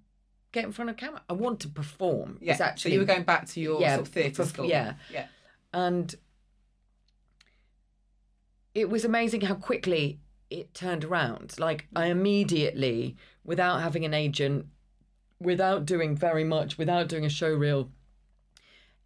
get 0.53 0.65
in 0.65 0.73
front 0.73 0.91
of 0.91 0.97
camera. 0.97 1.23
I 1.29 1.35
want 1.35 1.61
to 1.61 1.69
perform. 1.69 2.39
yeah 2.41 2.53
It's 2.53 2.61
actually 2.61 2.93
so 2.93 2.95
you 2.95 3.01
were 3.01 3.07
going 3.07 3.25
back 3.25 3.47
to 3.49 3.61
your 3.61 3.81
Yeah, 3.81 3.97
sort 3.97 4.07
of 4.09 4.13
theatre 4.15 4.45
school 4.45 4.67
yeah. 4.67 4.95
yeah 5.13 5.27
and 5.73 6.15
it 8.75 8.89
was 8.89 9.05
amazing 9.05 9.43
how 9.43 9.55
quickly 9.55 10.21
it 10.51 10.75
turned 10.75 11.05
around. 11.05 11.55
Like 11.59 11.87
I 11.95 12.07
immediately, 12.07 13.17
without 13.45 13.81
having 13.83 14.05
an 14.05 14.15
agent, 14.15 14.67
without 15.41 15.85
doing 15.85 16.17
very 16.17 16.45
much, 16.45 16.79
without 16.79 17.09
doing 17.09 17.25
a 17.25 17.29
show 17.29 17.53
reel, 17.53 17.91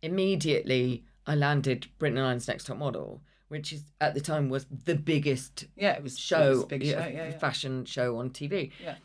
immediately 0.02 1.04
I 1.28 1.34
landed 1.34 1.86
Britain 1.98 2.18
Ireland's 2.18 2.48
Next 2.48 2.64
Top 2.64 2.78
Model, 2.78 3.20
which 3.48 3.72
is 3.72 3.84
at 4.00 4.14
the 4.14 4.20
time 4.20 4.48
was 4.48 4.66
the 4.84 4.94
biggest 4.94 5.66
yeah 5.76 5.92
it 5.92 6.02
was 6.02 6.14
it 6.14 6.16
was 6.16 6.18
show, 6.18 6.62
big 6.64 6.82
yeah, 6.82 6.92
show 6.92 7.08
yeah, 7.08 7.28
yeah. 7.28 7.38
fashion 7.38 7.84
show 7.84 8.16
on 8.16 8.30
TV. 8.30 8.72
Yeah. 8.82 8.96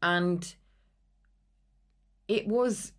And 0.00 0.54
it 2.28 2.46
was, 2.46 2.92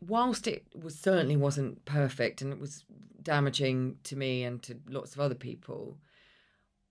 whilst 0.00 0.46
it 0.46 0.66
was 0.74 0.98
certainly 0.98 1.36
wasn't 1.36 1.84
perfect 1.84 2.42
and 2.42 2.52
it 2.52 2.60
was 2.60 2.84
damaging 3.22 3.96
to 4.04 4.16
me 4.16 4.44
and 4.44 4.62
to 4.64 4.76
lots 4.88 5.14
of 5.14 5.20
other 5.20 5.34
people, 5.34 5.96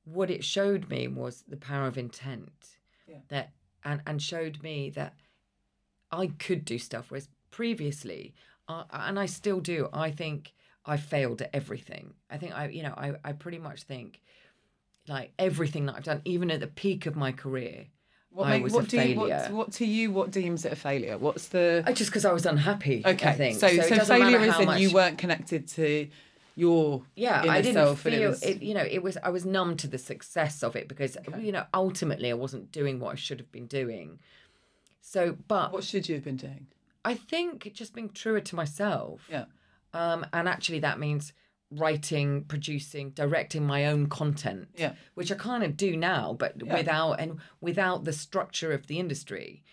what 0.06 0.32
it 0.32 0.44
showed 0.44 0.90
me 0.90 1.08
was 1.08 1.44
the 1.48 1.58
power 1.58 1.88
of 1.88 1.98
intent. 1.98 2.78
Yeah. 3.08 3.18
That 3.28 3.52
and 3.84 4.02
and 4.08 4.22
showed 4.22 4.64
me 4.64 4.90
that 4.92 5.16
I 6.12 6.28
could 6.28 6.64
do 6.64 6.80
stuff 6.80 7.08
whereas 7.10 7.28
previously, 7.52 8.36
uh, 8.70 8.84
and 8.92 9.20
I 9.20 9.26
still 9.26 9.60
do. 9.60 9.90
I 9.92 10.12
think 10.12 10.54
I 10.90 10.98
failed 10.98 11.42
at 11.42 11.50
everything. 11.54 12.14
I 12.30 12.38
think 12.38 12.52
I, 12.58 12.68
you 12.68 12.84
know, 12.84 12.94
I 13.06 13.08
I 13.24 13.32
pretty 13.34 13.60
much 13.60 13.84
think 13.84 14.22
like 15.08 15.32
everything 15.40 15.86
that 15.88 15.96
I've 15.96 16.04
done, 16.04 16.22
even 16.26 16.52
at 16.52 16.60
the 16.60 16.68
peak 16.68 17.06
of 17.06 17.16
my 17.16 17.32
career, 17.32 17.86
what, 18.32 18.46
I 18.48 18.50
make- 18.52 18.64
was 18.64 18.74
what 18.74 18.86
a 18.86 18.88
do 18.88 18.98
you, 18.98 19.16
failure. 19.16 19.42
what, 19.50 19.52
what 19.54 19.72
to 19.74 19.86
you 19.86 20.12
what 20.12 20.32
deems 20.32 20.66
it 20.66 20.72
a 20.74 20.76
failure 20.76 21.18
what's 21.18 21.48
the 21.48 21.84
I, 21.86 21.94
just 21.94 22.10
because 22.12 22.26
I 22.26 22.32
was 22.32 22.46
unhappy. 22.46 23.02
okay 23.06 23.30
I 23.30 23.34
think. 23.34 23.60
so 23.60 23.68
it 23.68 23.84
so, 23.90 24.06
failure 24.06 24.40
is 24.42 24.56
that 24.58 24.66
much- 24.66 24.82
you 24.82 24.92
weren't 24.92 25.18
connected 25.18 25.68
to 25.70 26.08
your 26.56 27.04
Yeah, 27.16 27.42
inner 27.44 27.52
I 27.54 27.62
didn't 27.62 27.74
self 27.76 28.02
feel 28.02 28.34
it, 28.34 28.44
it 28.44 28.62
You 28.62 28.74
know, 28.78 28.86
it 28.98 29.02
was 29.02 29.18
I 29.24 29.30
was 29.30 29.46
numb 29.46 29.78
to 29.78 29.88
the 29.88 29.98
success 29.98 30.62
of 30.68 30.76
it 30.76 30.88
because 30.88 31.18
you 31.40 31.52
know 31.56 31.66
ultimately 31.74 32.30
I 32.30 32.34
wasn't 32.46 32.72
doing 32.72 33.00
what 33.00 33.14
I 33.14 33.16
should 33.16 33.40
have 33.40 33.52
been 33.52 33.68
doing. 33.68 34.20
So, 35.02 35.38
but 35.48 35.72
what 35.74 35.84
should 35.84 36.08
you 36.10 36.16
have 36.16 36.24
been 36.24 36.36
doing 36.38 36.68
I 37.04 37.14
think 37.16 37.72
just 37.74 37.96
being 37.96 38.10
truer 38.10 38.42
to 38.42 38.56
myself. 38.56 39.22
yeah 39.32 39.46
Um, 39.94 40.26
and 40.34 40.48
actually, 40.48 40.80
that 40.80 41.00
means 41.00 41.34
writing, 41.72 42.44
producing, 42.46 43.12
directing 43.12 43.66
my 43.66 43.86
own 43.86 44.08
content. 44.08 44.70
Yeah. 44.76 44.94
Which 45.14 45.32
I 45.32 45.36
kind 45.36 45.64
of 45.64 45.78
do 45.78 45.96
now, 45.96 46.34
but 46.38 46.54
Yeah. 46.64 46.74
without 46.76 47.14
and 47.20 47.40
without 47.62 48.06
the 48.06 48.14
structure 48.14 48.72
of 48.72 48.88
the 48.88 49.00
industry, 49.00 49.64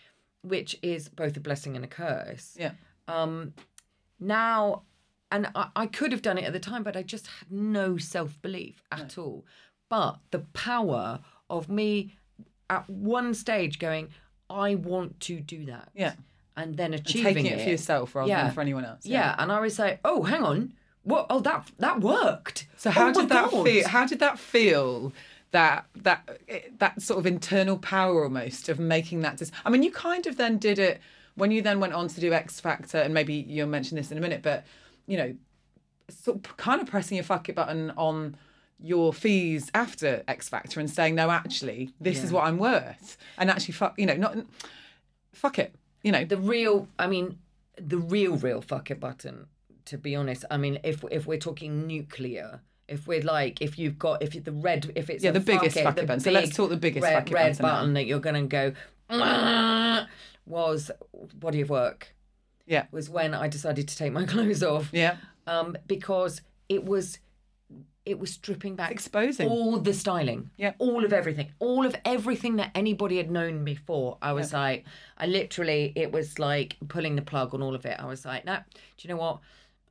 which 0.43 0.79
is 0.83 1.09
both 1.09 1.37
a 1.37 1.41
blessing 1.41 1.75
and 1.77 1.85
a 1.85 1.89
curse. 1.89 2.55
yeah 2.59 2.73
Um, 3.09 3.55
now, 4.21 4.83
and 5.31 5.49
I, 5.55 5.69
I 5.75 5.87
could 5.87 6.13
have 6.13 6.23
done 6.23 6.39
it 6.39 6.45
at 6.45 6.53
the 6.53 6.61
time, 6.61 6.83
but 6.83 6.97
I 6.97 7.03
just 7.03 7.27
had 7.27 7.51
no 7.51 7.97
self 7.97 8.41
belief 8.43 8.83
at 8.93 9.17
all. 9.19 9.45
But 9.89 10.19
the 10.31 10.41
power 10.41 11.21
of 11.49 11.69
me 11.69 12.17
at 12.69 12.89
one 12.91 13.33
stage 13.35 13.79
going, 13.79 14.09
I 14.51 14.75
want 14.75 15.21
to 15.21 15.41
do 15.41 15.65
that. 15.67 15.91
Yeah. 15.95 16.15
And 16.57 16.77
then 16.77 16.95
And 16.95 17.01
achieving 17.03 17.35
taking 17.45 17.47
it, 17.47 17.63
for 17.65 17.69
yourself 17.71 18.15
rather 18.15 18.29
Yeah. 18.29 18.45
than 18.45 18.53
for 18.53 18.61
anyone 18.63 18.85
else 18.85 19.05
yeah. 19.05 19.35
and 19.39 19.53
I 19.53 19.61
was 19.61 19.79
like, 19.79 20.01
oh, 20.05 20.23
hang 20.23 20.43
on, 20.43 20.73
what? 21.03 21.27
Oh, 21.31 21.41
that 21.41 21.71
that 21.79 22.01
worked. 22.01 22.67
So 22.77 22.91
how 22.91 23.09
Oh 23.11 23.13
did 23.13 23.29
that 23.29 23.51
God. 23.51 23.65
feel? 23.65 23.89
How 23.89 24.07
did 24.07 24.19
that 24.21 24.39
feel? 24.39 25.13
that 25.53 25.87
that 26.03 26.29
that 26.79 27.01
sort 27.01 27.19
of 27.21 27.27
internal 27.27 27.79
power 27.79 28.25
almost 28.25 28.69
of 28.69 28.79
making 28.81 29.21
that. 29.21 29.37
Dis- 29.37 29.53
I 29.65 29.71
mean, 29.71 29.83
you 29.85 29.93
kind 29.93 30.27
of 30.27 30.37
then 30.37 30.59
did 30.59 30.79
it 30.79 31.01
when 31.37 31.51
you 31.53 31.63
then 31.63 31.79
went 31.79 31.93
on 31.93 32.09
to 32.09 32.21
do 32.21 32.33
X 32.33 32.59
Factor, 32.61 32.99
and 32.99 33.15
maybe 33.15 33.35
you'll 33.35 33.69
mention 33.69 33.97
this 33.97 34.11
in 34.11 34.19
a 34.19 34.21
minute, 34.21 34.43
but 34.43 34.65
you 35.07 35.17
know, 35.17 35.35
sort 36.11 36.39
of 36.45 36.57
kind 36.57 36.81
of 36.83 36.89
pressing 36.89 37.17
your 37.17 37.25
fuck 37.25 37.49
it 37.49 37.55
button 37.55 37.93
on 37.97 38.37
your 38.81 39.13
fees 39.15 39.71
after 39.73 40.25
X 40.27 40.49
Factor 40.49 40.81
and 40.81 40.91
saying, 40.91 41.15
no, 41.15 41.31
actually, 41.31 41.91
this 42.01 42.23
is 42.25 42.33
what 42.33 42.45
I'm 42.45 42.59
worth, 42.59 43.17
and 43.39 43.49
actually, 43.49 43.73
fuck, 43.75 43.95
you 43.99 44.05
know, 44.05 44.17
not 44.17 44.37
fuck 45.33 45.59
it, 45.61 45.75
you 46.07 46.13
know, 46.13 46.25
the 46.25 46.37
real 46.39 46.87
i 46.99 47.07
mean 47.09 47.39
the 47.77 47.99
real 47.99 48.37
real 48.37 48.61
fuck 48.63 48.91
it 48.93 49.01
button 49.01 49.47
to 49.87 49.99
be 49.99 50.15
honest. 50.17 50.45
I 50.51 50.57
mean 50.57 50.79
if 50.83 51.05
if 51.11 51.27
we're 51.27 51.45
talking 51.49 51.87
nuclear 51.87 52.61
if 52.89 53.07
we're 53.09 53.23
like 53.23 53.61
if 53.61 53.79
you've 53.79 53.99
got 53.99 54.23
if 54.23 54.31
the 54.45 54.53
red 54.53 54.91
if 54.95 55.11
it's 55.11 55.25
Yeah, 55.25 55.33
the 55.33 55.41
biggest 55.41 55.77
fuck 55.79 55.99
it 55.99 56.07
button. 56.07 56.21
So 56.21 56.31
let's 56.31 56.55
talk 56.57 56.71
the 56.71 56.77
biggest 56.77 57.03
red, 57.05 57.15
fuck 57.15 57.31
it 57.31 57.35
red 57.35 57.53
button 57.53 57.67
now. 57.67 57.75
button 57.75 57.95
that 57.95 58.07
you're 58.07 58.21
gonna 58.21 58.47
go 58.47 58.73
was 60.47 60.91
body 61.35 61.61
of 61.61 61.71
work. 61.71 62.15
Yeah, 62.67 62.87
was 62.91 63.09
when 63.11 63.35
i 63.35 63.49
decided 63.49 63.89
to 63.89 63.97
take 63.97 64.13
my 64.13 64.25
clothes 64.33 64.63
off. 64.63 64.91
Yeah, 64.93 65.17
um 65.47 65.77
because 65.87 66.41
it 66.69 66.85
was 66.85 67.19
it 68.07 68.19
was 68.21 68.33
stripping 68.33 68.77
back 68.77 68.93
exposing. 68.93 69.49
all 69.49 69.79
the 69.79 69.93
styling. 69.93 70.51
Yeah. 70.57 70.73
All 70.79 71.05
of 71.05 71.13
everything. 71.13 71.53
All 71.59 71.85
of 71.85 71.97
everything 72.05 72.57
that 72.57 72.71
anybody 72.75 73.17
had 73.17 73.31
known 73.31 73.65
before. 73.65 74.17
I 74.23 74.33
was 74.33 74.53
like, 74.53 74.87
I 75.19 75.27
literally, 75.27 75.93
it 75.97 76.13
was 76.13 76.39
like 76.39 76.77
pulling 76.89 77.17
the 77.17 77.23
plug 77.23 77.53
on 77.53 77.63
all 77.63 77.75
of 77.75 77.85
it. 77.85 77.97
I 77.99 78.07
was 78.07 78.25
like, 78.25 78.45
no, 78.45 78.57
do 78.57 78.81
you 79.09 79.09
know 79.09 79.21
what? 79.21 79.41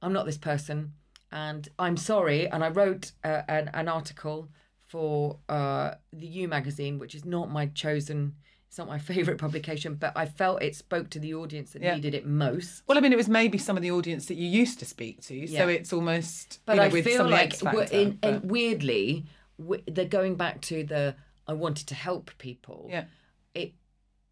I'm 0.02 0.14
not 0.14 0.26
this 0.26 0.38
person. 0.38 0.94
And 1.32 1.68
I'm 1.78 1.98
sorry. 1.98 2.48
And 2.50 2.64
I 2.64 2.70
wrote 2.70 3.12
uh, 3.24 3.42
an, 3.50 3.70
an 3.74 3.90
article 3.90 4.48
for 4.88 5.40
uh, 5.50 5.96
the 6.14 6.28
U 6.28 6.48
magazine, 6.48 7.00
which 7.00 7.16
is 7.16 7.26
not 7.26 7.52
my 7.52 7.66
chosen, 7.68 8.36
it's 8.76 8.78
not 8.78 8.90
my 8.90 9.00
favorite 9.16 9.38
publication, 9.38 9.96
but 9.96 10.12
I 10.18 10.26
felt 10.26 10.62
it 10.62 10.76
spoke 10.76 11.10
to 11.12 11.20
the 11.20 11.34
audience 11.34 11.72
that 11.72 11.82
Yeah. 11.82 11.96
needed 11.96 12.14
it 12.14 12.26
most. 12.26 12.84
Well, 12.88 12.98
I 12.98 13.02
mean, 13.02 13.14
it 13.14 13.16
was 13.18 13.30
maybe 13.30 13.58
some 13.58 13.78
of 13.78 13.84
the 13.84 13.92
audience 13.92 14.26
that 14.26 14.36
you 14.36 14.48
used 14.48 14.80
to 14.80 14.86
speak 14.86 15.22
to, 15.28 15.34
Yeah. 15.34 15.60
so 15.60 15.68
it's 15.70 15.94
almost. 15.94 16.60
But 16.66 16.74
you 16.74 16.80
know, 16.82 16.86
I 16.88 16.90
with 16.90 17.06
feel 17.06 17.18
some 17.18 17.26
of 17.28 17.32
the 17.32 17.38
like 17.38 17.56
Factor, 17.56 17.96
in, 17.96 18.18
but- 18.22 18.44
weirdly, 18.44 19.26
w- 19.58 19.82
they're 19.88 20.04
going 20.20 20.36
back 20.36 20.60
to 20.64 20.84
the 20.84 21.16
I 21.48 21.54
wanted 21.54 21.88
to 21.88 21.96
help 21.96 22.32
people. 22.38 22.88
yeah, 22.90 23.06
It 23.54 23.74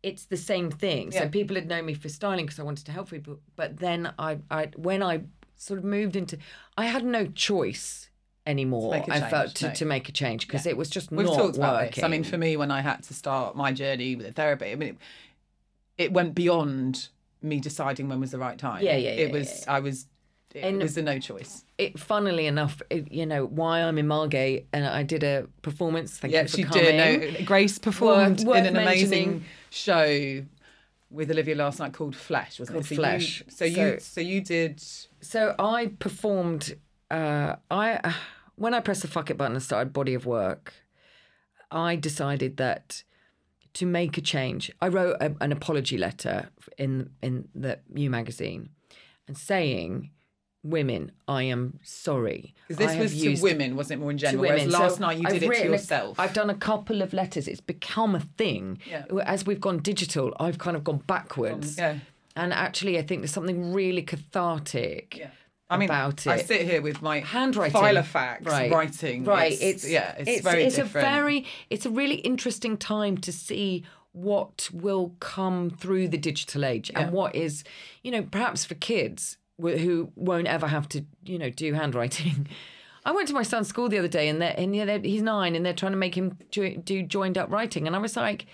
it's 0.01 0.25
the 0.25 0.35
same 0.35 0.69
thing. 0.71 1.11
So 1.13 1.29
people 1.29 1.55
had 1.55 1.67
known 1.69 1.85
me 1.85 1.93
for 1.93 2.09
styling 2.09 2.45
because 2.45 2.59
I 2.59 2.63
wanted 2.63 2.85
to 2.87 2.91
help 2.91 3.11
people. 3.11 3.39
But 3.55 3.77
then 3.77 4.11
I, 4.19 4.39
I 4.51 4.71
when 4.75 5.01
I 5.01 5.21
sort 5.55 5.77
of 5.77 5.85
moved 5.85 6.17
into, 6.17 6.37
I 6.75 6.85
had 6.87 7.05
no 7.05 7.27
choice 7.27 8.09
anymore. 8.45 8.95
a 8.95 9.03
I 9.11 9.29
felt 9.29 9.55
to, 9.55 9.67
no. 9.69 9.73
to 9.75 9.85
make 9.85 10.09
a 10.09 10.11
change 10.11 10.47
because 10.47 10.65
it 10.65 10.75
was 10.77 10.89
just 10.89 11.11
we've 11.11 11.25
not 11.25 11.35
talked 11.35 11.57
about 11.57 11.75
working. 11.81 11.91
this. 11.95 12.03
I 12.03 12.07
mean, 12.07 12.23
for 12.23 12.37
me, 12.37 12.57
when 12.57 12.71
I 12.71 12.81
had 12.81 13.03
to 13.03 13.13
start 13.13 13.55
my 13.55 13.71
journey 13.71 14.15
with 14.15 14.35
therapy, 14.35 14.71
I 14.71 14.75
mean, 14.75 14.89
it, 14.89 14.97
it 16.05 16.13
went 16.13 16.35
beyond 16.35 17.07
me 17.41 17.59
deciding 17.59 18.09
when 18.09 18.19
was 18.19 18.31
the 18.31 18.39
right 18.39 18.57
time. 18.57 18.83
Yeah, 18.83 18.95
yeah, 18.97 19.11
yeah, 19.13 19.25
It 19.25 19.31
was. 19.31 19.65
I 19.67 19.79
was. 19.79 20.07
It 20.53 20.63
And- 20.63 20.81
was 20.83 20.95
a 20.97 21.01
no 21.01 21.17
choice. 21.17 21.63
it, 21.79 21.97
funnily 21.97 22.45
enough, 22.45 22.79
it, 22.91 23.11
you 23.11 23.25
know, 23.25 23.43
why 23.45 23.79
I'm 23.81 23.97
in 23.97 24.07
Margate 24.07 24.67
and 24.71 24.85
I 24.85 25.01
did 25.01 25.23
a 25.23 25.47
performance. 25.63 26.19
Thank 26.19 26.31
Yeah, 26.31 26.43
you 26.43 26.47
for 26.47 26.57
she 26.57 26.63
coming. 26.63 26.83
did. 26.85 27.33
No, 27.39 27.45
Grace 27.45 27.79
performed 27.79 28.43
worth 28.45 28.57
in 28.59 28.67
an 28.67 28.75
amazing 28.77 29.45
show 29.71 30.43
with 31.09 31.31
Olivia 31.31 31.55
last 31.55 31.79
night 31.79 31.93
called 31.93 32.15
Flesh, 32.15 32.59
wasn't 32.59 32.75
Called 32.75 32.85
it? 32.85 32.89
So 32.89 32.95
Flesh. 32.95 33.39
You, 33.39 33.51
so, 33.51 33.65
you, 33.65 33.75
So- 33.75 33.97
so 33.99 34.21
you 34.21 34.41
did. 34.41 34.79
So 35.21 35.55
I 35.57 35.87
performed. 35.97 36.75
Uh, 37.13 37.55
I 37.71 38.15
when 38.55 38.73
I 38.73 38.79
pressed 38.79 39.01
the 39.01 39.07
fuck 39.07 39.29
it 39.29 39.37
button 39.37 39.53
and 39.53 39.63
started 39.63 39.93
body 39.93 40.13
of 40.13 40.25
work, 40.25 40.73
I 41.71 41.95
decided 41.95 42.57
that 42.57 43.03
to 43.73 43.85
make 43.85 44.17
a 44.17 44.21
change, 44.21 44.71
I 44.81 44.87
wrote 44.87 45.17
a, 45.19 45.35
an 45.41 45.51
apology 45.51 45.97
letter 45.97 46.49
in 46.77 47.09
in 47.21 47.47
the 47.55 47.79
New 47.89 48.09
magazine, 48.09 48.69
and 49.27 49.37
saying, 49.37 50.11
"Women, 50.63 51.11
I 51.27 51.43
am 51.43 51.79
sorry." 51.83 52.53
Because 52.67 52.77
this 52.77 52.91
I 52.91 52.99
was 52.99 53.21
to 53.21 53.41
women, 53.41 53.75
wasn't 53.75 53.99
it? 53.99 54.01
More 54.01 54.11
in 54.11 54.17
general. 54.17 54.41
women. 54.41 54.57
Whereas 54.57 54.71
last 54.71 54.95
So 54.97 55.01
night 55.01 55.17
you 55.19 55.23
I've 55.27 55.33
did 55.33 55.43
it 55.43 55.49
written 55.49 55.65
to 55.67 55.71
yourself. 55.73 56.19
I've 56.19 56.33
done 56.33 56.49
a 56.49 56.55
couple 56.55 57.01
of 57.01 57.13
letters. 57.13 57.47
It's 57.47 57.61
become 57.61 58.15
a 58.15 58.21
thing. 58.37 58.79
Yeah. 58.89 59.05
As 59.23 59.45
we've 59.45 59.61
gone 59.61 59.79
digital, 59.79 60.33
I've 60.39 60.57
kind 60.57 60.75
of 60.77 60.83
gone 60.83 61.01
backwards. 61.07 61.77
yeah. 61.77 61.99
And 62.35 62.51
actually, 62.51 62.97
I 62.97 63.03
think 63.03 63.21
there's 63.21 63.31
something 63.31 63.73
really 63.73 64.01
cathartic 64.01 65.17
Yeah. 65.17 65.29
I 65.73 65.77
mean, 65.77 65.89
about 65.89 66.25
it. 66.25 66.29
I 66.29 66.37
sit 66.37 66.61
here 66.67 66.81
with 66.81 67.01
my 67.01 67.19
handwriting 67.21 67.79
Filofax 67.79 68.45
right 68.47 68.71
writing. 68.71 69.25
right 69.25 69.57
It's, 69.59 69.87
yeah, 69.87 70.15
it's, 70.17 70.41
very 70.41 70.63
it's 70.65 70.75
different. 70.75 71.07
a 71.07 71.11
very 71.11 71.45
it's 71.69 71.85
a 71.85 71.89
really 71.89 72.15
interesting 72.15 72.77
time 72.77 73.17
to 73.17 73.31
see 73.31 73.83
what 74.11 74.69
will 74.71 75.15
come 75.19 75.69
through 75.71 76.07
the 76.07 76.17
digital 76.17 76.63
age 76.65 76.91
Yeah. 76.91 77.01
and 77.01 77.11
what 77.11 77.35
is 77.35 77.63
you 78.03 78.11
know 78.11 78.21
perhaps 78.21 78.63
for 78.63 78.75
kids 78.75 79.37
who 79.59 80.11
won't 80.15 80.47
ever 80.47 80.67
have 80.67 80.87
to 80.89 81.03
you 81.25 81.39
know 81.39 81.49
do 81.49 81.73
handwriting 81.73 82.47
I 83.05 83.11
went 83.11 83.27
to 83.29 83.33
my 83.33 83.43
son's 83.43 83.67
school 83.67 83.89
the 83.89 83.97
other 83.99 84.07
day 84.07 84.29
and 84.29 84.41
they're, 84.41 84.55
and 84.57 84.73
yeah, 84.73 84.85
they're, 84.85 84.99
he's 84.99 85.21
nine 85.21 85.57
and 85.57 85.65
they're 85.65 85.73
trying 85.73 85.91
to 85.91 85.97
make 85.97 86.15
him 86.15 86.37
do 86.51 87.03
joined 87.03 87.37
up 87.37 87.51
writing 87.51 87.85
and 87.87 87.95
I 87.95 87.99
was 87.99 88.15
like 88.15 88.45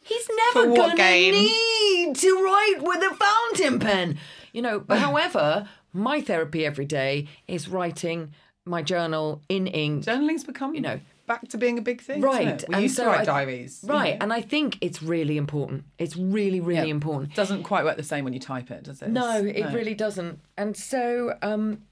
he's 0.00 0.28
never 0.54 0.74
gonna 0.74 0.96
game? 0.96 1.34
need 1.34 2.14
to 2.16 2.42
write 2.44 2.76
with 2.80 3.02
a 3.02 3.14
fountain 3.16 3.78
pen 3.80 4.18
you 4.52 4.62
know 4.62 4.78
but 4.80 4.98
however 5.06 5.68
my 5.92 6.20
therapy 6.20 6.64
every 6.66 6.84
day 6.86 7.26
is 7.46 7.68
writing 7.68 8.32
my 8.64 8.82
journal 8.82 9.42
in 9.48 9.66
ink 9.66 10.04
Journaling's 10.04 10.44
become, 10.44 10.74
you 10.74 10.80
know, 10.82 11.00
back 11.26 11.48
to 11.48 11.58
being 11.58 11.78
a 11.78 11.82
big 11.82 12.00
thing. 12.02 12.20
Right? 12.20 12.62
We 12.68 12.74
and 12.74 12.82
used 12.82 12.96
so 12.96 13.04
to 13.04 13.10
write 13.10 13.20
I- 13.20 13.24
diaries. 13.24 13.80
Right, 13.86 14.14
know. 14.18 14.18
and 14.24 14.32
I 14.32 14.40
think 14.42 14.76
it's 14.80 15.02
really 15.02 15.36
important. 15.36 15.84
It's 15.98 16.16
really, 16.16 16.60
really 16.60 16.90
important. 16.90 17.32
It 17.32 17.36
Doesn't 17.36 17.62
quite 17.62 17.84
work 17.84 17.96
the 17.96 18.02
same 18.02 18.24
when 18.24 18.32
you 18.34 18.40
type 18.40 18.70
it, 18.70 18.84
does 18.84 19.00
it? 19.02 19.10
No, 19.10 19.36
it 19.44 19.58
No. 19.66 19.72
really 19.72 19.94
doesn't. 19.94 20.40
And 20.56 20.76
so, 20.76 21.34
um, 21.42 21.82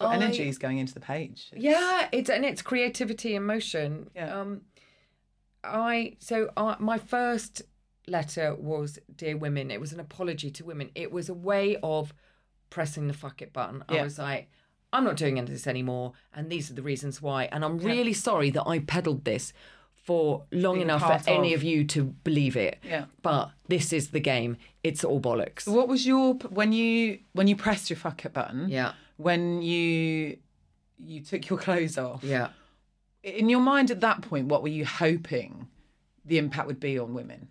Your 0.00 0.10
I- 0.10 0.14
energy 0.16 0.48
is 0.48 0.58
going 0.58 0.78
into 0.78 0.92
the 0.94 1.00
page. 1.00 1.50
yeah, 1.56 2.08
it's 2.12 2.28
and 2.30 2.44
it's 2.44 2.60
creativity 2.62 3.34
and 3.34 3.46
motion. 3.46 4.10
Yeah. 4.14 4.38
Um, 4.38 4.62
I 5.64 6.16
so 6.20 6.50
uh, 6.56 6.76
my 6.78 6.98
first 6.98 7.62
letter 8.06 8.54
was 8.54 8.98
dear 9.14 9.36
women. 9.36 9.70
It 9.70 9.80
was 9.80 9.92
an 9.92 10.00
apology 10.00 10.50
to 10.52 10.64
women. 10.64 10.90
It 10.94 11.10
was 11.12 11.28
a 11.28 11.34
way 11.34 11.76
of 11.82 12.12
pressing 12.70 13.06
the 13.08 13.14
fuck 13.14 13.42
it 13.42 13.52
button. 13.52 13.84
I 13.88 14.02
was 14.02 14.18
like. 14.18 14.48
I'm 14.90 15.04
not 15.04 15.16
doing 15.16 15.36
any 15.36 15.40
of 15.44 15.50
this 15.50 15.66
anymore, 15.66 16.14
and 16.34 16.48
these 16.48 16.70
are 16.70 16.72
the 16.72 16.80
reasons 16.80 17.20
why. 17.20 17.44
And 17.52 17.62
I'm 17.62 17.76
really 17.76 18.14
sorry 18.14 18.48
that 18.52 18.66
I 18.66 18.78
peddled 18.78 19.26
this 19.26 19.52
for 19.92 20.44
long 20.50 20.76
Being 20.76 20.84
enough 20.86 21.02
for 21.22 21.28
any 21.30 21.52
of- 21.52 21.60
of 21.60 21.64
you 21.64 21.84
to 21.84 22.04
believe 22.04 22.56
it. 22.56 22.78
Yeah. 22.82 23.04
But 23.20 23.50
this 23.68 23.92
is 23.92 24.12
the 24.12 24.20
game. 24.20 24.56
It's 24.82 25.04
all 25.04 25.20
bollocks. 25.20 25.68
What 25.68 25.88
was 25.88 26.06
your 26.06 26.36
when 26.36 26.72
you 26.72 27.18
when 27.34 27.48
you 27.48 27.54
pressed 27.54 27.90
your 27.90 27.98
fuck 27.98 28.24
it 28.24 28.32
button? 28.32 28.70
Yeah. 28.70 28.94
When 29.18 29.60
you 29.60 30.38
you 30.98 31.20
took 31.20 31.50
your 31.50 31.58
clothes 31.66 31.98
off. 31.98 32.24
Yeah. 32.24 32.48
In 33.22 33.50
your 33.50 33.60
mind 33.60 33.90
at 33.90 34.00
that 34.00 34.22
point, 34.22 34.46
what 34.46 34.62
were 34.62 34.68
you 34.70 34.86
hoping 34.86 35.68
the 36.24 36.38
impact 36.38 36.66
would 36.66 36.80
be 36.80 36.98
on 36.98 37.12
women? 37.12 37.48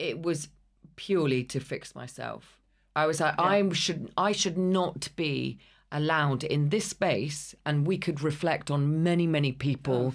It 0.00 0.20
was 0.20 0.48
purely 0.96 1.44
to 1.44 1.60
fix 1.60 1.94
myself. 1.94 2.57
I 3.02 3.06
was 3.06 3.18
like, 3.20 3.34
I 3.38 3.68
should 3.72 4.10
I 4.28 4.32
should 4.32 4.58
not 4.58 5.08
be 5.16 5.58
allowed 5.90 6.44
in 6.54 6.68
this 6.68 6.84
space 6.96 7.54
and 7.64 7.86
we 7.86 7.96
could 8.04 8.20
reflect 8.30 8.70
on 8.70 9.02
many 9.02 9.26
many 9.26 9.52
people 9.52 10.14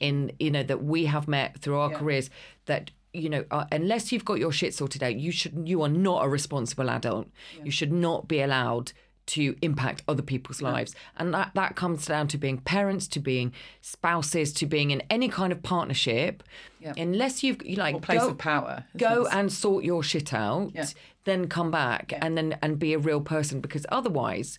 in 0.00 0.30
you 0.38 0.50
know 0.50 0.62
that 0.62 0.84
we 0.84 1.06
have 1.14 1.26
met 1.26 1.50
through 1.60 1.78
our 1.78 1.90
Yeah. 1.90 1.98
careers 1.98 2.28
that 2.66 2.90
you 3.14 3.30
know 3.30 3.44
uh, 3.50 3.64
unless 3.72 4.12
you've 4.12 4.24
got 4.30 4.38
your 4.44 4.52
shit 4.52 4.74
sorted 4.74 5.02
out 5.02 5.16
you 5.26 5.32
should 5.32 5.54
you 5.72 5.80
are 5.84 5.88
not 6.08 6.24
a 6.26 6.28
responsible 6.28 6.90
adult. 6.90 7.26
You 7.66 7.70
should 7.70 7.92
not 7.92 8.28
be 8.28 8.40
allowed 8.42 8.92
to 9.26 9.56
impact 9.62 10.02
other 10.06 10.22
people's 10.22 10.60
lives 10.60 10.94
and 11.16 11.32
that 11.32 11.50
that 11.54 11.76
comes 11.76 12.04
down 12.06 12.28
to 12.28 12.36
being 12.36 12.58
parents 12.58 13.06
to 13.08 13.18
being 13.20 13.52
spouses 13.80 14.52
to 14.52 14.66
being 14.66 14.90
in 14.90 15.02
any 15.08 15.28
kind 15.28 15.52
of 15.52 15.62
partnership 15.62 16.42
Yeah. 16.80 16.92
unless 16.96 17.42
you've 17.42 17.64
you 17.64 17.76
like 17.76 17.94
Or 17.94 18.00
place 18.00 18.20
go- 18.20 18.28
of 18.30 18.38
power? 18.38 18.84
go 18.96 19.26
and 19.32 19.50
sort 19.52 19.84
your 19.84 20.02
shit 20.02 20.34
out 20.34 20.72
Yeah. 20.74 20.86
then 21.24 21.48
come 21.48 21.70
back 21.70 22.12
and 22.20 22.36
then 22.36 22.58
and 22.62 22.78
be 22.78 22.92
a 22.92 22.98
real 22.98 23.20
person 23.20 23.60
because 23.60 23.86
otherwise 23.90 24.58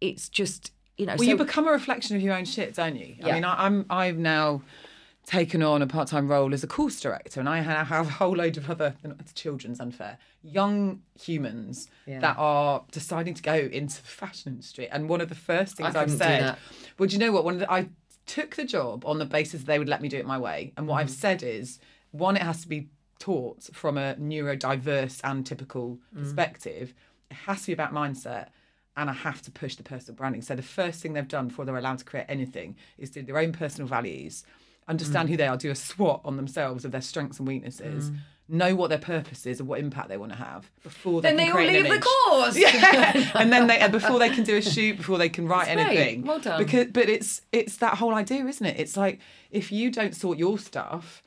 it's 0.00 0.28
just 0.28 0.72
you 0.96 1.06
know 1.06 1.12
Well, 1.12 1.24
so, 1.24 1.30
you 1.30 1.36
become 1.36 1.66
a 1.68 1.72
reflection 1.72 2.16
of 2.16 2.22
your 2.22 2.34
own 2.34 2.44
shit, 2.44 2.74
don't 2.74 2.96
you? 2.96 3.16
I 3.24 3.32
mean, 3.32 3.44
I, 3.44 3.66
I'm 3.66 3.86
I've 3.90 4.18
now 4.18 4.62
taken 5.26 5.62
on 5.62 5.82
a 5.82 5.86
part-time 5.86 6.28
role 6.28 6.52
as 6.54 6.64
a 6.64 6.66
course 6.66 7.00
director, 7.00 7.40
and 7.40 7.48
I 7.48 7.58
have 7.60 8.06
a 8.08 8.10
whole 8.10 8.36
load 8.36 8.56
of 8.56 8.68
other 8.70 8.94
it's 9.04 9.32
children's 9.32 9.78
unfair 9.80 10.18
young 10.42 11.02
humans 11.20 11.88
Yeah. 12.06 12.20
that 12.20 12.36
are 12.38 12.82
deciding 12.90 13.34
to 13.34 13.42
go 13.42 13.54
into 13.54 14.00
the 14.00 14.08
fashion 14.08 14.52
industry. 14.52 14.88
And 14.88 15.08
one 15.08 15.20
of 15.20 15.28
the 15.28 15.34
first 15.34 15.76
things 15.76 15.94
I 15.94 16.02
I've 16.02 16.10
said, 16.10 16.56
well, 16.98 17.06
do 17.06 17.12
you 17.12 17.18
know 17.18 17.30
what? 17.32 17.44
One 17.44 17.54
of 17.54 17.60
the, 17.60 17.70
I 17.70 17.90
took 18.26 18.56
the 18.56 18.64
job 18.64 19.04
on 19.04 19.18
the 19.18 19.26
basis 19.26 19.64
they 19.64 19.78
would 19.78 19.88
let 19.88 20.00
me 20.00 20.08
do 20.08 20.16
it 20.16 20.26
my 20.26 20.38
way, 20.38 20.72
and 20.76 20.86
what 20.88 20.94
Mm-hmm. 20.94 21.00
I've 21.02 21.10
said 21.10 21.42
is 21.42 21.78
one, 22.12 22.36
it 22.36 22.42
has 22.42 22.62
to 22.62 22.68
be 22.68 22.88
taught 23.18 23.64
from 23.74 23.98
a 23.98 24.14
neurodiverse 24.14 25.20
and 25.22 25.44
typical 25.46 25.98
Mm. 26.16 26.22
perspective. 26.22 26.94
It 27.30 27.34
has 27.46 27.60
to 27.62 27.66
be 27.68 27.72
about 27.74 27.92
mindset 27.92 28.48
and 28.96 29.08
I 29.08 29.12
have 29.12 29.40
to 29.42 29.50
push 29.52 29.76
the 29.76 29.82
personal 29.84 30.16
branding. 30.16 30.42
So 30.42 30.56
the 30.56 30.62
first 30.62 31.00
thing 31.00 31.12
they've 31.12 31.28
done 31.28 31.48
before 31.48 31.64
they're 31.64 31.76
allowed 31.76 31.98
to 31.98 32.04
create 32.04 32.26
anything 32.28 32.76
is 32.98 33.10
do 33.10 33.22
their 33.22 33.38
own 33.38 33.52
personal 33.52 33.86
values 33.86 34.42
understand 34.90 35.28
Mm. 35.28 35.30
who 35.32 35.36
they 35.38 35.46
are, 35.46 35.56
do 35.56 35.70
a 35.70 35.74
SWOT 35.74 36.20
on 36.24 36.36
themselves 36.36 36.84
of 36.84 36.90
their 36.92 37.00
strengths 37.00 37.38
and 37.38 37.46
weaknesses, 37.48 38.10
know 38.48 38.74
what 38.74 38.88
their 38.90 38.98
purpose 38.98 39.46
is 39.46 39.60
and 39.60 39.68
what 39.68 39.78
impact 39.78 40.08
they 40.08 40.16
want 40.16 40.32
to 40.32 40.38
have 40.38 40.68
before 40.82 41.22
they 41.22 41.28
Then 41.28 41.38
can 41.38 41.56
they 41.56 41.66
all 41.66 41.72
leave 41.82 41.88
the 41.94 42.00
course. 42.00 42.56
Yeah, 42.66 43.30
and 43.40 43.52
then 43.52 43.68
they 43.68 43.78
and 43.78 43.92
before 43.92 44.18
they 44.18 44.28
can 44.30 44.42
do 44.44 44.56
a 44.56 44.62
shoot, 44.62 44.96
before 44.96 45.18
they 45.18 45.28
can 45.28 45.46
write 45.46 45.66
That's 45.66 45.84
great. 45.84 45.96
anything. 45.98 46.22
Well 46.26 46.40
done. 46.40 46.58
Because 46.58 46.86
but 46.92 47.08
it's 47.08 47.42
it's 47.52 47.76
that 47.76 47.94
whole 47.98 48.14
idea, 48.14 48.44
isn't 48.46 48.66
it? 48.66 48.76
It's 48.80 48.96
like 48.96 49.20
if 49.52 49.70
you 49.70 49.90
don't 49.90 50.14
sort 50.16 50.36
your 50.38 50.58
stuff, 50.58 51.22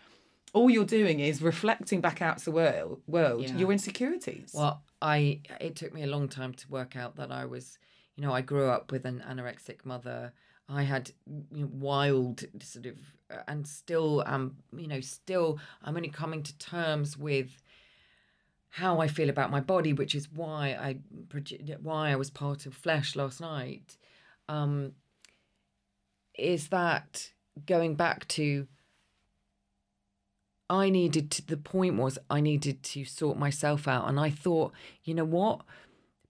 all 0.53 0.69
you're 0.69 0.83
doing 0.99 1.21
is 1.21 1.41
reflecting 1.41 2.01
back 2.01 2.21
out 2.21 2.39
to 2.39 2.45
the 2.45 2.51
world, 2.51 3.01
world 3.07 3.43
Yeah. 3.43 3.55
your 3.57 3.71
insecurities. 3.71 4.51
Well, 4.53 4.83
I 5.01 5.39
it 5.61 5.75
took 5.77 5.93
me 5.93 6.03
a 6.03 6.07
long 6.07 6.27
time 6.27 6.53
to 6.55 6.65
work 6.69 6.95
out 6.97 7.15
that 7.15 7.31
I 7.31 7.45
was, 7.45 7.77
you 8.17 8.21
know, 8.23 8.33
I 8.33 8.41
grew 8.41 8.67
up 8.67 8.91
with 8.91 9.05
an 9.05 9.23
anorexic 9.25 9.85
mother. 9.85 10.33
I 10.69 10.83
had 10.83 11.11
you 11.51 11.61
know, 11.65 11.69
wild 11.71 12.43
sort 12.61 12.85
of, 12.85 12.97
and 13.47 13.67
still 13.67 14.23
am, 14.25 14.57
you 14.75 14.87
know, 14.87 15.01
still 15.01 15.59
I'm 15.83 15.95
only 15.95 16.09
coming 16.09 16.43
to 16.43 16.57
terms 16.57 17.17
with 17.17 17.61
how 18.69 18.99
I 18.99 19.07
feel 19.07 19.29
about 19.29 19.51
my 19.51 19.59
body, 19.59 19.93
which 19.93 20.15
is 20.15 20.31
why 20.31 20.69
I 20.69 20.97
why 21.81 22.11
I 22.11 22.15
was 22.15 22.29
part 22.29 22.65
of 22.65 22.73
Flesh 22.73 23.15
last 23.15 23.39
night. 23.39 23.97
Um, 24.49 24.93
is 26.37 26.69
that 26.69 27.31
going 27.65 27.95
back 27.95 28.27
to 28.29 28.67
I 30.69 30.89
needed 30.89 31.29
to, 31.31 31.45
the 31.45 31.57
point 31.57 31.97
was 31.97 32.17
I 32.29 32.41
needed 32.41 32.83
to 32.83 33.05
sort 33.05 33.37
myself 33.37 33.87
out. 33.87 34.07
And 34.07 34.19
I 34.19 34.29
thought, 34.29 34.73
you 35.03 35.13
know 35.13 35.25
what? 35.25 35.61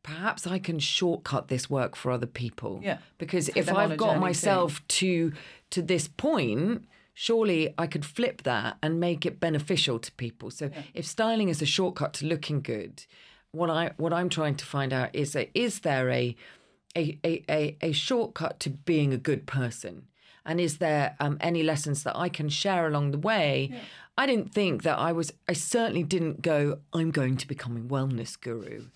Perhaps 0.01 0.45
I 0.45 0.59
can 0.59 0.79
shortcut 0.79 1.47
this 1.47 1.69
work 1.69 1.95
for 1.95 2.11
other 2.11 2.25
people. 2.25 2.81
Yeah. 2.83 2.97
Because 3.17 3.45
Take 3.45 3.57
if 3.57 3.73
I've 3.73 3.95
got 3.95 4.07
journey 4.07 4.15
too. 4.15 4.19
myself 4.19 4.87
to 4.87 5.31
to 5.69 5.81
this 5.81 6.09
point, 6.09 6.85
surely 7.13 7.73
I 7.77 7.87
could 7.87 8.05
flip 8.05 8.43
that 8.43 8.77
and 8.81 8.99
make 8.99 9.25
it 9.25 9.39
beneficial 9.39 9.99
to 9.99 10.11
people. 10.13 10.51
So 10.51 10.69
if 10.93 11.05
styling 11.05 11.49
is 11.49 11.61
a 11.61 11.65
shortcut 11.65 12.13
to 12.15 12.25
looking 12.25 12.61
good, 12.61 13.05
what 13.51 13.69
I 13.69 13.91
what 13.97 14.13
I'm 14.13 14.29
trying 14.29 14.55
to 14.55 14.65
find 14.65 14.91
out 14.91 15.09
is 15.13 15.35
a, 15.35 15.49
is 15.57 15.81
there 15.81 16.09
a 16.09 16.35
a, 16.95 17.17
a, 17.23 17.43
a, 17.49 17.77
a 17.81 17.91
shortcut 17.91 18.59
to 18.61 18.69
being 18.69 19.13
a 19.13 19.17
good 19.17 19.45
person? 19.45 20.07
And 20.45 20.59
is 20.59 20.77
there 20.77 21.15
um, 21.19 21.37
any 21.39 21.63
lessons 21.63 22.03
that 22.03 22.17
I 22.17 22.29
can 22.29 22.49
share 22.49 22.85
along 22.85 23.11
the 23.11 23.17
way? 23.17 23.73
I 24.17 24.25
didn't 24.25 24.53
think 24.53 24.83
that 24.83 24.99
I 24.99 25.11
was, 25.11 25.33
I 25.47 25.53
certainly 25.53 26.03
didn't 26.03 26.41
go, 26.41 26.79
I'm 26.93 27.11
going 27.11 27.37
to 27.37 27.47
become 27.47 27.77
a 27.77 27.79
wellness 27.79 28.39
guru. 28.39 28.87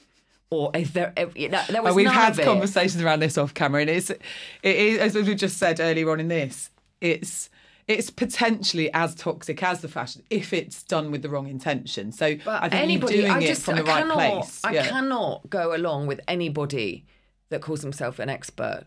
Or 0.49 0.71
if 0.73 0.93
there, 0.93 1.13
if, 1.17 1.35
you 1.35 1.49
know, 1.49 1.61
there 1.69 1.81
was 1.81 1.89
And 1.89 1.95
we've 1.95 2.11
had 2.11 2.37
conversations 2.37 3.01
around 3.01 3.21
this 3.21 3.37
off 3.37 3.53
camera, 3.53 3.81
and 3.81 3.89
it's 3.89 4.09
it 4.09 4.19
is 4.63 5.15
as 5.15 5.27
we 5.27 5.35
just 5.35 5.57
said 5.57 5.79
earlier 5.81 6.09
on 6.09 6.21
in 6.21 6.29
this, 6.29 6.69
it's 7.01 7.49
it's 7.87 8.09
potentially 8.09 8.91
as 8.93 9.15
toxic 9.15 9.63
as 9.63 9.81
the 9.81 9.87
fashion 9.87 10.21
if 10.29 10.51
it's 10.53 10.83
done 10.83 11.09
with 11.09 11.21
the 11.21 11.29
wrong 11.29 11.47
intention. 11.47 12.11
So 12.11 12.35
But 12.43 12.63
I 12.63 12.69
think 12.69 12.83
anybody, 12.83 13.17
doing 13.17 13.31
I 13.31 13.39
it 13.39 13.47
just, 13.47 13.61
from 13.63 13.75
the 13.77 13.83
I 13.83 13.85
right 13.85 14.01
cannot, 14.01 14.15
place. 14.17 14.61
I 14.63 14.73
yeah. 14.73 14.87
cannot 14.87 15.49
go 15.49 15.75
along 15.75 16.07
with 16.07 16.19
anybody 16.27 17.05
that 17.49 17.61
calls 17.61 17.81
himself 17.81 18.19
an 18.19 18.29
expert. 18.29 18.85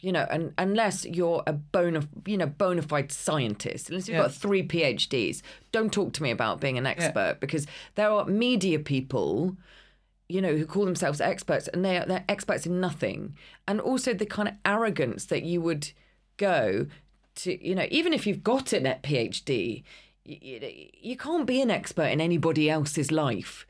You 0.00 0.10
know, 0.10 0.26
and 0.30 0.52
unless 0.58 1.04
you're 1.04 1.44
a 1.46 1.52
bona, 1.52 2.08
you 2.26 2.36
know, 2.36 2.46
bona 2.46 2.82
fide 2.82 3.12
scientist, 3.12 3.88
unless 3.88 4.08
you've 4.08 4.16
Yeah. 4.16 4.22
got 4.22 4.34
three 4.34 4.66
PhDs, 4.66 5.42
don't 5.70 5.92
talk 5.92 6.12
to 6.14 6.22
me 6.24 6.32
about 6.32 6.60
being 6.60 6.76
an 6.76 6.86
expert 6.86 7.36
because 7.38 7.68
there 7.94 8.10
are 8.10 8.24
media 8.24 8.80
people, 8.80 9.56
you 10.28 10.40
know, 10.40 10.56
who 10.56 10.66
call 10.66 10.86
themselves 10.86 11.20
experts 11.20 11.68
and 11.68 11.84
they 11.84 11.98
are 11.98 12.06
they're 12.06 12.24
experts 12.28 12.66
in 12.66 12.80
nothing. 12.80 13.36
And 13.68 13.80
also 13.80 14.12
the 14.12 14.26
kind 14.26 14.48
of 14.48 14.54
arrogance 14.64 15.26
that 15.26 15.44
you 15.44 15.60
would 15.60 15.92
go 16.36 16.86
to, 17.36 17.66
you 17.66 17.74
know, 17.74 17.86
even 17.90 18.12
if 18.12 18.26
you've 18.26 18.42
got 18.44 18.72
an 18.72 18.84
PhD, 19.02 19.82
you, 20.24 20.60
you 21.00 21.16
can't 21.16 21.46
be 21.46 21.60
an 21.60 21.70
expert 21.70 22.04
in 22.04 22.20
anybody 22.20 22.70
else's 22.70 23.10
life. 23.10 23.66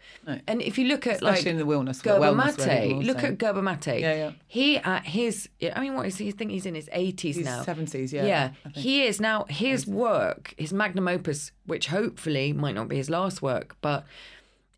And 0.47 0.61
if 0.61 0.77
you 0.77 0.87
look 0.87 1.07
at 1.07 1.15
Especially 1.15 1.37
like 1.37 1.47
in 1.47 1.57
the 1.57 1.65
wellness- 1.65 2.03
Gabor 2.03 2.27
wellness 2.27 2.67
Mate, 2.67 3.07
look 3.07 3.21
so. 3.21 3.29
at 3.29 3.39
Gabor 3.39 3.63
Maté. 3.63 4.01
Yeah, 4.01 4.15
yeah. 4.15 4.31
He 4.47 4.77
at 4.77 5.07
his, 5.07 5.49
I 5.75 5.81
mean, 5.81 5.95
what 5.95 6.07
is 6.07 6.19
he? 6.19 6.29
I 6.29 6.33
think 6.33 6.51
he's 6.51 6.67
in 6.67 6.75
his 6.75 6.91
eighties 6.93 7.39
now. 7.39 7.63
70s, 7.63 8.13
yeah, 8.13 8.25
Yeah, 8.25 8.51
he 8.75 9.03
is 9.05 9.19
now. 9.21 9.47
His 9.49 9.87
work, 9.87 10.55
his 10.59 10.73
magnum 10.75 11.09
opus, 11.09 11.53
which 11.65 11.87
hopefully 11.87 12.53
might 12.53 12.75
not 12.75 12.89
be 12.89 12.97
his 12.97 13.09
last 13.09 13.41
work, 13.41 13.77
but 13.81 14.05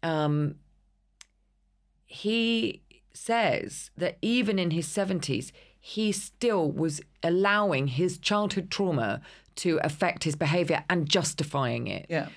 um, 0.04 0.54
he 2.06 2.82
says 3.12 3.90
that 3.96 4.18
even 4.22 4.58
in 4.58 4.70
his 4.70 4.86
70s, 4.86 5.50
he 5.80 6.12
still 6.12 6.70
was 6.70 7.00
allowing 7.24 7.88
his 7.88 8.18
childhood 8.18 8.70
trauma 8.70 9.20
to 9.56 9.80
affect 9.82 10.22
his 10.24 10.36
behavior 10.36 10.84
and 10.88 11.08
justifying 11.08 11.86
it. 11.88 12.06
Yeah. 12.08 12.28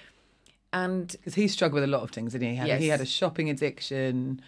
And 0.74 1.08
Because 1.08 1.36
he 1.36 1.48
struggled 1.48 1.76
with 1.82 1.84
a 1.84 1.88
lot 1.88 2.02
of 2.04 2.12
things, 2.12 2.34
didn't 2.34 2.48
he? 2.50 2.54
He 2.56 2.70
had, 2.70 2.80
he 2.82 2.88
had 2.88 3.02
a 3.02 3.06
shopping 3.06 3.50
addiction. 3.50 4.42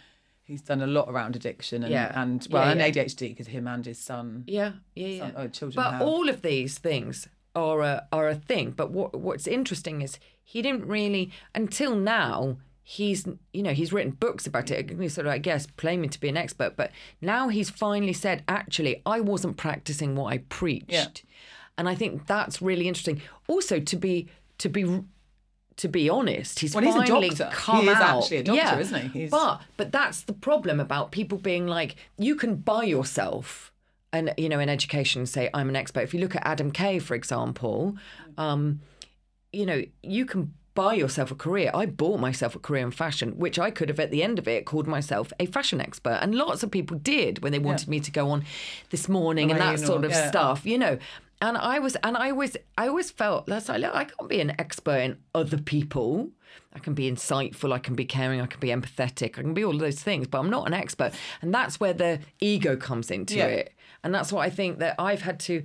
He's 0.43 0.61
done 0.61 0.81
a 0.81 0.87
lot 0.87 1.07
around 1.09 1.35
addiction 1.35 1.83
and, 1.83 1.91
Yeah. 1.91 2.11
and 2.19 2.45
well, 2.51 2.65
Yeah, 2.65 2.71
and 2.71 2.79
yeah. 2.95 3.03
ADHD 3.03 3.29
because 3.29 3.47
him 3.47 3.67
and 3.67 3.85
his 3.85 3.99
son. 3.99 4.43
yeah, 4.47 4.73
yeah, 4.95 5.07
yeah. 5.07 5.31
Oh, 5.35 5.47
children 5.47 5.75
but 5.83 5.91
have. 5.93 6.01
all 6.01 6.27
of 6.29 6.41
these 6.41 6.77
things 6.77 7.27
are 7.55 7.81
a, 7.81 8.07
are 8.11 8.27
a 8.27 8.35
thing. 8.35 8.71
But 8.71 8.91
what 8.91 9.15
what's 9.19 9.47
interesting 9.47 10.01
is 10.01 10.19
he 10.43 10.61
didn't 10.61 10.85
really 10.87 11.31
until 11.55 11.95
now. 11.95 12.57
He's 12.91 13.27
you 13.53 13.61
know 13.61 13.71
he's 13.73 13.93
written 13.93 14.13
books 14.13 14.47
about 14.47 14.71
it. 14.71 14.89
Sort 15.11 15.27
of 15.27 15.31
I 15.33 15.37
guess 15.37 15.67
claiming 15.77 16.09
to 16.09 16.19
be 16.19 16.27
an 16.27 16.37
expert, 16.37 16.75
but 16.75 16.89
now 17.21 17.47
he's 17.49 17.69
finally 17.69 18.13
said 18.13 18.43
actually 18.47 19.03
I 19.05 19.19
wasn't 19.19 19.57
practicing 19.57 20.15
what 20.15 20.33
I 20.33 20.39
preached, 20.49 20.89
Yeah. 20.91 21.05
and 21.77 21.87
I 21.87 21.93
think 21.93 22.25
that's 22.25 22.63
really 22.63 22.87
interesting. 22.87 23.21
Also 23.47 23.79
to 23.79 23.95
be 23.95 24.27
to 24.57 24.69
be 24.69 25.03
to 25.77 25.87
be 25.87 26.09
honest, 26.09 26.59
he's 26.61 26.73
Well, 26.73 26.83
he's 26.83 26.95
a 26.95 26.97
finally 27.05 27.29
doctor. 27.29 27.45
He 27.49 27.53
come 27.55 27.87
is 27.89 27.95
out. 27.97 28.23
actually 28.23 28.37
a 28.37 28.43
doctor, 28.43 28.59
yeah. 28.59 28.79
isn't 28.79 29.01
he? 29.03 29.07
He's- 29.19 29.29
But 29.29 29.61
but 29.77 29.91
that's 29.91 30.23
the 30.23 30.33
problem 30.33 30.79
about 30.79 31.11
people 31.11 31.37
being 31.37 31.67
like, 31.67 31.95
you 32.17 32.35
can 32.35 32.55
buy 32.55 32.85
yourself 32.85 33.71
an 34.11 34.31
you 34.35 34.49
know 34.49 34.57
an 34.59 34.67
education 34.69 35.27
say 35.27 35.47
I'm 35.53 35.69
an 35.69 35.75
expert. 35.75 36.01
If 36.01 36.15
you 36.15 36.21
look 36.21 36.35
at 36.35 36.41
Adam 36.43 36.71
Kay, 36.71 36.97
for 36.97 37.13
example, 37.13 37.95
um, 38.39 38.81
you 39.53 39.67
know 39.67 39.83
you 40.01 40.25
can 40.25 40.55
buy 40.79 40.93
yourself 40.93 41.29
a 41.29 41.35
career. 41.35 41.69
I 41.73 41.85
bought 41.87 42.21
myself 42.21 42.55
a 42.55 42.59
career 42.59 42.85
in 42.85 42.91
fashion, 42.91 43.29
which 43.37 43.59
I 43.59 43.69
could 43.69 43.89
have 43.89 43.99
at 43.99 44.11
the 44.11 44.23
end 44.23 44.39
of 44.39 44.47
it 44.47 44.65
called 44.65 44.87
myself 44.87 45.33
a 45.37 45.45
fashion 45.45 45.81
expert, 45.81 46.19
and 46.21 46.33
lots 46.33 46.63
of 46.63 46.71
people 46.71 46.97
did 46.97 47.43
when 47.43 47.51
they 47.51 47.59
wanted 47.59 47.89
me 47.89 47.99
to 47.99 48.11
go 48.11 48.29
on 48.29 48.45
this 48.89 49.09
morning 49.09 49.51
and 49.51 49.59
that 49.59 49.79
sort 49.79 50.03
or- 50.03 50.05
of 50.05 50.11
yeah. 50.11 50.29
stuff, 50.29 50.65
you 50.65 50.77
know. 50.77 50.97
And 51.41 51.57
I 51.57 51.79
was, 51.79 51.95
and 52.03 52.15
I 52.17 52.31
was, 52.31 52.55
I 52.77 52.87
always 52.87 53.11
felt 53.11 53.45
that's 53.47 53.67
like, 53.69 53.81
look, 53.81 53.93
I 53.93 54.05
can't 54.05 54.29
be 54.29 54.39
an 54.41 54.53
expert 54.57 54.99
in 55.07 55.17
other 55.35 55.57
people. 55.57 56.29
I 56.73 56.79
can 56.79 56.93
be 56.93 57.11
insightful, 57.11 57.73
I 57.73 57.79
can 57.79 57.95
be 57.95 58.05
caring, 58.05 58.39
I 58.41 58.45
can 58.45 58.59
be 58.61 58.69
empathetic, 58.69 59.37
I 59.37 59.41
can 59.41 59.53
be 59.53 59.65
all 59.65 59.73
of 59.73 59.79
those 59.79 60.01
things, 60.01 60.27
but 60.27 60.39
I'm 60.39 60.49
not 60.49 60.65
an 60.67 60.73
expert. 60.73 61.11
And 61.41 61.53
that's 61.53 61.79
where 61.79 61.93
the 61.93 62.19
ego 62.39 62.75
comes 62.77 63.11
into 63.11 63.35
Yeah. 63.35 63.47
it. 63.47 63.73
And 64.03 64.13
that's 64.15 64.31
what 64.31 64.41
I 64.47 64.49
think 64.49 64.79
that 64.79 64.95
I've 64.97 65.21
had 65.21 65.39
to, 65.41 65.63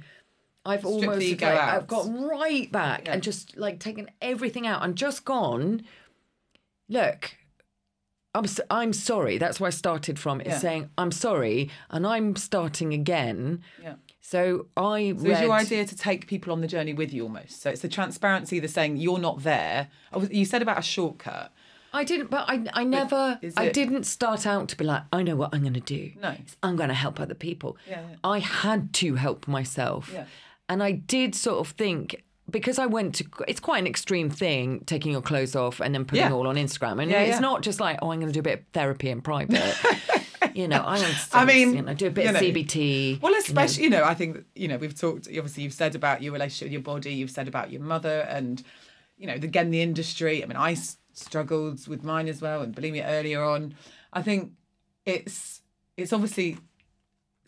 I've 0.66 0.84
almost 0.86 1.20
like. 1.20 1.42
I've 1.42 1.86
got 1.86 2.06
right 2.08 2.70
back 2.72 3.08
and 3.08 3.22
just 3.22 3.56
like 3.56 3.80
taken 3.80 4.10
everything 4.22 4.66
out 4.66 4.82
and 4.84 4.96
just 4.96 5.24
gone, 5.24 5.82
look, 6.88 7.36
I'm, 8.34 8.44
s- 8.44 8.60
I'm 8.70 8.92
sorry. 8.92 9.38
That's 9.38 9.60
where 9.60 9.68
I 9.68 9.70
started 9.70 10.18
from, 10.18 10.40
is 10.40 10.46
Yeah. 10.48 10.58
saying, 10.58 10.90
I'm 10.98 11.12
sorry, 11.12 11.70
and 11.90 12.06
I'm 12.06 12.34
starting 12.36 12.92
again. 12.92 13.62
Yeah. 13.82 13.94
So 14.20 14.66
I 14.76 15.14
So 15.18 15.24
read, 15.28 15.42
your 15.42 15.52
idea 15.52 15.84
to 15.84 15.96
take 15.96 16.26
people 16.26 16.52
on 16.52 16.60
the 16.60 16.66
journey 16.66 16.94
with 16.94 17.12
you 17.12 17.24
almost? 17.24 17.60
So 17.60 17.70
it's 17.70 17.82
the 17.82 17.88
transparency, 17.88 18.58
the 18.58 18.68
saying 18.68 18.96
you're 18.96 19.18
not 19.18 19.42
there. 19.42 19.88
Oh, 20.12 20.22
You 20.30 20.44
said 20.46 20.62
about 20.62 20.78
a 20.78 20.82
shortcut. 20.82 21.52
I 21.92 22.02
didn't, 22.02 22.28
but 22.28 22.46
I, 22.48 22.64
I 22.72 22.82
never, 22.82 23.38
is 23.40 23.54
I 23.56 23.68
didn't 23.68 24.02
start 24.04 24.48
out 24.48 24.68
to 24.70 24.76
be 24.76 24.82
like, 24.84 25.02
I 25.12 25.22
know 25.22 25.36
what 25.36 25.50
I'm 25.54 25.60
going 25.60 25.74
to 25.74 25.80
do. 25.80 26.10
No. 26.20 26.34
I'm 26.60 26.74
going 26.74 26.88
to 26.88 26.94
help 26.94 27.20
other 27.20 27.34
people. 27.34 27.76
Yeah, 27.88 28.00
yeah. 28.10 28.16
I 28.24 28.40
had 28.40 28.92
to 28.94 29.14
help 29.14 29.46
myself. 29.46 30.10
Yeah. 30.12 30.24
And 30.68 30.82
I 30.82 30.92
did 30.92 31.34
sort 31.34 31.58
of 31.66 31.72
think, 31.74 32.24
because 32.50 32.78
I 32.78 32.86
went 32.86 33.16
to, 33.16 33.24
it's 33.48 33.60
quite 33.60 33.78
an 33.78 33.86
extreme 33.86 34.30
thing, 34.30 34.80
taking 34.86 35.12
your 35.12 35.22
clothes 35.22 35.54
off 35.56 35.80
and 35.80 35.94
then 35.94 36.04
putting 36.04 36.24
Yeah. 36.24 36.30
it 36.30 36.34
all 36.34 36.46
on 36.46 36.56
Instagram. 36.56 37.02
And 37.02 37.10
Yeah, 37.10 37.20
it's 37.22 37.34
yeah. 37.36 37.40
not 37.40 37.62
just 37.62 37.80
like, 37.80 37.98
oh, 38.02 38.10
I'm 38.12 38.20
going 38.20 38.32
to 38.32 38.34
do 38.34 38.40
a 38.40 38.42
bit 38.42 38.60
of 38.60 38.64
therapy 38.72 39.10
in 39.10 39.20
private. 39.20 39.74
you 40.54 40.68
know, 40.68 40.82
I, 40.86 41.14
I 41.32 41.44
mean, 41.44 41.74
you 41.74 41.82
know, 41.82 41.94
do 41.94 42.06
a 42.06 42.10
bit 42.10 42.24
you 42.24 42.28
of 42.30 42.34
know, 42.34 42.40
CBT. 42.40 43.20
Well, 43.20 43.34
especially, 43.34 43.84
you 43.84 43.90
know, 43.90 44.04
I 44.04 44.14
think, 44.14 44.44
you 44.54 44.68
know, 44.68 44.76
we've 44.78 44.98
talked, 44.98 45.26
obviously, 45.26 45.64
you've 45.64 45.72
said 45.72 45.94
about 45.94 46.22
your 46.22 46.32
relationship 46.32 46.66
with 46.66 46.72
your 46.72 46.82
body, 46.82 47.12
you've 47.12 47.30
said 47.30 47.48
about 47.48 47.70
your 47.70 47.82
mother, 47.82 48.20
and, 48.28 48.62
you 49.18 49.26
know, 49.26 49.34
again, 49.34 49.70
the 49.70 49.82
industry. 49.82 50.42
I 50.42 50.46
mean, 50.46 50.56
I 50.56 50.72
s- 50.72 50.96
struggled 51.12 51.86
with 51.88 52.02
mine 52.04 52.28
as 52.28 52.40
well, 52.40 52.62
and 52.62 52.74
believe 52.74 52.92
me, 52.94 53.02
earlier 53.02 53.42
on. 53.42 53.74
I 54.12 54.22
think 54.22 54.52
it's, 55.04 55.60
it's 55.96 56.12
obviously 56.12 56.56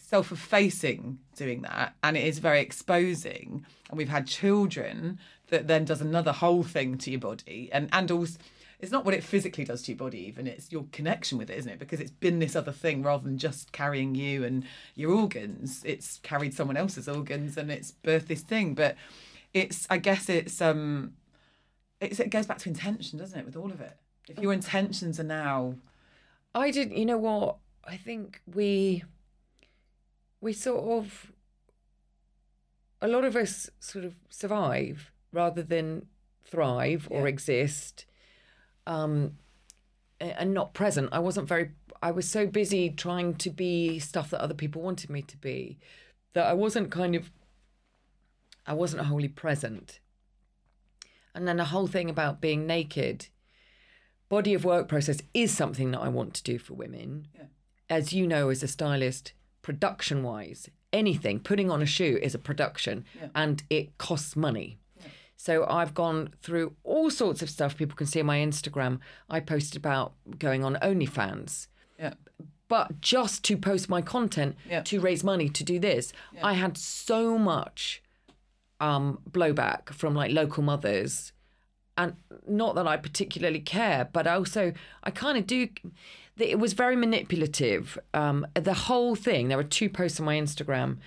self 0.07 0.31
effacing 0.33 1.19
doing 1.37 1.63
that, 1.63 1.95
and 2.03 2.17
it 2.17 2.25
is 2.25 2.39
very 2.39 2.61
exposing. 2.61 3.65
And 3.89 3.99
we've 3.99 4.09
had 4.09 4.27
children 4.27 5.19
that 5.49 5.67
then 5.67 5.85
does 5.85 6.01
another 6.01 6.33
whole 6.33 6.63
thing 6.63 6.99
to 6.99 7.11
your 7.11 7.21
body, 7.21 7.69
and, 7.73 7.89
and 7.93 8.11
also, 8.11 8.39
it's 8.79 8.93
not 8.93 9.05
what 9.05 9.15
it 9.15 9.25
physically 9.25 9.65
does 9.65 9.81
to 9.83 9.93
your 9.93 9.97
body 9.97 10.19
even 10.27 10.47
it's 10.47 10.71
your 10.71 10.85
connection 10.93 11.39
with 11.39 11.49
it 11.49 11.57
isn't 11.57 11.73
it 11.73 11.79
because 11.79 11.99
it's 11.99 12.11
been 12.11 12.41
this 12.41 12.55
other 12.55 12.73
thing 12.73 13.03
rather 13.03 13.25
than 13.25 13.39
just 13.39 13.73
carrying 13.73 14.15
you 14.15 14.45
and 14.45 14.65
your 14.95 15.13
organs 15.13 15.81
it's 15.87 16.19
carried 16.23 16.53
someone 16.53 16.77
else's 16.77 17.09
organs 17.09 17.57
and 17.57 17.71
it's 17.71 17.95
birthed 18.05 18.27
this 18.27 18.43
thing 18.43 18.75
but 18.75 18.95
it's 19.57 19.87
I 19.89 19.97
guess 19.99 20.29
it's 20.29 20.61
um 20.61 21.15
it's 22.01 22.21
it 22.21 22.31
goes 22.31 22.47
back 22.47 22.59
to 22.59 22.69
intention, 22.69 23.19
doesn't 23.19 23.39
it, 23.39 23.47
with 23.47 23.57
all 23.57 23.71
of 23.71 23.81
it? 23.81 23.97
If 24.29 24.39
your 24.39 24.53
intentions 24.53 25.19
are 25.19 25.25
now 25.25 25.77
I 26.55 26.71
didn't 26.71 26.97
You 26.97 27.07
know 27.07 27.19
what? 27.19 27.57
I 27.85 27.97
think 27.97 28.41
we 28.53 29.05
we 30.41 30.53
sort 30.53 30.85
of 30.85 31.33
a 33.01 33.09
lot 33.09 33.25
of 33.25 33.37
us 33.37 33.71
sort 33.81 34.05
of 34.05 34.15
survive 34.31 35.13
rather 35.33 35.63
than 35.63 36.07
thrive 36.45 37.09
or 37.11 37.27
exist, 37.27 38.07
um, 38.87 39.33
and 40.21 40.55
not 40.55 40.75
present. 40.75 41.09
I 41.13 41.19
wasn't 41.19 41.49
very. 41.49 41.73
I 42.03 42.11
was 42.11 42.29
so 42.29 42.47
busy 42.47 42.91
trying 42.91 43.35
to 43.35 43.51
be 43.51 43.99
stuff 43.99 44.31
that 44.31 44.41
other 44.41 44.55
people 44.55 44.83
wanted 44.83 45.11
me 45.11 45.23
to 45.23 45.37
be 45.37 45.79
that 46.35 46.47
I 46.47 46.53
wasn't 46.53 46.91
kind 46.91 47.15
of. 47.15 47.31
I 48.67 48.75
wasn't 48.75 49.07
wholly 49.07 49.29
present. 49.29 50.01
And 51.35 51.47
then 51.47 51.59
the 51.59 51.67
whole 51.67 51.87
thing 51.87 52.09
about 52.09 52.41
being 52.41 52.67
naked 52.67 53.29
body 54.29 54.55
of 54.55 54.65
work 54.65 54.89
process 54.89 55.21
is 55.35 55.55
something 55.55 55.91
that 55.93 56.01
I 56.01 56.09
want 56.09 56.35
to 56.35 56.43
do 56.43 56.59
for 56.59 56.75
women. 56.75 57.29
Yeah. 57.35 57.45
As 57.89 58.13
you 58.13 58.27
know, 58.27 58.49
as 58.49 58.63
a 58.63 58.69
stylist, 58.69 59.33
production 59.67 60.23
wise, 60.23 60.69
anything, 60.93 61.41
putting 61.41 61.69
on 61.73 61.83
a 61.83 61.87
shoe 61.97 62.19
is 62.23 62.35
a 62.37 62.39
production 62.39 63.05
Yeah. 63.21 63.29
and 63.35 63.57
it 63.69 63.99
costs 63.99 64.37
money. 64.37 64.79
So 65.37 65.67
I've 65.79 65.93
gone 65.93 66.31
through 66.45 66.69
all 66.85 67.11
sorts 67.11 67.43
of 67.43 67.51
stuff 67.51 67.77
people 67.77 67.97
can 67.97 68.07
see 68.07 68.21
on 68.21 68.27
my 68.27 68.39
Instagram. 68.39 69.01
I 69.29 69.41
posted 69.41 69.77
about 69.77 70.15
going 70.39 70.63
on 70.65 70.77
OnlyFans, 70.91 71.67
yeah 71.99 72.15
but 72.69 73.01
just 73.01 73.45
to 73.45 73.57
post 73.57 73.89
my 73.89 74.03
content 74.03 74.57
Yeah. 74.69 74.83
to 74.91 74.99
raise 75.01 75.23
money 75.23 75.49
to 75.49 75.63
do 75.73 75.79
this. 75.89 76.13
I 76.43 76.55
had 76.55 76.77
so 76.77 77.39
much 77.39 78.03
um, 78.81 79.19
blowback 79.31 79.91
from 80.01 80.15
like 80.21 80.33
local 80.33 80.63
mothers 80.65 81.33
and 81.97 82.15
not 82.49 82.75
that 82.75 82.87
I 82.87 82.97
particularly 82.97 83.61
care, 83.61 84.09
but 84.13 84.27
also 84.27 84.73
I 85.03 85.11
kind 85.11 85.39
of 85.39 85.47
do. 85.47 85.69
It 86.39 86.59
was 86.59 86.75
very 86.75 86.97
manipulative. 86.97 87.99
Um, 88.13 88.47
the 88.55 88.75
whole 88.75 89.15
thing. 89.15 89.49
There 89.49 89.57
were 89.57 89.65
two 89.65 89.89
posts 89.89 90.21
on 90.21 90.27
my 90.27 90.37
Instagram 90.37 90.99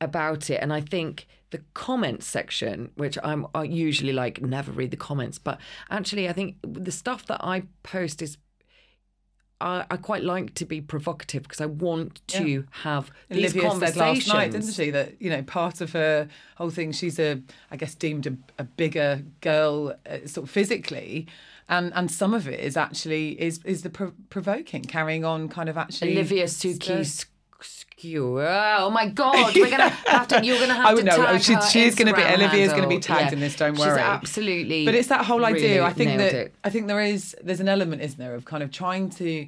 about 0.00 0.48
it, 0.50 0.60
and 0.62 0.72
I 0.72 0.80
think 0.80 1.26
the 1.50 1.60
comments 1.74 2.26
section, 2.26 2.90
which 2.94 3.18
I'm 3.22 3.46
I 3.54 3.64
usually 3.64 4.12
like 4.12 4.40
never 4.40 4.72
read 4.72 4.90
the 4.90 4.96
comments, 4.96 5.38
but 5.38 5.60
actually 5.90 6.28
I 6.28 6.32
think 6.32 6.56
the 6.62 6.92
stuff 6.92 7.26
that 7.26 7.44
I 7.44 7.64
post 7.82 8.22
is. 8.22 8.38
I, 9.62 9.84
I 9.90 9.98
quite 9.98 10.24
like 10.24 10.54
to 10.54 10.64
be 10.64 10.80
provocative 10.80 11.42
because 11.42 11.60
I 11.60 11.66
want 11.66 12.26
to 12.28 12.64
have 12.70 13.10
these 13.28 13.54
Olivia 13.54 13.62
said 13.62 13.70
conversations. 13.70 13.98
last 13.98 14.28
night, 14.28 14.52
didn't 14.52 14.72
she, 14.72 14.88
that 14.90 15.20
you 15.20 15.28
know 15.28 15.42
part 15.42 15.82
of 15.82 15.92
her 15.92 16.28
whole 16.56 16.70
thing, 16.70 16.92
she's 16.92 17.18
a, 17.18 17.42
I 17.70 17.76
guess, 17.76 17.94
deemed 17.94 18.26
a, 18.26 18.36
a 18.58 18.64
bigger 18.64 19.22
girl, 19.42 19.94
uh, 20.08 20.26
sort 20.26 20.46
of 20.46 20.50
physically, 20.50 21.26
and 21.70 21.92
and 21.94 22.10
some 22.10 22.34
of 22.34 22.46
it 22.46 22.60
is 22.60 22.76
actually 22.76 23.40
is 23.40 23.60
is 23.64 23.82
the 23.82 23.90
pro- 23.90 24.12
provoking, 24.28 24.82
carrying 24.84 25.24
on, 25.24 25.48
kind 25.48 25.68
of 25.70 25.78
actually. 25.78 26.12
Olivia 26.12 26.46
stir- 26.48 26.70
Suki 26.70 27.26
Skew. 27.62 28.40
Oh 28.40 28.90
my 28.90 29.06
God, 29.08 29.54
we're 29.54 29.70
gonna 29.70 29.88
have 30.06 30.28
to. 30.28 30.44
You're 30.44 30.58
gonna 30.58 30.74
have 30.74 30.86
I 30.86 30.94
to 30.94 31.02
know. 31.02 31.16
tag 31.16 31.42
She- 31.42 31.52
her 31.54 31.62
she 31.62 31.82
is 31.84 31.94
gonna 31.94 32.14
be- 32.14 32.22
Olivia's 32.22 32.72
gonna 32.72 32.86
be 32.88 32.98
tagged 32.98 33.32
in 33.32 33.40
this, 33.40 33.56
don't 33.56 33.74
She's 33.76 33.84
worry. 33.86 34.00
absolutely. 34.00 34.84
But 34.86 34.94
it's 34.94 35.08
that 35.08 35.24
whole 35.26 35.44
idea. 35.44 35.76
really 35.76 35.80
I 35.80 35.92
think 35.92 36.18
that 36.18 36.32
it. 36.34 36.54
I 36.64 36.70
think 36.70 36.86
there 36.86 37.00
is 37.02 37.36
there's 37.42 37.60
an 37.60 37.68
element, 37.68 38.00
isn't 38.02 38.18
there, 38.18 38.34
of 38.34 38.44
kind 38.46 38.62
of 38.62 38.70
trying 38.70 39.10
to 39.10 39.46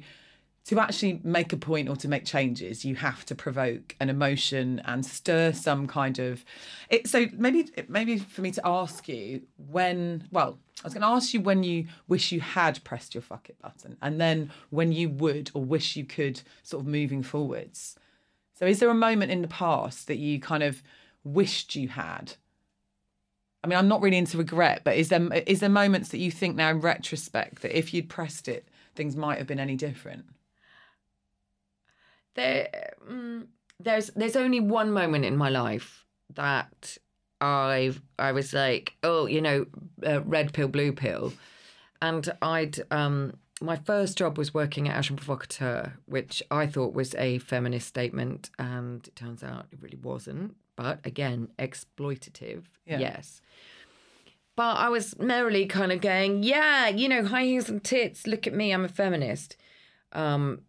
to 0.65 0.79
actually 0.79 1.19
make 1.23 1.51
a 1.51 1.57
point 1.57 1.89
or 1.89 1.95
to 1.97 2.07
make 2.07 2.25
changes. 2.25 2.85
You 2.85 2.95
have 2.95 3.25
to 3.25 3.35
provoke 3.35 3.95
an 3.99 4.09
emotion 4.09 4.81
and 4.85 5.05
stir 5.05 5.51
some 5.51 5.87
kind 5.87 6.19
of. 6.19 6.45
It, 6.89 7.07
so 7.07 7.27
maybe 7.33 7.69
maybe 7.87 8.17
for 8.17 8.41
me 8.41 8.51
to 8.51 8.61
ask 8.65 9.07
you 9.07 9.41
when. 9.57 10.27
Well, 10.31 10.57
I 10.83 10.87
was 10.87 10.93
going 10.93 11.01
to 11.01 11.07
ask 11.07 11.33
you 11.33 11.41
when 11.41 11.63
you 11.63 11.87
wish 12.07 12.31
you 12.31 12.41
had 12.41 12.83
pressed 12.83 13.13
your 13.13 13.21
fuck 13.21 13.49
it 13.49 13.59
button, 13.61 13.97
and 14.01 14.21
then 14.21 14.51
when 14.69 14.91
you 14.91 15.09
would 15.09 15.51
or 15.53 15.63
wish 15.63 15.95
you 15.95 16.05
could, 16.05 16.41
sort 16.63 16.81
of 16.81 16.87
moving 16.87 17.23
forwards. 17.23 17.95
So, 18.57 18.65
is 18.65 18.79
there 18.79 18.89
a 18.89 18.95
moment 18.95 19.31
in 19.31 19.41
the 19.41 19.47
past 19.47 20.07
that 20.07 20.17
you 20.17 20.39
kind 20.39 20.63
of 20.63 20.81
wished 21.25 21.75
you 21.75 21.89
had? 21.89 22.33
I 23.63 23.67
mean, 23.67 23.77
I'm 23.77 23.87
not 23.87 24.01
really 24.01 24.17
into 24.17 24.37
regret, 24.37 24.81
but 24.85 24.95
is 24.95 25.09
there 25.09 25.33
is 25.45 25.59
there 25.59 25.69
moments 25.69 26.09
that 26.09 26.19
you 26.19 26.31
think 26.31 26.55
now 26.55 26.69
in 26.69 26.79
retrospect 26.79 27.61
that 27.63 27.77
if 27.77 27.93
you'd 27.93 28.09
pressed 28.09 28.47
it, 28.47 28.69
things 28.95 29.17
might 29.17 29.39
have 29.39 29.47
been 29.47 29.59
any 29.59 29.75
different? 29.75 30.25
There, 32.35 32.93
mm, 33.09 33.47
there's 33.79 34.09
there's 34.15 34.35
only 34.35 34.59
one 34.59 34.91
moment 34.91 35.25
in 35.25 35.37
my 35.37 35.49
life 35.49 36.05
that 36.35 36.97
I've 37.41 38.01
I 38.17 38.31
was 38.31 38.53
like, 38.53 38.95
oh, 39.03 39.25
you 39.25 39.41
know, 39.41 39.65
uh, 40.05 40.21
red 40.23 40.53
pill, 40.53 40.67
blue 40.67 40.93
pill, 40.93 41.33
and 42.01 42.31
I'd 42.41 42.79
um 42.91 43.33
my 43.61 43.75
first 43.77 44.17
job 44.17 44.37
was 44.37 44.53
working 44.53 44.89
at 44.89 44.97
Agent 44.97 45.19
Provocateur, 45.21 45.93
which 46.05 46.43
I 46.51 46.67
thought 46.67 46.93
was 46.93 47.15
a 47.15 47.37
feminist 47.39 47.87
statement, 47.87 48.49
and 48.59 49.07
it 49.07 49.15
turns 49.15 49.43
out 49.43 49.67
it 49.71 49.79
really 49.81 49.99
wasn't. 50.01 50.55
But 50.75 50.99
again, 51.05 51.49
exploitative, 51.59 52.63
Yeah. 52.85 52.99
yes. 52.99 53.41
But 54.55 54.77
I 54.77 54.89
was 54.89 55.17
merrily 55.17 55.65
kind 55.65 55.91
of 55.91 56.01
going, 56.01 56.43
yeah, 56.43 56.87
you 56.87 57.07
know, 57.07 57.23
high 57.25 57.45
heels 57.45 57.69
and 57.69 57.83
tits. 57.83 58.27
Look 58.27 58.47
at 58.47 58.53
me, 58.53 58.71
I'm 58.71 58.85
a 58.85 58.89
feminist. 58.89 59.55
Um, 60.11 60.61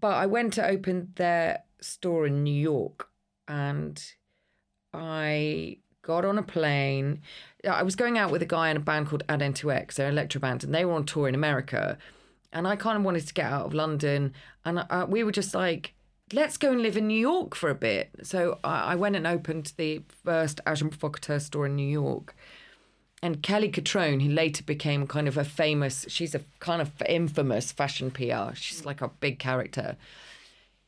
but 0.00 0.14
I 0.14 0.26
went 0.26 0.52
to 0.54 0.66
open 0.66 1.12
their 1.16 1.62
store 1.80 2.26
in 2.26 2.42
New 2.42 2.54
York 2.54 3.08
and 3.48 4.02
I 4.92 5.78
got 6.02 6.24
on 6.24 6.38
a 6.38 6.42
plane. 6.42 7.20
I 7.68 7.82
was 7.82 7.96
going 7.96 8.18
out 8.18 8.30
with 8.30 8.42
a 8.42 8.46
guy 8.46 8.70
in 8.70 8.76
a 8.76 8.80
band 8.80 9.08
called 9.08 9.22
Add 9.28 9.42
N 9.42 9.52
to 9.54 9.70
(X), 9.70 9.96
they're 9.96 10.08
an 10.08 10.14
electro 10.14 10.40
band, 10.40 10.64
and 10.64 10.74
they 10.74 10.84
were 10.84 10.94
on 10.94 11.04
tour 11.04 11.28
in 11.28 11.34
America. 11.34 11.98
And 12.52 12.66
I 12.66 12.76
kind 12.76 12.96
of 12.96 13.04
wanted 13.04 13.26
to 13.26 13.34
get 13.34 13.52
out 13.52 13.66
of 13.66 13.74
London. 13.74 14.32
And 14.64 14.84
uh, 14.90 15.06
we 15.08 15.22
were 15.22 15.32
just 15.32 15.54
like, 15.54 15.94
let's 16.32 16.56
go 16.56 16.72
and 16.72 16.82
live 16.82 16.96
in 16.96 17.06
New 17.06 17.18
York 17.18 17.54
for 17.54 17.70
a 17.70 17.74
bit. 17.74 18.10
So 18.22 18.58
I, 18.64 18.92
I 18.92 18.94
went 18.96 19.16
and 19.16 19.26
opened 19.26 19.72
the 19.76 20.02
first 20.24 20.60
Agent 20.66 20.98
Provocateur 20.98 21.38
store 21.38 21.66
in 21.66 21.76
New 21.76 21.88
York. 21.88 22.34
And 23.22 23.42
Kelly 23.42 23.70
Cutrone, 23.70 24.22
who 24.22 24.30
later 24.30 24.62
became 24.62 25.06
kind 25.06 25.28
of 25.28 25.36
a 25.36 25.44
famous, 25.44 26.06
she's 26.08 26.34
a 26.34 26.40
kind 26.58 26.80
of 26.80 26.90
infamous 27.06 27.70
fashion 27.70 28.10
PR. 28.10 28.54
She's 28.54 28.86
like 28.86 29.02
a 29.02 29.08
big 29.08 29.38
character. 29.38 29.96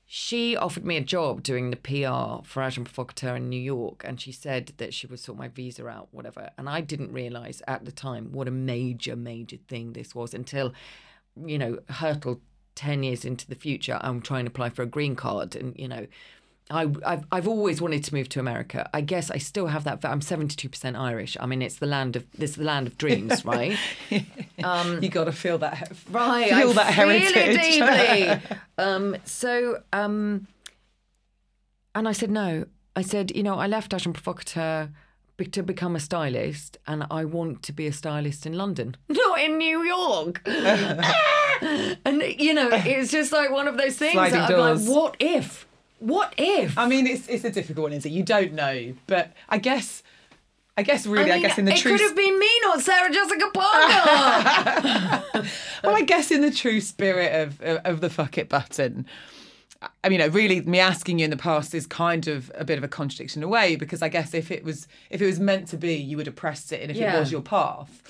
She 0.07 0.57
offered 0.57 0.85
me 0.85 0.97
a 0.97 1.03
job 1.03 1.43
doing 1.43 1.71
the 1.71 1.77
PR 1.77 2.47
for 2.47 2.63
Agent 2.63 2.87
Provocateur 2.87 3.37
in 3.37 3.49
New 3.49 3.61
York, 3.61 4.03
and 4.07 4.21
she 4.21 4.33
said 4.33 4.73
that 4.77 4.93
she 4.93 5.07
would 5.07 5.21
sort 5.21 5.39
my 5.39 5.49
visa 5.49 5.87
out, 5.87 6.09
whatever. 6.11 6.51
And 6.59 6.69
I 6.69 6.83
didn't 6.83 7.13
realize 7.13 7.63
at 7.67 7.85
the 7.85 7.93
time 7.93 8.33
what 8.33 8.49
a 8.49 8.51
major, 8.51 9.17
major 9.17 9.57
thing 9.69 9.93
this 9.93 10.15
was 10.15 10.35
until, 10.35 10.75
you 11.35 11.59
know, 11.59 11.79
hurtled 11.89 12.41
10 12.75 13.03
years 13.03 13.25
into 13.25 13.47
the 13.47 13.55
future. 13.55 13.99
I'm 14.03 14.21
trying 14.21 14.45
to 14.45 14.51
apply 14.51 14.71
for 14.71 14.83
a 14.83 14.87
green 14.87 15.17
card, 15.17 15.57
and, 15.57 15.75
you 15.79 15.89
know, 15.89 16.07
I, 16.73 16.91
I've, 17.05 17.25
I've 17.31 17.47
always 17.47 17.83
wanted 17.83 18.03
to 18.05 18.15
move 18.15 18.31
to 18.31 18.41
America. 18.41 18.89
I 18.95 19.03
guess 19.03 19.31
I 19.31 19.37
still 19.37 19.67
have 19.67 19.85
that. 19.85 20.05
I'm 20.05 20.21
72% 20.21 20.99
Irish. 20.99 21.37
I 21.39 21.45
mean, 21.45 21.61
it's 21.61 21.77
the 21.77 21.87
land 21.87 22.17
of 22.17 22.25
it's 22.39 22.57
the 22.57 22.65
land 22.65 22.87
of 22.87 22.97
dreams, 22.97 23.45
right? 23.45 23.77
you 24.09 25.09
got 25.09 25.25
to 25.25 25.33
feel 25.33 25.59
that, 25.59 25.93
right. 26.11 26.49
feel 26.49 26.71
I 26.71 26.73
that 26.73 26.95
feel 26.95 27.09
heritage. 27.09 27.33
it 27.37 28.41
deeply. 28.41 28.59
um, 28.79 29.17
so, 29.25 29.83
um, 29.93 30.47
and 31.95 32.09
I 32.09 32.13
said 32.13 32.31
no. 32.31 32.65
I 32.97 33.03
said, 33.03 33.35
you 33.37 33.43
know, 33.43 33.59
I 33.59 33.67
left 33.67 33.93
Agent 33.95 34.15
Provocateur 34.15 34.91
to 35.51 35.63
become 35.63 35.97
a 35.97 36.01
stylist, 36.01 36.79
and 36.87 37.05
I 37.11 37.25
want 37.25 37.63
to 37.65 37.73
be 37.73 37.87
a 37.87 37.93
stylist 37.93 38.47
in 38.47 38.55
London, 38.55 38.97
not 39.09 39.41
in 39.41 39.59
New 39.59 39.83
York. 39.83 40.41
and 40.47 42.23
you 42.39 42.55
know, 42.55 42.71
it's 42.73 43.11
just 43.11 43.31
like 43.33 43.51
one 43.51 43.69
of 43.69 43.77
those 43.77 43.97
things. 43.97 44.17
I'm 44.17 44.49
doors. 44.51 44.89
like, 44.89 44.97
what 44.97 45.17
if? 45.21 45.67
What 46.03 46.35
if? 46.37 46.77
I 46.77 46.89
mean, 46.89 47.07
it's 47.07 47.29
it's 47.29 47.45
a 47.45 47.51
difficult 47.51 47.85
one, 47.85 47.93
is 47.93 48.05
it? 48.05 48.11
You 48.11 48.25
don't 48.25 48.55
know, 48.55 48.95
but 49.07 49.33
I 49.49 49.59
guess, 49.59 50.03
I 50.77 50.83
guess 50.83 51.07
really, 51.07 51.31
I, 51.31 51.35
mean, 51.35 51.43
guess 51.43 51.59
in 51.59 51.65
the 51.65 51.73
it 51.73 51.79
true, 51.79 51.93
It 51.95 51.99
could 51.99 52.05
have 52.09 52.17
been 52.17 52.39
me, 52.39 52.51
not 52.63 52.81
Sarah 52.81 53.13
Jessica 53.13 53.51
Parker. 53.55 55.25
well, 55.85 55.95
I 55.97 56.03
guess 56.03 56.33
in 56.33 56.41
the 56.41 56.51
true 56.51 56.81
spirit 56.81 57.33
of 57.41 57.61
of, 57.63 57.81
of 57.85 58.01
the 58.01 58.11
fuck 58.11 58.37
it 58.37 58.49
button. 58.49 59.07
I 60.03 60.09
mean, 60.09 60.21
really, 60.33 60.61
me 60.63 60.81
asking 60.81 61.19
you 61.21 61.25
in 61.25 61.31
the 61.31 61.37
past 61.37 61.75
is 61.75 61.87
kind 61.87 62.27
of 62.27 62.51
a 62.57 62.65
bit 62.65 62.79
of 62.79 62.85
a 62.85 62.89
contradiction 62.89 63.41
in 63.43 63.45
a 63.45 63.49
way 63.49 63.77
because 63.77 64.03
I 64.03 64.09
guess 64.09 64.35
if 64.35 64.51
it 64.51 64.65
was 64.65 64.89
if 65.11 65.23
it 65.23 65.27
was 65.27 65.39
meant 65.39 65.69
to 65.69 65.77
be, 65.77 65.95
you 65.95 66.17
would 66.17 66.27
have 66.27 66.37
pressed 66.37 66.73
it, 66.73 66.83
and 66.83 66.91
if 66.91 66.97
Yeah. 66.97 67.17
it 67.17 67.21
was 67.21 67.31
your 67.31 67.43
path. 67.43 68.03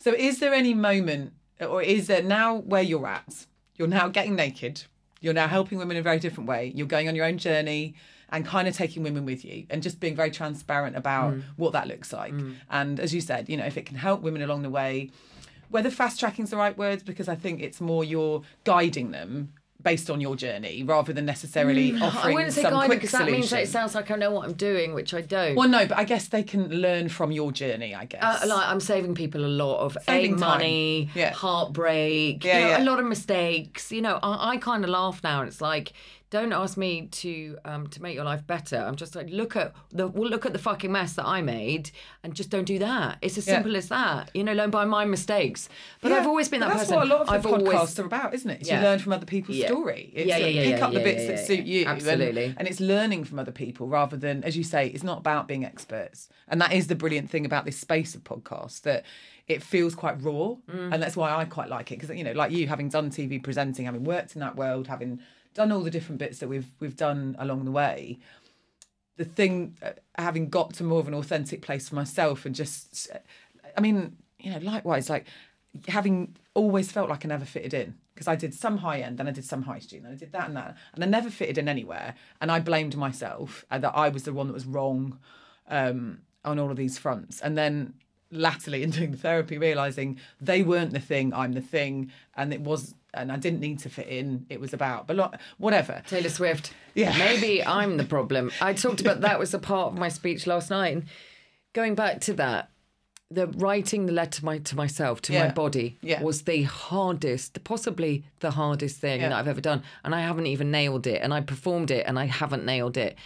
So, 0.00 0.12
is 0.12 0.40
there 0.40 0.52
any 0.52 0.74
moment, 0.74 1.32
or 1.60 1.80
is 1.82 2.08
there 2.08 2.22
now 2.22 2.56
where 2.56 2.82
you're 2.82 3.06
at? 3.06 3.46
You're 3.76 3.88
now 3.88 4.08
getting 4.08 4.34
naked. 4.34 4.82
You're 5.20 5.34
now 5.34 5.48
helping 5.48 5.78
women 5.78 5.96
in 5.96 6.00
a 6.00 6.04
very 6.04 6.18
different 6.18 6.48
way. 6.48 6.72
You're 6.74 6.86
going 6.86 7.08
on 7.08 7.14
your 7.14 7.24
own 7.24 7.38
journey 7.38 7.94
and 8.30 8.44
kind 8.44 8.66
of 8.66 8.76
taking 8.76 9.02
women 9.02 9.24
with 9.24 9.44
you 9.44 9.66
and 9.70 9.82
just 9.82 10.00
being 10.00 10.16
very 10.16 10.30
transparent 10.30 10.96
about 10.96 11.34
mm. 11.34 11.42
what 11.56 11.72
that 11.72 11.86
looks 11.86 12.12
like. 12.12 12.32
Mm. 12.32 12.56
And 12.70 13.00
as 13.00 13.14
you 13.14 13.20
said, 13.20 13.48
you 13.48 13.56
know, 13.56 13.64
if 13.64 13.76
it 13.76 13.86
can 13.86 13.96
help 13.96 14.20
women 14.20 14.42
along 14.42 14.62
the 14.62 14.70
way, 14.70 15.10
whether 15.68 15.90
fast 15.90 16.20
tracking's 16.20 16.50
the 16.50 16.56
right 16.56 16.76
words, 16.76 17.02
because 17.02 17.28
I 17.28 17.34
think 17.34 17.60
it's 17.60 17.80
more 17.80 18.04
you're 18.04 18.42
guiding 18.64 19.10
them, 19.10 19.52
based 19.90 20.10
on 20.10 20.20
your 20.20 20.34
journey 20.36 20.82
rather 20.82 21.12
than 21.12 21.24
necessarily 21.24 21.92
Mm, 21.92 22.02
I 22.02 22.32
wouldn't 22.34 22.52
say 22.52 22.62
some 22.62 22.72
guided 22.72 22.86
quick 22.88 22.98
because 23.00 23.12
that 23.12 23.18
solution. 23.18 23.40
means 23.40 23.50
that 23.50 23.62
it 23.62 23.68
sounds 23.68 23.94
like 23.94 24.10
I 24.10 24.16
know 24.16 24.32
what 24.32 24.44
I'm 24.46 24.54
doing, 24.54 24.94
which 24.94 25.14
I 25.14 25.20
don't. 25.20 25.54
well, 25.54 25.68
no, 25.68 25.86
but 25.86 25.96
I 25.96 26.04
guess 26.04 26.26
they 26.28 26.42
can 26.42 26.68
learn 26.86 27.08
from 27.08 27.30
your 27.32 27.52
journey. 27.52 27.94
I 27.94 28.04
guess. 28.06 28.22
Uh, 28.22 28.46
like 28.48 28.66
I'm 28.68 28.80
saving 28.80 29.14
people 29.14 29.44
a 29.44 29.54
lot 29.64 29.78
of 29.86 29.96
Saving 30.06 30.34
a 30.34 30.38
money, 30.38 31.10
Yeah. 31.14 31.32
heartbreak, 31.32 32.44
Yeah, 32.44 32.58
you 32.58 32.64
know, 32.64 32.70
yeah. 32.70 32.82
a 32.82 32.86
lot 32.90 32.98
of 32.98 33.06
mistakes. 33.06 33.92
You 33.92 34.02
know, 34.02 34.18
I, 34.22 34.50
I 34.52 34.56
kind 34.56 34.82
of 34.84 34.90
laugh 34.90 35.20
now, 35.22 35.40
and 35.40 35.48
it's 35.48 35.60
like, 35.60 35.92
don't 36.30 36.52
ask 36.52 36.76
me 36.76 37.06
to 37.06 37.56
um 37.64 37.86
to 37.88 38.02
make 38.02 38.14
your 38.14 38.24
life 38.24 38.44
better. 38.46 38.76
I'm 38.76 38.96
just 38.96 39.14
like, 39.14 39.28
look 39.30 39.54
at 39.54 39.72
the 39.92 40.08
well, 40.08 40.28
look 40.28 40.44
at 40.44 40.52
the 40.52 40.58
fucking 40.58 40.90
mess 40.90 41.12
that 41.14 41.24
I 41.26 41.40
made, 41.40 41.90
and 42.24 42.34
just 42.34 42.50
don't 42.50 42.64
do 42.64 42.78
that. 42.80 43.18
It's 43.22 43.38
as 43.38 43.46
Yeah. 43.46 43.54
simple 43.54 43.76
as 43.76 43.88
that. 43.88 44.30
You 44.34 44.42
know, 44.44 44.52
learn 44.52 44.70
by 44.70 44.84
my 44.84 45.04
mistakes. 45.04 45.68
But 46.00 46.10
Yeah, 46.10 46.18
I've 46.18 46.26
always 46.26 46.48
been 46.48 46.60
that 46.60 46.68
that's 46.70 46.80
person. 46.80 46.96
what 46.96 47.06
a 47.06 47.08
lot 47.08 47.20
of 47.22 47.26
the 47.28 47.32
I've 47.34 47.42
podcasts 47.44 47.74
always 47.76 47.98
are 48.00 48.04
about, 48.04 48.34
isn't 48.34 48.50
it? 48.50 48.60
It's 48.60 48.68
Yeah. 48.68 48.80
You 48.80 48.86
learn 48.86 48.98
from 48.98 49.12
other 49.12 49.26
people's 49.26 49.62
story. 49.64 50.10
It's 50.14 50.28
Yeah, 50.28 50.38
yeah, 50.38 50.46
yeah, 50.46 50.72
pick 50.74 50.82
up 50.82 50.92
the 50.92 51.00
bits 51.00 51.26
that 51.28 51.46
suit 51.46 51.64
you. 51.64 51.82
and- 51.82 51.90
Absolutely. 51.90 52.54
And, 52.58 52.66
it's 52.66 52.80
learning 52.80 53.24
from 53.24 53.38
other 53.38 53.52
people 53.52 53.86
rather 53.86 54.16
than, 54.16 54.42
as 54.42 54.56
you 54.56 54.64
say, 54.64 54.88
it's 54.88 55.04
not 55.04 55.18
about 55.18 55.46
being 55.46 55.64
experts. 55.64 56.28
And 56.48 56.60
that 56.60 56.72
is 56.72 56.88
the 56.88 56.94
brilliant 56.96 57.30
thing 57.30 57.46
about 57.46 57.64
this 57.64 57.78
space 57.78 58.14
of 58.16 58.24
podcasts 58.24 58.80
that 58.82 59.04
it 59.46 59.62
feels 59.62 59.94
quite 59.94 60.20
raw. 60.22 60.56
Mm. 60.68 60.92
And 60.92 61.00
that's 61.02 61.16
why 61.16 61.32
I 61.32 61.44
quite 61.44 61.68
like 61.68 61.92
it. 61.92 62.00
Because, 62.00 62.16
you 62.16 62.24
know, 62.24 62.32
like 62.32 62.50
you, 62.50 62.66
having 62.66 62.88
done 62.88 63.10
TV 63.10 63.38
presenting, 63.40 63.84
having 63.84 64.02
worked 64.02 64.34
in 64.34 64.40
that 64.40 64.56
world, 64.56 64.88
having 64.88 65.20
done 65.56 65.72
all 65.72 65.80
the 65.80 65.90
different 65.90 66.18
bits 66.18 66.38
that 66.38 66.48
we've 66.48 66.70
we've 66.80 66.96
done 66.96 67.34
along 67.38 67.64
the 67.64 67.70
way, 67.70 68.18
the 69.16 69.24
thing 69.24 69.76
uh, 69.82 69.90
having 70.16 70.48
got 70.48 70.74
to 70.74 70.84
more 70.84 71.00
of 71.00 71.08
an 71.08 71.14
authentic 71.14 71.62
place 71.62 71.88
for 71.88 71.94
myself 71.94 72.44
and 72.44 72.54
just 72.54 73.08
i 73.76 73.80
mean 73.80 74.16
you 74.38 74.50
know 74.50 74.58
likewise 74.58 75.10
like 75.10 75.26
having 75.88 76.36
always 76.54 76.90
felt 76.90 77.08
like 77.08 77.24
i 77.24 77.28
never 77.28 77.44
fitted 77.44 77.74
in 77.74 77.94
because 78.14 78.28
i 78.28 78.36
did 78.36 78.54
some 78.54 78.78
high 78.78 79.00
end 79.00 79.18
then 79.18 79.28
i 79.28 79.30
did 79.30 79.44
some 79.44 79.62
high 79.62 79.78
street 79.78 80.02
and 80.02 80.12
i 80.12 80.14
did 80.14 80.32
that 80.32 80.46
and 80.46 80.56
that 80.56 80.76
and 80.94 81.04
i 81.04 81.06
never 81.06 81.28
fitted 81.28 81.58
in 81.58 81.68
anywhere 81.68 82.14
and 82.40 82.50
i 82.50 82.58
blamed 82.58 82.96
myself 82.96 83.64
and 83.70 83.84
that 83.84 83.92
i 83.94 84.08
was 84.08 84.22
the 84.22 84.32
one 84.32 84.46
that 84.46 84.54
was 84.54 84.66
wrong 84.66 85.18
um, 85.68 86.20
on 86.46 86.58
all 86.58 86.70
of 86.70 86.76
these 86.76 86.96
fronts. 86.96 87.40
And 87.40 87.58
then 87.58 87.94
latterly 88.30 88.82
in 88.82 88.90
doing 88.90 89.12
the 89.12 89.16
therapy 89.16 89.56
realizing 89.58 90.18
they 90.40 90.62
weren't 90.62 90.92
the 90.92 91.00
thing 91.00 91.32
i'm 91.32 91.52
the 91.52 91.60
thing 91.60 92.10
and 92.36 92.52
it 92.52 92.60
was 92.60 92.94
and 93.14 93.30
i 93.30 93.36
didn't 93.36 93.60
need 93.60 93.78
to 93.78 93.88
fit 93.88 94.08
in 94.08 94.44
it 94.50 94.60
was 94.60 94.72
about 94.74 95.06
but 95.06 95.40
whatever 95.58 96.02
Taylor 96.06 96.28
Swift. 96.28 96.72
Yeah. 96.94 97.16
Maybe 97.16 97.64
I'm 97.78 97.96
the 97.96 98.04
problem. 98.04 98.50
I 98.60 98.72
talked 98.72 99.00
about 99.00 99.20
that 99.22 99.38
was 99.38 99.52
a 99.54 99.58
part 99.58 99.92
of 99.92 99.98
my 99.98 100.08
speech 100.08 100.46
last 100.46 100.70
night. 100.70 100.94
And 100.94 101.04
going 101.72 101.94
back 101.94 102.20
to 102.22 102.32
that, 102.34 102.70
the 103.30 103.46
writing 103.48 104.06
the 104.06 104.12
letter 104.12 104.44
my, 104.44 104.58
to 104.58 104.76
myself, 104.76 105.20
to 105.22 105.32
my 105.32 105.48
body, 105.50 105.98
Yeah. 106.02 106.22
was 106.22 106.42
the 106.42 106.62
hardest, 106.62 107.62
possibly 107.64 108.24
the 108.40 108.52
hardest 108.52 108.98
thing 108.98 109.20
Yeah. 109.20 109.30
that 109.30 109.38
I've 109.38 109.48
ever 109.48 109.60
done. 109.60 109.82
And 110.04 110.14
I 110.14 110.20
haven't 110.22 110.46
even 110.46 110.70
nailed 110.70 111.06
it. 111.06 111.20
And 111.22 111.32
I 111.34 111.40
performed 111.40 111.90
it 111.90 112.04
and 112.06 112.18
I 112.18 112.26
haven't 112.26 112.64
nailed 112.64 112.96
it. 112.96 113.16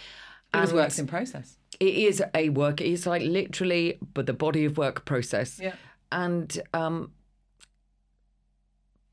it 0.53 0.59
was 0.59 0.73
works 0.73 0.99
in 0.99 1.07
process 1.07 1.57
It 1.87 1.95
is 2.09 2.23
a 2.35 2.49
work. 2.49 2.79
It 2.79 2.87
is 2.87 3.07
like 3.07 3.23
literally, 3.23 3.97
but 4.13 4.25
the 4.27 4.33
body 4.33 4.63
of 4.65 4.77
work 4.77 5.03
process. 5.03 5.59
yeah 5.59 5.75
And 6.11 6.49
um 6.73 7.11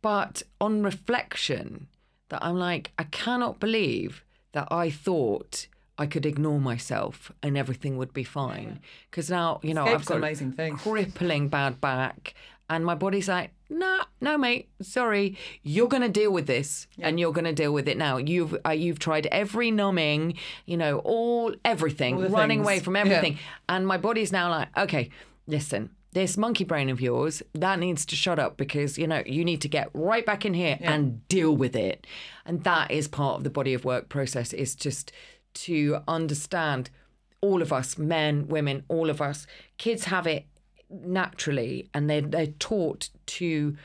but 0.02 0.42
on 0.60 0.82
reflection 0.82 1.88
that 2.28 2.40
I'm 2.44 2.58
like 2.58 2.92
I 2.98 3.04
cannot 3.04 3.58
believe 3.58 4.22
that 4.52 4.68
I 4.70 4.90
thought 4.90 5.66
I 5.96 6.06
could 6.06 6.26
ignore 6.26 6.60
myself 6.60 7.32
and 7.42 7.56
everything 7.58 7.96
would 7.96 8.12
be 8.12 8.22
fine 8.24 8.80
because 9.10 9.28
now 9.30 9.60
you 9.62 9.74
know 9.74 9.84
Escape's 9.86 10.02
I've 10.02 10.06
got 10.06 10.16
an 10.18 10.22
amazing 10.24 10.52
thing. 10.52 10.76
crippling 10.76 11.48
bad 11.48 11.80
back 11.80 12.34
and 12.70 12.84
my 12.84 12.94
body's 12.94 13.28
like 13.28 13.50
no 13.70 14.00
no 14.20 14.36
mate 14.38 14.68
sorry 14.82 15.36
you're 15.62 15.88
going 15.88 16.02
to 16.02 16.08
deal 16.08 16.30
with 16.32 16.46
this 16.46 16.86
and 17.00 17.18
you're 17.20 17.32
going 17.32 17.44
to 17.44 17.52
deal 17.52 17.72
with 17.72 17.86
it 17.88 17.96
now 17.96 18.16
you've 18.16 18.56
uh, 18.66 18.70
you've 18.70 18.98
tried 18.98 19.26
every 19.26 19.70
numbing 19.70 20.34
you 20.66 20.76
know 20.76 20.98
all 21.00 21.54
everything 21.64 22.16
All 22.16 22.28
running 22.28 22.58
things. 22.60 22.66
away 22.66 22.80
from 22.80 22.94
Yeah. 22.96 23.00
everything 23.02 23.38
and 23.68 23.86
my 23.86 23.96
body's 23.98 24.32
now 24.32 24.50
like, 24.50 24.68
okay, 24.78 25.10
listen, 25.46 25.90
this 26.12 26.36
monkey 26.38 26.64
brain 26.64 26.88
of 26.88 27.00
yours, 27.02 27.42
that 27.52 27.78
needs 27.78 28.06
to 28.06 28.16
shut 28.16 28.38
up 28.38 28.56
because, 28.56 28.96
you 28.98 29.06
know, 29.06 29.22
you 29.26 29.44
need 29.44 29.60
to 29.60 29.68
get 29.68 29.90
right 29.92 30.24
back 30.24 30.46
in 30.46 30.54
here 30.54 30.78
and 30.80 31.26
deal 31.28 31.54
with 31.54 31.76
it. 31.76 32.06
And 32.46 32.64
that 32.64 32.90
is 32.90 33.06
part 33.08 33.36
of 33.36 33.44
the 33.44 33.50
body 33.50 33.74
of 33.74 33.84
work 33.84 34.08
process 34.08 34.52
is 34.54 34.74
just 34.74 35.12
to 35.66 35.98
understand 36.08 36.88
all 37.42 37.60
of 37.62 37.72
us, 37.72 37.98
men, 37.98 38.48
women, 38.48 38.84
all 38.88 39.10
of 39.10 39.20
us, 39.20 39.46
kids 39.76 40.04
have 40.06 40.26
it 40.26 40.46
naturally 40.90 41.88
and 41.92 42.08
they 42.08 42.20
they're 42.20 42.46
taught 42.46 43.08
to 43.26 43.76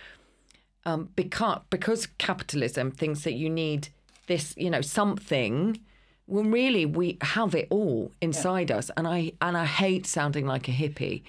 um, 0.85 1.09
because 1.15 1.61
because 1.69 2.07
capitalism 2.17 2.91
thinks 2.91 3.21
that 3.21 3.33
you 3.33 3.49
need 3.49 3.89
this, 4.27 4.53
you 4.57 4.69
know, 4.69 4.81
something. 4.81 5.79
When 6.25 6.51
really 6.51 6.85
we 6.85 7.17
have 7.21 7.53
it 7.53 7.67
all 7.69 8.11
inside 8.21 8.71
us, 8.71 8.89
and 8.95 9.07
I 9.07 9.33
and 9.41 9.57
I 9.57 9.65
hate 9.65 10.05
sounding 10.05 10.45
like 10.45 10.67
a 10.67 10.71
hippie, 10.71 11.23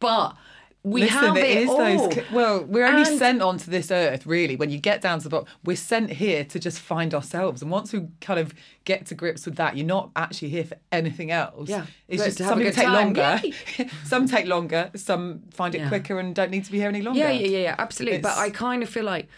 but 0.00 0.34
we 0.82 1.02
Listen, 1.02 1.18
have 1.18 1.36
it 1.36 1.44
it, 1.44 1.56
is 1.64 1.68
all. 1.68 1.76
those. 1.78 2.24
Well, 2.32 2.64
we're 2.64 2.86
only 2.86 3.08
And- 3.08 3.18
sent 3.18 3.42
onto 3.42 3.70
this 3.70 3.90
earth, 3.90 4.24
really. 4.24 4.56
When 4.56 4.70
you 4.70 4.78
get 4.78 5.02
down 5.02 5.18
to 5.18 5.24
the 5.24 5.28
bottom, 5.30 5.46
we're 5.62 5.76
sent 5.76 6.10
here 6.10 6.42
to 6.44 6.58
just 6.58 6.78
find 6.80 7.12
ourselves. 7.14 7.60
And 7.60 7.70
once 7.70 7.92
we 7.92 8.06
kind 8.22 8.40
of 8.40 8.54
get 8.84 9.04
to 9.06 9.14
grips 9.14 9.44
with 9.44 9.56
that, 9.56 9.76
you're 9.76 9.86
not 9.86 10.10
actually 10.16 10.48
here 10.48 10.64
for 10.64 10.78
anything 10.90 11.30
else. 11.30 11.68
Yeah, 11.68 11.84
it's 12.08 12.24
just 12.24 12.38
some 12.38 12.58
take 12.58 12.74
time. 12.74 12.92
longer. 12.94 13.40
Some 14.04 14.26
take 14.26 14.46
longer. 14.46 14.90
Some 14.96 15.42
find 15.50 15.74
it 15.74 15.82
Yeah. 15.82 15.88
quicker 15.88 16.18
and 16.18 16.34
don't 16.34 16.50
need 16.50 16.64
to 16.64 16.72
be 16.72 16.78
here 16.78 16.88
any 16.88 17.02
longer. 17.02 17.20
Yeah, 17.20 17.30
yeah, 17.30 17.46
yeah, 17.48 17.58
yeah, 17.58 17.74
absolutely. 17.78 18.20
But 18.20 18.38
I 18.38 18.48
kind 18.50 18.82
of 18.82 18.88
feel 18.88 19.04
like, 19.04 19.28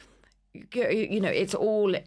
you 0.75 1.21
know, 1.21 1.29
it's 1.29 1.55
all 1.55 1.95
it 1.95 2.07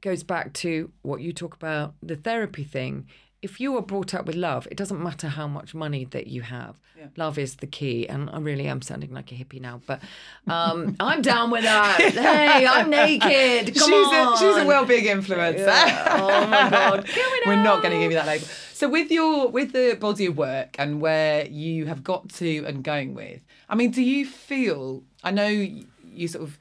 goes 0.00 0.22
back 0.22 0.52
to 0.52 0.90
what 1.02 1.20
you 1.20 1.32
talk 1.32 1.54
about 1.54 1.94
the 2.02 2.16
therapy 2.16 2.64
thing. 2.64 3.06
If 3.40 3.60
you 3.60 3.76
are 3.76 3.82
brought 3.82 4.14
up 4.14 4.26
with 4.26 4.34
love, 4.34 4.66
it 4.70 4.76
doesn't 4.76 5.00
matter 5.00 5.28
how 5.28 5.46
much 5.46 5.74
money 5.74 6.04
that 6.06 6.26
you 6.26 6.42
have. 6.42 6.76
Love 7.16 7.38
is 7.38 7.56
the 7.56 7.66
key, 7.68 8.08
and 8.08 8.28
I 8.30 8.38
really 8.38 8.66
am 8.66 8.82
sounding 8.82 9.12
like 9.12 9.30
a 9.30 9.34
hippie 9.36 9.60
now, 9.60 9.80
but 9.86 10.00
um, 10.48 10.96
I'm 11.00 11.22
down 11.22 11.50
with 11.50 11.62
that. 11.62 11.98
Hey, 12.18 12.66
I'm 12.66 12.90
naked. 12.90 13.74
Come 13.76 13.88
she's 13.88 14.06
on. 14.08 14.34
a 14.34 14.36
she's 14.36 14.56
a 14.56 14.66
well-being 14.66 15.04
influencer. 15.04 16.06
oh 16.18 16.46
my 16.48 16.68
god, 16.68 17.08
We're 17.46 17.62
not 17.62 17.82
going 17.82 17.94
to 17.94 18.00
give 18.00 18.10
you 18.10 18.16
that 18.16 18.26
label. 18.26 18.46
So 18.72 18.88
with 18.88 19.10
your 19.12 19.48
with 19.48 19.72
the 19.72 19.96
body 19.98 20.26
of 20.26 20.36
work 20.36 20.74
and 20.78 21.00
where 21.00 21.46
you 21.46 21.86
have 21.86 22.02
got 22.02 22.28
to 22.34 22.64
and 22.66 22.82
going 22.82 23.14
with, 23.14 23.40
I 23.68 23.76
mean, 23.76 23.92
do 23.92 24.02
you 24.02 24.26
feel? 24.26 25.04
I 25.22 25.30
know 25.30 25.46
you 25.46 26.28
sort 26.28 26.44
of 26.44 26.58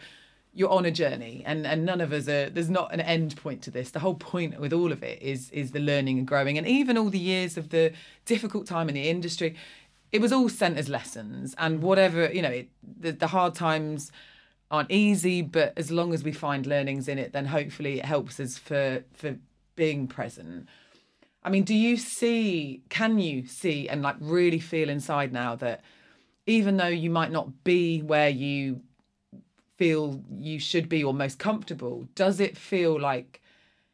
you're 0.58 0.72
on 0.72 0.86
a 0.86 0.91
journey, 0.91 1.43
and 1.45 1.68
and 1.68 1.86
none 1.86 2.01
of 2.01 2.12
us 2.12 2.28
are. 2.28 2.49
There's 2.49 2.70
not 2.70 2.91
an 2.91 2.99
end 2.99 3.36
point 3.36 3.62
to 3.64 3.72
this. 3.72 3.91
The 3.91 3.99
whole 3.99 4.16
point 4.16 4.60
with 4.60 4.74
all 4.74 4.91
of 4.91 5.03
it 5.03 5.22
is 5.22 5.51
is 5.51 5.72
the 5.72 5.80
learning 5.80 6.18
and 6.18 6.28
growing, 6.28 6.58
and 6.58 6.68
even 6.68 6.97
all 6.97 7.12
the 7.12 7.20
years 7.20 7.58
of 7.58 7.70
the 7.70 7.93
difficult 8.26 8.66
time 8.66 8.89
in 8.89 8.95
the 8.95 9.08
industry. 9.08 9.55
It 10.12 10.22
was 10.22 10.32
all 10.32 10.49
sent 10.49 10.78
as 10.78 10.89
lessons, 10.89 11.53
and 11.60 11.82
whatever 11.84 12.32
you 12.32 12.41
know, 12.41 12.49
it, 12.49 12.70
the, 12.82 13.12
the 13.12 13.28
hard 13.28 13.53
times 13.53 14.12
aren't 14.72 14.89
easy, 14.89 15.41
but 15.41 15.74
as 15.78 15.91
long 15.91 16.14
as 16.14 16.24
we 16.24 16.32
find 16.32 16.66
learnings 16.66 17.08
in 17.08 17.20
it, 17.20 17.34
then 17.34 17.45
hopefully 17.45 17.99
it 17.99 18.05
helps 18.05 18.39
us 18.39 18.58
for 18.58 19.03
for 19.14 19.38
being 19.76 20.08
present. 20.08 20.68
I 21.43 21.49
mean, 21.49 21.64
do 21.64 21.76
you 21.76 21.97
see, 21.97 22.82
can 22.89 23.20
you 23.20 23.45
see 23.45 23.88
and 23.88 24.01
like 24.01 24.16
really 24.20 24.60
feel 24.60 24.89
inside 24.89 25.32
now 25.32 25.55
that 25.58 25.82
even 26.47 26.78
though 26.78 26.88
you 26.88 27.10
might 27.10 27.32
not 27.32 27.64
be 27.64 28.01
where 28.01 28.30
you 28.30 28.82
feel 29.78 30.23
you 30.38 30.59
should 30.59 30.89
be 30.89 31.03
or 31.03 31.13
most 31.13 31.39
comfortable, 31.39 32.07
does 32.15 32.39
it 32.39 32.57
feel 32.57 32.99
like 32.99 33.41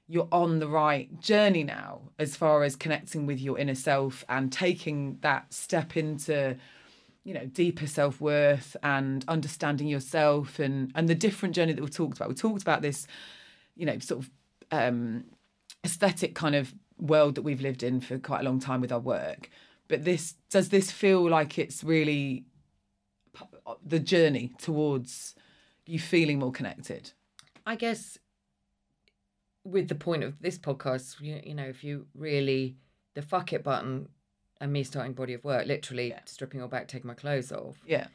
you're 0.08 0.28
on 0.32 0.60
the 0.60 0.68
right 0.68 1.20
journey 1.22 1.64
now 1.64 2.02
as 2.20 2.36
far 2.36 2.64
as 2.64 2.76
connecting 2.76 3.26
with 3.26 3.40
your 3.40 3.58
inner 3.58 3.76
self 3.76 4.24
and 4.30 4.52
taking 4.52 5.18
that 5.22 5.52
step 5.54 5.96
into 5.96 6.58
you 7.24 7.34
know 7.34 7.46
deeper 7.46 7.88
self-worth 7.88 8.76
and 8.84 9.24
understanding 9.30 9.88
yourself 9.88 10.60
and 10.60 10.92
and 10.94 11.08
the 11.08 11.16
different 11.16 11.56
journey 11.56 11.74
that 11.74 11.82
we 11.82 11.90
talked 11.90 12.18
about? 12.18 12.30
We 12.30 12.36
talked 12.36 12.62
about 12.62 12.82
this 12.82 13.08
you 13.76 13.86
know 13.86 13.98
sort 14.00 14.24
of 14.24 14.30
um 14.72 15.26
aesthetic 15.86 16.36
kind 16.36 16.56
of 16.56 16.74
world 17.00 17.36
that 17.36 17.42
we've 17.42 17.62
lived 17.62 17.84
in 17.84 18.00
for 18.00 18.18
quite 18.18 18.42
a 18.42 18.44
long 18.44 18.60
time 18.60 18.82
with 18.82 18.92
our 18.92 19.00
work. 19.00 19.50
But 19.88 20.06
this 20.06 20.36
does 20.50 20.70
this 20.70 20.92
feel 20.92 21.30
like 21.30 21.58
it's 21.58 21.84
really 21.84 22.46
the 23.86 24.00
journey 24.00 24.52
towards 24.60 25.36
you 25.86 26.00
feeling 26.00 26.40
more 26.40 26.52
connected 26.52 27.12
I 27.66 27.76
guess 27.76 28.18
with 29.64 29.88
the 29.88 29.96
point 29.96 30.24
of 30.24 30.42
this 30.42 30.58
podcast, 30.60 31.22
you, 31.22 31.40
you 31.44 31.54
know, 31.56 31.64
if 31.64 31.84
you 31.84 32.06
really 32.14 32.76
the 33.14 33.22
fuck 33.22 33.54
it 33.54 33.64
button 33.64 34.10
and 34.60 34.74
me 34.74 34.84
starting 34.84 35.14
body 35.14 35.34
of 35.34 35.44
work, 35.46 35.66
literally 35.68 36.14
stripping 36.26 36.62
all 36.62 36.68
back, 36.68 36.88
taking 36.88 37.08
my 37.08 37.14
clothes 37.14 37.52
off. 37.52 37.78
yeah 37.86 38.08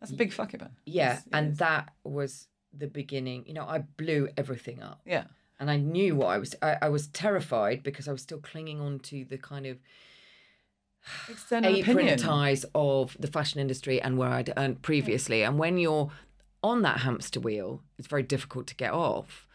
that's 0.00 0.12
a 0.12 0.14
big 0.16 0.32
fuck 0.32 0.54
it 0.54 0.58
button. 0.58 0.76
Yeah, 0.86 1.12
It's- 1.12 1.28
and 1.32 1.56
that 1.58 1.92
was 2.04 2.48
the 2.72 2.86
beginning. 2.86 3.44
You 3.46 3.54
know, 3.54 3.64
I 3.66 3.78
blew 3.78 4.28
everything 4.36 4.82
up, 4.82 5.00
yeah 5.06 5.24
and 5.58 5.70
I 5.70 5.76
knew 5.76 6.16
what 6.16 6.28
I 6.28 6.38
was. 6.38 6.54
I, 6.62 6.76
I 6.82 6.88
was 6.88 7.08
terrified 7.08 7.82
because 7.82 8.08
I 8.08 8.12
was 8.12 8.22
still 8.22 8.38
clinging 8.40 8.80
on 8.80 8.98
to 9.00 9.24
the 9.26 9.36
kind 9.36 9.66
of 9.66 9.76
external 11.28 11.74
apron 11.74 11.96
opinion 11.98 12.18
ties 12.18 12.64
of 12.74 13.16
the 13.20 13.26
fashion 13.26 13.60
industry 13.60 14.00
and 14.00 14.16
where 14.18 14.28
I'd 14.30 14.52
earned 14.56 14.82
previously. 14.82 15.42
And 15.42 15.58
when 15.58 15.76
you're 15.78 16.10
on 16.62 16.82
that 16.82 16.98
hamster 17.00 17.40
wheel, 17.40 17.82
it's 17.98 18.08
very 18.08 18.22
difficult 18.22 18.66
to 18.68 18.74
get 18.74 18.92
off. 18.92 19.46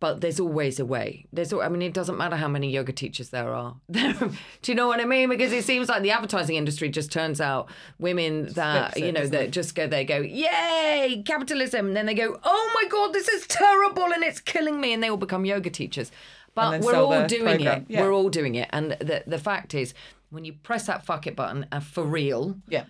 but 0.00 0.20
there's 0.20 0.38
always 0.38 0.78
a 0.78 0.84
way. 0.84 1.24
There's, 1.32 1.50
I 1.52 1.68
mean, 1.70 1.80
it 1.80 1.94
doesn't 1.94 2.18
matter 2.18 2.36
how 2.36 2.48
many 2.48 2.68
yoga 2.70 2.92
teachers 2.92 3.30
there 3.30 3.54
are. 3.54 3.76
Do 3.90 4.30
you 4.66 4.74
know 4.74 4.86
what 4.86 5.00
I 5.00 5.06
mean? 5.06 5.30
Because 5.30 5.50
it 5.50 5.64
seems 5.64 5.88
like 5.88 6.02
the 6.02 6.10
advertising 6.10 6.56
industry 6.56 6.90
just 6.90 7.10
turns 7.10 7.40
out 7.40 7.70
women 7.98 8.52
that 8.52 8.96
it, 8.98 9.04
you 9.06 9.12
know 9.12 9.26
that 9.26 9.50
just 9.50 9.74
go, 9.74 9.86
they 9.86 10.04
go, 10.04 10.18
yay, 10.18 11.22
capitalism. 11.24 11.86
And 11.86 11.96
then 11.96 12.04
they 12.06 12.12
go, 12.14 12.38
oh 12.44 12.70
my 12.74 12.86
god, 12.88 13.14
this 13.14 13.28
is 13.28 13.46
terrible 13.46 14.12
and 14.12 14.22
it's 14.22 14.40
killing 14.40 14.78
me, 14.80 14.92
and 14.92 15.02
they 15.02 15.08
all 15.08 15.16
become 15.16 15.46
yoga 15.46 15.70
teachers. 15.70 16.12
But 16.54 16.82
we're 16.82 16.94
all 16.96 17.26
doing 17.26 17.56
program. 17.58 17.82
it. 17.82 17.86
Yeah. 17.88 18.02
We're 18.02 18.12
all 18.12 18.28
doing 18.28 18.56
it, 18.56 18.68
and 18.72 18.92
the 19.00 19.24
the 19.26 19.38
fact 19.38 19.72
is, 19.74 19.94
when 20.30 20.44
you 20.44 20.52
press 20.52 20.86
that 20.86 21.06
fuck 21.06 21.26
it 21.26 21.34
button 21.34 21.66
uh, 21.72 21.80
for 21.80 22.04
real, 22.04 22.58
Yeah. 22.68 22.84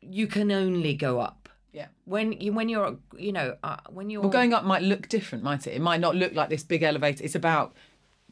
you 0.00 0.26
can 0.26 0.50
only 0.50 0.94
go 0.94 1.20
up. 1.20 1.45
Yeah. 1.76 1.88
When 2.06 2.32
you 2.32 2.54
when 2.54 2.70
you're 2.70 2.96
you 3.18 3.32
know 3.32 3.58
uh, 3.62 3.76
when 3.90 4.08
you're 4.08 4.22
Well, 4.22 4.30
going 4.30 4.54
up 4.54 4.64
might 4.64 4.80
look 4.80 5.10
different, 5.10 5.44
might 5.44 5.66
it? 5.66 5.74
It 5.74 5.82
might 5.82 6.00
not 6.00 6.16
look 6.16 6.32
like 6.32 6.48
this 6.48 6.62
big 6.62 6.82
elevator. 6.82 7.22
It's 7.22 7.34
about 7.34 7.76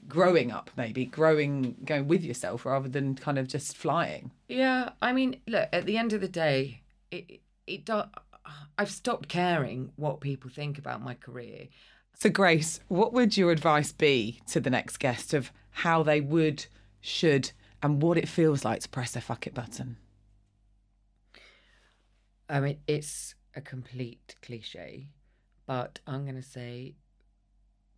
growing 0.08 0.50
up, 0.50 0.70
maybe 0.78 1.04
growing, 1.04 1.76
going 1.84 2.08
with 2.08 2.24
yourself 2.24 2.64
rather 2.64 2.88
than 2.88 3.14
kind 3.16 3.38
of 3.38 3.46
just 3.46 3.76
flying. 3.76 4.30
Yeah, 4.48 4.92
I 5.02 5.12
mean, 5.12 5.42
look. 5.46 5.68
At 5.74 5.84
the 5.84 5.98
end 5.98 6.14
of 6.14 6.22
the 6.22 6.28
day, 6.28 6.80
it 7.10 7.42
it 7.66 7.84
do, 7.84 8.04
I've 8.78 8.90
stopped 8.90 9.28
caring 9.28 9.92
what 9.96 10.22
people 10.22 10.48
think 10.48 10.78
about 10.78 11.02
my 11.02 11.12
career. 11.12 11.68
So, 12.14 12.30
Grace, 12.30 12.80
what 12.88 13.12
would 13.12 13.36
your 13.36 13.50
advice 13.50 13.92
be 13.92 14.40
to 14.52 14.58
the 14.58 14.70
next 14.70 14.96
guest 14.96 15.34
of 15.34 15.52
how 15.70 16.02
they 16.02 16.22
would, 16.22 16.64
should, 17.02 17.50
and 17.82 18.00
what 18.00 18.16
it 18.16 18.26
feels 18.26 18.64
like 18.64 18.80
to 18.80 18.88
press 18.88 19.10
their 19.10 19.20
fuck 19.20 19.46
it 19.46 19.52
button? 19.52 19.98
I 22.48 22.60
mean, 22.60 22.78
it's 22.86 23.33
a 23.56 23.60
complete 23.60 24.36
cliche, 24.42 25.08
but 25.66 26.00
I'm 26.06 26.24
going 26.24 26.36
to 26.36 26.42
say, 26.42 26.94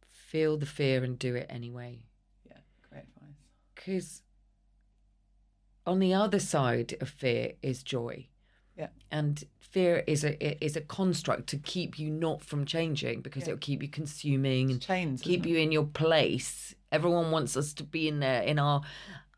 feel 0.09 0.57
the 0.57 0.66
fear 0.66 1.04
and 1.04 1.18
do 1.18 1.34
it 1.34 1.46
anyway. 1.48 2.00
Yeah, 2.48 2.59
great 2.88 3.04
advice. 3.04 3.36
Because 3.74 4.22
on 5.86 5.98
the 5.98 6.12
other 6.14 6.38
side 6.40 6.96
of 7.00 7.09
fear 7.09 7.52
is 7.62 7.82
joy. 7.82 8.26
Yeah. 8.76 8.88
And 9.11 9.42
fear 9.59 10.04
is 10.07 10.22
a 10.22 10.64
is 10.64 10.76
a 10.76 10.82
construct 10.82 11.46
to 11.48 11.57
keep 11.57 11.98
you 11.98 12.11
not 12.11 12.42
from 12.42 12.66
changing 12.66 13.22
because 13.22 13.44
Yeah. 13.44 13.50
it'll 13.52 13.61
keep 13.61 13.82
you 13.82 13.88
consuming 13.88 14.70
and 14.70 14.82
chains, 14.82 15.22
keep 15.22 15.46
you 15.46 15.57
in 15.57 15.72
your 15.72 15.86
place. 15.86 16.74
Everyone 16.92 17.30
wants 17.30 17.57
us 17.57 17.72
to 17.74 17.84
be 17.84 18.07
in 18.07 18.20
there 18.20 18.42
in 18.42 18.59
our 18.59 18.82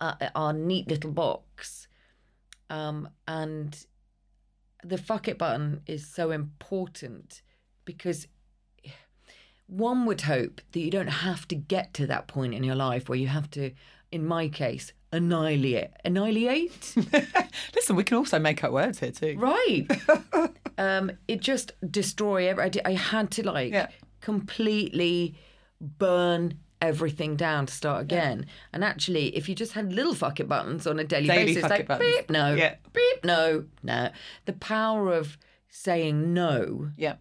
uh, 0.00 0.14
our 0.34 0.52
neat 0.52 0.88
little 0.88 1.12
box, 1.12 1.86
um, 2.68 3.08
and 3.28 3.86
the 4.88 4.98
fuck 4.98 5.28
it 5.28 5.38
button 5.38 5.80
is 5.86 6.06
so 6.06 6.30
important 6.30 7.42
because 7.84 8.26
one 9.66 10.06
would 10.06 10.22
hope 10.22 10.60
that 10.72 10.80
you 10.80 10.90
don't 10.90 11.08
have 11.08 11.46
to 11.48 11.54
get 11.54 11.92
to 11.94 12.06
that 12.06 12.26
point 12.26 12.54
in 12.54 12.64
your 12.64 12.74
life 12.74 13.08
where 13.08 13.18
you 13.18 13.28
have 13.28 13.50
to, 13.50 13.70
in 14.10 14.24
my 14.24 14.48
case, 14.48 14.92
annihilate 15.12 15.88
annihilate 16.04 16.94
Listen, 17.74 17.96
we 17.96 18.04
can 18.04 18.18
also 18.18 18.38
make 18.38 18.62
up 18.62 18.72
words 18.72 18.98
here 19.00 19.10
too. 19.10 19.36
right 19.38 19.86
um 20.78 21.10
it 21.26 21.40
just 21.40 21.72
destroy 21.90 22.46
every 22.46 22.64
I, 22.64 22.68
did- 22.68 22.82
I 22.84 22.92
had 22.92 23.30
to 23.32 23.46
like 23.50 23.72
Yeah. 23.72 23.88
completely 24.20 25.34
burn 25.80 26.58
everything 26.80 27.34
down 27.36 27.66
to 27.66 27.72
start 27.74 28.00
again 28.02 28.46
and 28.72 28.84
actually 28.84 29.34
if 29.36 29.48
you 29.48 29.54
just 29.54 29.72
had 29.72 29.92
little 29.92 30.14
fuck 30.14 30.38
it 30.38 30.48
buttons 30.48 30.86
on 30.86 30.98
a 30.98 31.04
daily, 31.04 31.26
Daily 31.26 31.54
basis 31.54 31.68
like 31.70 31.88
buttons. 31.88 32.14
beep 32.16 32.30
no 32.30 32.54
Yeah. 32.54 32.76
beep 32.92 33.24
no 33.24 33.64
no 33.82 34.10
the 34.44 34.52
power 34.52 35.12
of 35.12 35.36
saying 35.68 36.32
no 36.32 36.90
Yeah. 36.96 37.16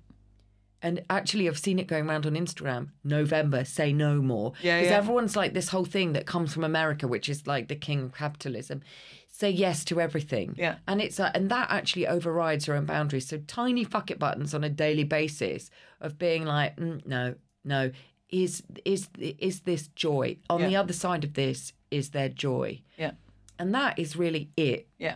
and 0.81 1.03
actually, 1.09 1.47
I've 1.49 1.57
seen 1.57 1.79
it 1.79 1.87
going 1.87 2.07
around 2.07 2.25
on 2.27 2.33
Instagram. 2.33 2.89
November, 3.03 3.65
say 3.65 3.91
no 3.91 4.21
more. 4.21 4.53
Yeah, 4.61 4.77
Because 4.79 4.91
yeah. 4.91 4.97
everyone's 4.97 5.35
like 5.35 5.53
this 5.53 5.69
whole 5.69 5.85
thing 5.85 6.13
that 6.13 6.25
comes 6.27 6.53
from 6.53 6.63
America, 6.63 7.07
which 7.07 7.27
is 7.29 7.47
like 7.47 7.67
the 7.67 7.75
king 7.75 8.03
of 8.03 8.13
capitalism. 8.13 8.81
Say 9.27 9.49
yes 9.49 9.83
to 9.85 9.99
everything. 9.99 10.53
Yeah. 10.57 10.75
And 10.87 11.01
it's 11.01 11.19
uh, 11.19 11.31
and 11.33 11.49
that 11.49 11.69
actually 11.71 12.05
overrides 12.07 12.67
your 12.67 12.75
own 12.75 12.85
boundaries. 12.85 13.27
So 13.27 13.39
tiny 13.47 13.83
fuck 13.83 14.11
it 14.11 14.19
buttons 14.19 14.53
on 14.53 14.63
a 14.63 14.69
daily 14.69 15.03
basis 15.03 15.69
of 15.99 16.17
being 16.19 16.45
like, 16.45 16.75
mm, 16.77 17.05
no, 17.07 17.35
no. 17.65 17.91
Is 18.29 18.63
is 18.83 19.07
is 19.17 19.61
this 19.61 19.87
joy? 19.89 20.37
On 20.49 20.61
the 20.61 20.75
other 20.75 20.93
side 20.93 21.23
of 21.23 21.33
this 21.33 21.71
is 21.91 22.09
their 22.09 22.27
joy, 22.29 22.81
Yeah. 22.97 23.11
and 23.57 23.73
that 23.73 23.97
is 23.97 24.15
really 24.17 24.49
it. 24.57 24.87
Yeah. 24.99 25.15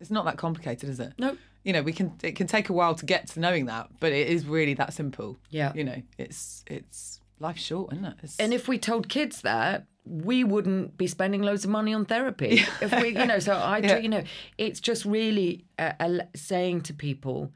It's 0.00 0.10
not 0.10 0.24
that 0.24 0.36
complicated, 0.36 0.88
is 0.90 0.98
it? 1.00 1.12
No. 1.18 1.36
You 1.64 1.72
know, 1.72 1.82
we 1.82 1.92
can 1.92 2.12
it 2.22 2.34
can 2.34 2.46
take 2.48 2.68
a 2.70 2.72
while 2.72 2.94
to 2.96 3.06
get 3.06 3.28
to 3.28 3.40
knowing 3.40 3.66
that, 3.66 3.88
but 4.00 4.12
it 4.12 4.26
is 4.28 4.46
really 4.46 4.74
that 4.74 4.92
simple. 4.94 5.36
Yeah. 5.50 5.72
You 5.74 5.84
know, 5.84 6.02
it's 6.18 6.64
it's 6.66 7.20
life's 7.38 7.62
short, 7.62 7.92
isn't 7.92 8.04
it? 8.04 8.14
It's, 8.22 8.36
And 8.40 8.52
if 8.52 8.66
we 8.66 8.78
told 8.78 9.08
kids 9.08 9.42
that, 9.42 9.86
we 10.04 10.42
wouldn't 10.42 10.96
be 10.98 11.06
spending 11.06 11.42
loads 11.42 11.64
of 11.64 11.70
money 11.70 11.94
on 11.94 12.04
therapy. 12.04 12.62
If 12.80 12.90
we, 13.00 13.08
you 13.10 13.26
know, 13.26 13.38
so 13.38 13.52
I, 13.52 13.78
Yeah. 13.84 13.98
you 13.98 14.08
know, 14.08 14.24
it's 14.56 14.80
just 14.80 15.04
really 15.04 15.66
uh, 15.78 15.92
uh, 16.00 16.18
saying 16.34 16.80
to 16.82 16.94
people, 16.94 17.52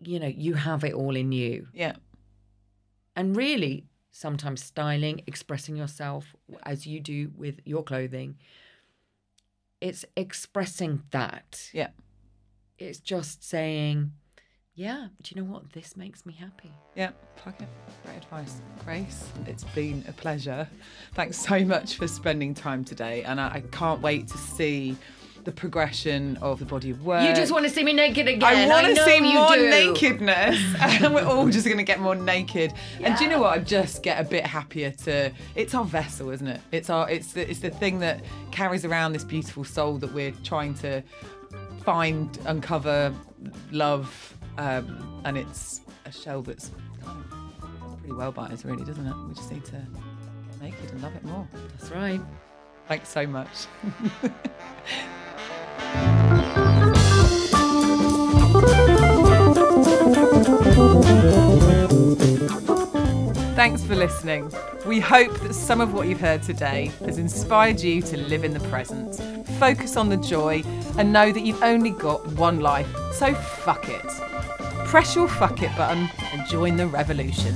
you 0.00 0.18
know, 0.18 0.26
you 0.26 0.54
have 0.54 0.82
it 0.84 0.94
all 0.94 1.14
in 1.16 1.30
you, 1.32 1.68
yeah. 1.72 1.94
And 3.16 3.36
really 3.36 3.86
sometimes 4.12 4.62
styling, 4.62 5.22
expressing 5.26 5.76
yourself 5.76 6.36
as 6.62 6.86
you 6.86 7.00
do 7.00 7.32
with 7.36 7.60
your 7.64 7.82
clothing. 7.82 8.36
It's 9.80 10.04
expressing 10.16 11.02
that. 11.10 11.70
Yeah. 11.72 11.88
It's 12.78 12.98
just 12.98 13.42
saying, 13.42 14.12
yeah, 14.74 15.08
do 15.22 15.34
you 15.34 15.42
know 15.42 15.50
what? 15.50 15.72
This 15.72 15.96
makes 15.96 16.26
me 16.26 16.34
happy. 16.34 16.70
Yeah, 16.94 17.10
fuck 17.42 17.60
it. 17.60 17.68
Great 18.04 18.18
advice. 18.18 18.60
Grace, 18.84 19.28
it's 19.46 19.64
been 19.64 20.04
a 20.08 20.12
pleasure. 20.12 20.68
Thanks 21.14 21.38
so 21.38 21.64
much 21.64 21.96
for 21.96 22.06
spending 22.06 22.54
time 22.54 22.84
today. 22.84 23.22
And 23.22 23.40
I, 23.40 23.46
I 23.46 23.60
can't 23.72 24.02
wait 24.02 24.28
to 24.28 24.38
see 24.38 24.96
the 25.46 25.52
progression 25.52 26.36
of 26.42 26.58
the 26.58 26.64
body 26.64 26.90
of 26.90 27.04
work. 27.04 27.26
You 27.26 27.34
just 27.34 27.52
want 27.52 27.64
to 27.64 27.70
see 27.70 27.84
me 27.84 27.92
naked 27.92 28.26
again. 28.26 28.42
I 28.42 28.82
want 28.82 28.94
to 28.94 29.04
see 29.04 29.20
more 29.20 29.54
do. 29.54 29.70
nakedness, 29.70 30.60
and 30.80 31.14
we're 31.14 31.24
all 31.24 31.48
just 31.48 31.64
going 31.64 31.78
to 31.78 31.84
get 31.84 32.00
more 32.00 32.16
naked. 32.16 32.74
And 33.00 33.16
do 33.16 33.24
you 33.24 33.30
know 33.30 33.40
what? 33.40 33.52
I 33.56 33.62
just 33.62 34.02
get 34.02 34.20
a 34.20 34.28
bit 34.28 34.44
happier 34.44 34.90
to. 35.04 35.32
It's 35.54 35.72
our 35.72 35.84
vessel, 35.84 36.30
isn't 36.30 36.48
it? 36.48 36.60
It's 36.72 36.90
our. 36.90 37.08
It's 37.08 37.32
the. 37.32 37.48
It's 37.48 37.60
the 37.60 37.70
thing 37.70 38.00
that 38.00 38.22
carries 38.50 38.84
around 38.84 39.12
this 39.12 39.24
beautiful 39.24 39.64
soul 39.64 39.98
that 39.98 40.12
we're 40.12 40.32
trying 40.42 40.74
to 40.74 41.02
find, 41.84 42.36
uncover, 42.46 43.14
love, 43.70 44.34
um, 44.58 45.22
and 45.24 45.38
it's 45.38 45.80
a 46.06 46.12
shell 46.12 46.42
that's 46.42 46.72
kind 47.04 47.24
of 47.24 47.98
pretty 48.00 48.14
well 48.14 48.32
by 48.32 48.46
us, 48.46 48.64
really, 48.64 48.84
doesn't 48.84 49.06
it? 49.06 49.14
We 49.28 49.34
just 49.34 49.52
need 49.52 49.64
to 49.66 49.72
get 50.50 50.60
naked 50.60 50.90
and 50.90 51.02
love 51.02 51.14
it 51.14 51.24
more. 51.24 51.48
That's 51.78 51.92
right. 51.92 52.20
Thanks 52.88 53.08
so 53.08 53.28
much. 53.28 53.66
Thanks 63.56 63.82
for 63.82 63.96
listening. 63.96 64.52
We 64.86 65.00
hope 65.00 65.40
that 65.40 65.54
some 65.54 65.80
of 65.80 65.92
what 65.92 66.06
you've 66.06 66.20
heard 66.20 66.42
today 66.42 66.92
has 67.04 67.18
inspired 67.18 67.80
you 67.80 68.00
to 68.02 68.16
live 68.16 68.44
in 68.44 68.52
the 68.52 68.60
present, 68.68 69.16
focus 69.58 69.96
on 69.96 70.08
the 70.08 70.16
joy, 70.16 70.62
and 70.98 71.12
know 71.12 71.32
that 71.32 71.40
you've 71.40 71.62
only 71.62 71.90
got 71.90 72.24
one 72.34 72.60
life, 72.60 72.86
so 73.12 73.34
fuck 73.34 73.88
it. 73.88 74.06
Press 74.86 75.16
your 75.16 75.26
fuck 75.26 75.62
it 75.62 75.76
button 75.76 76.08
and 76.32 76.48
join 76.48 76.76
the 76.76 76.86
revolution. 76.86 77.54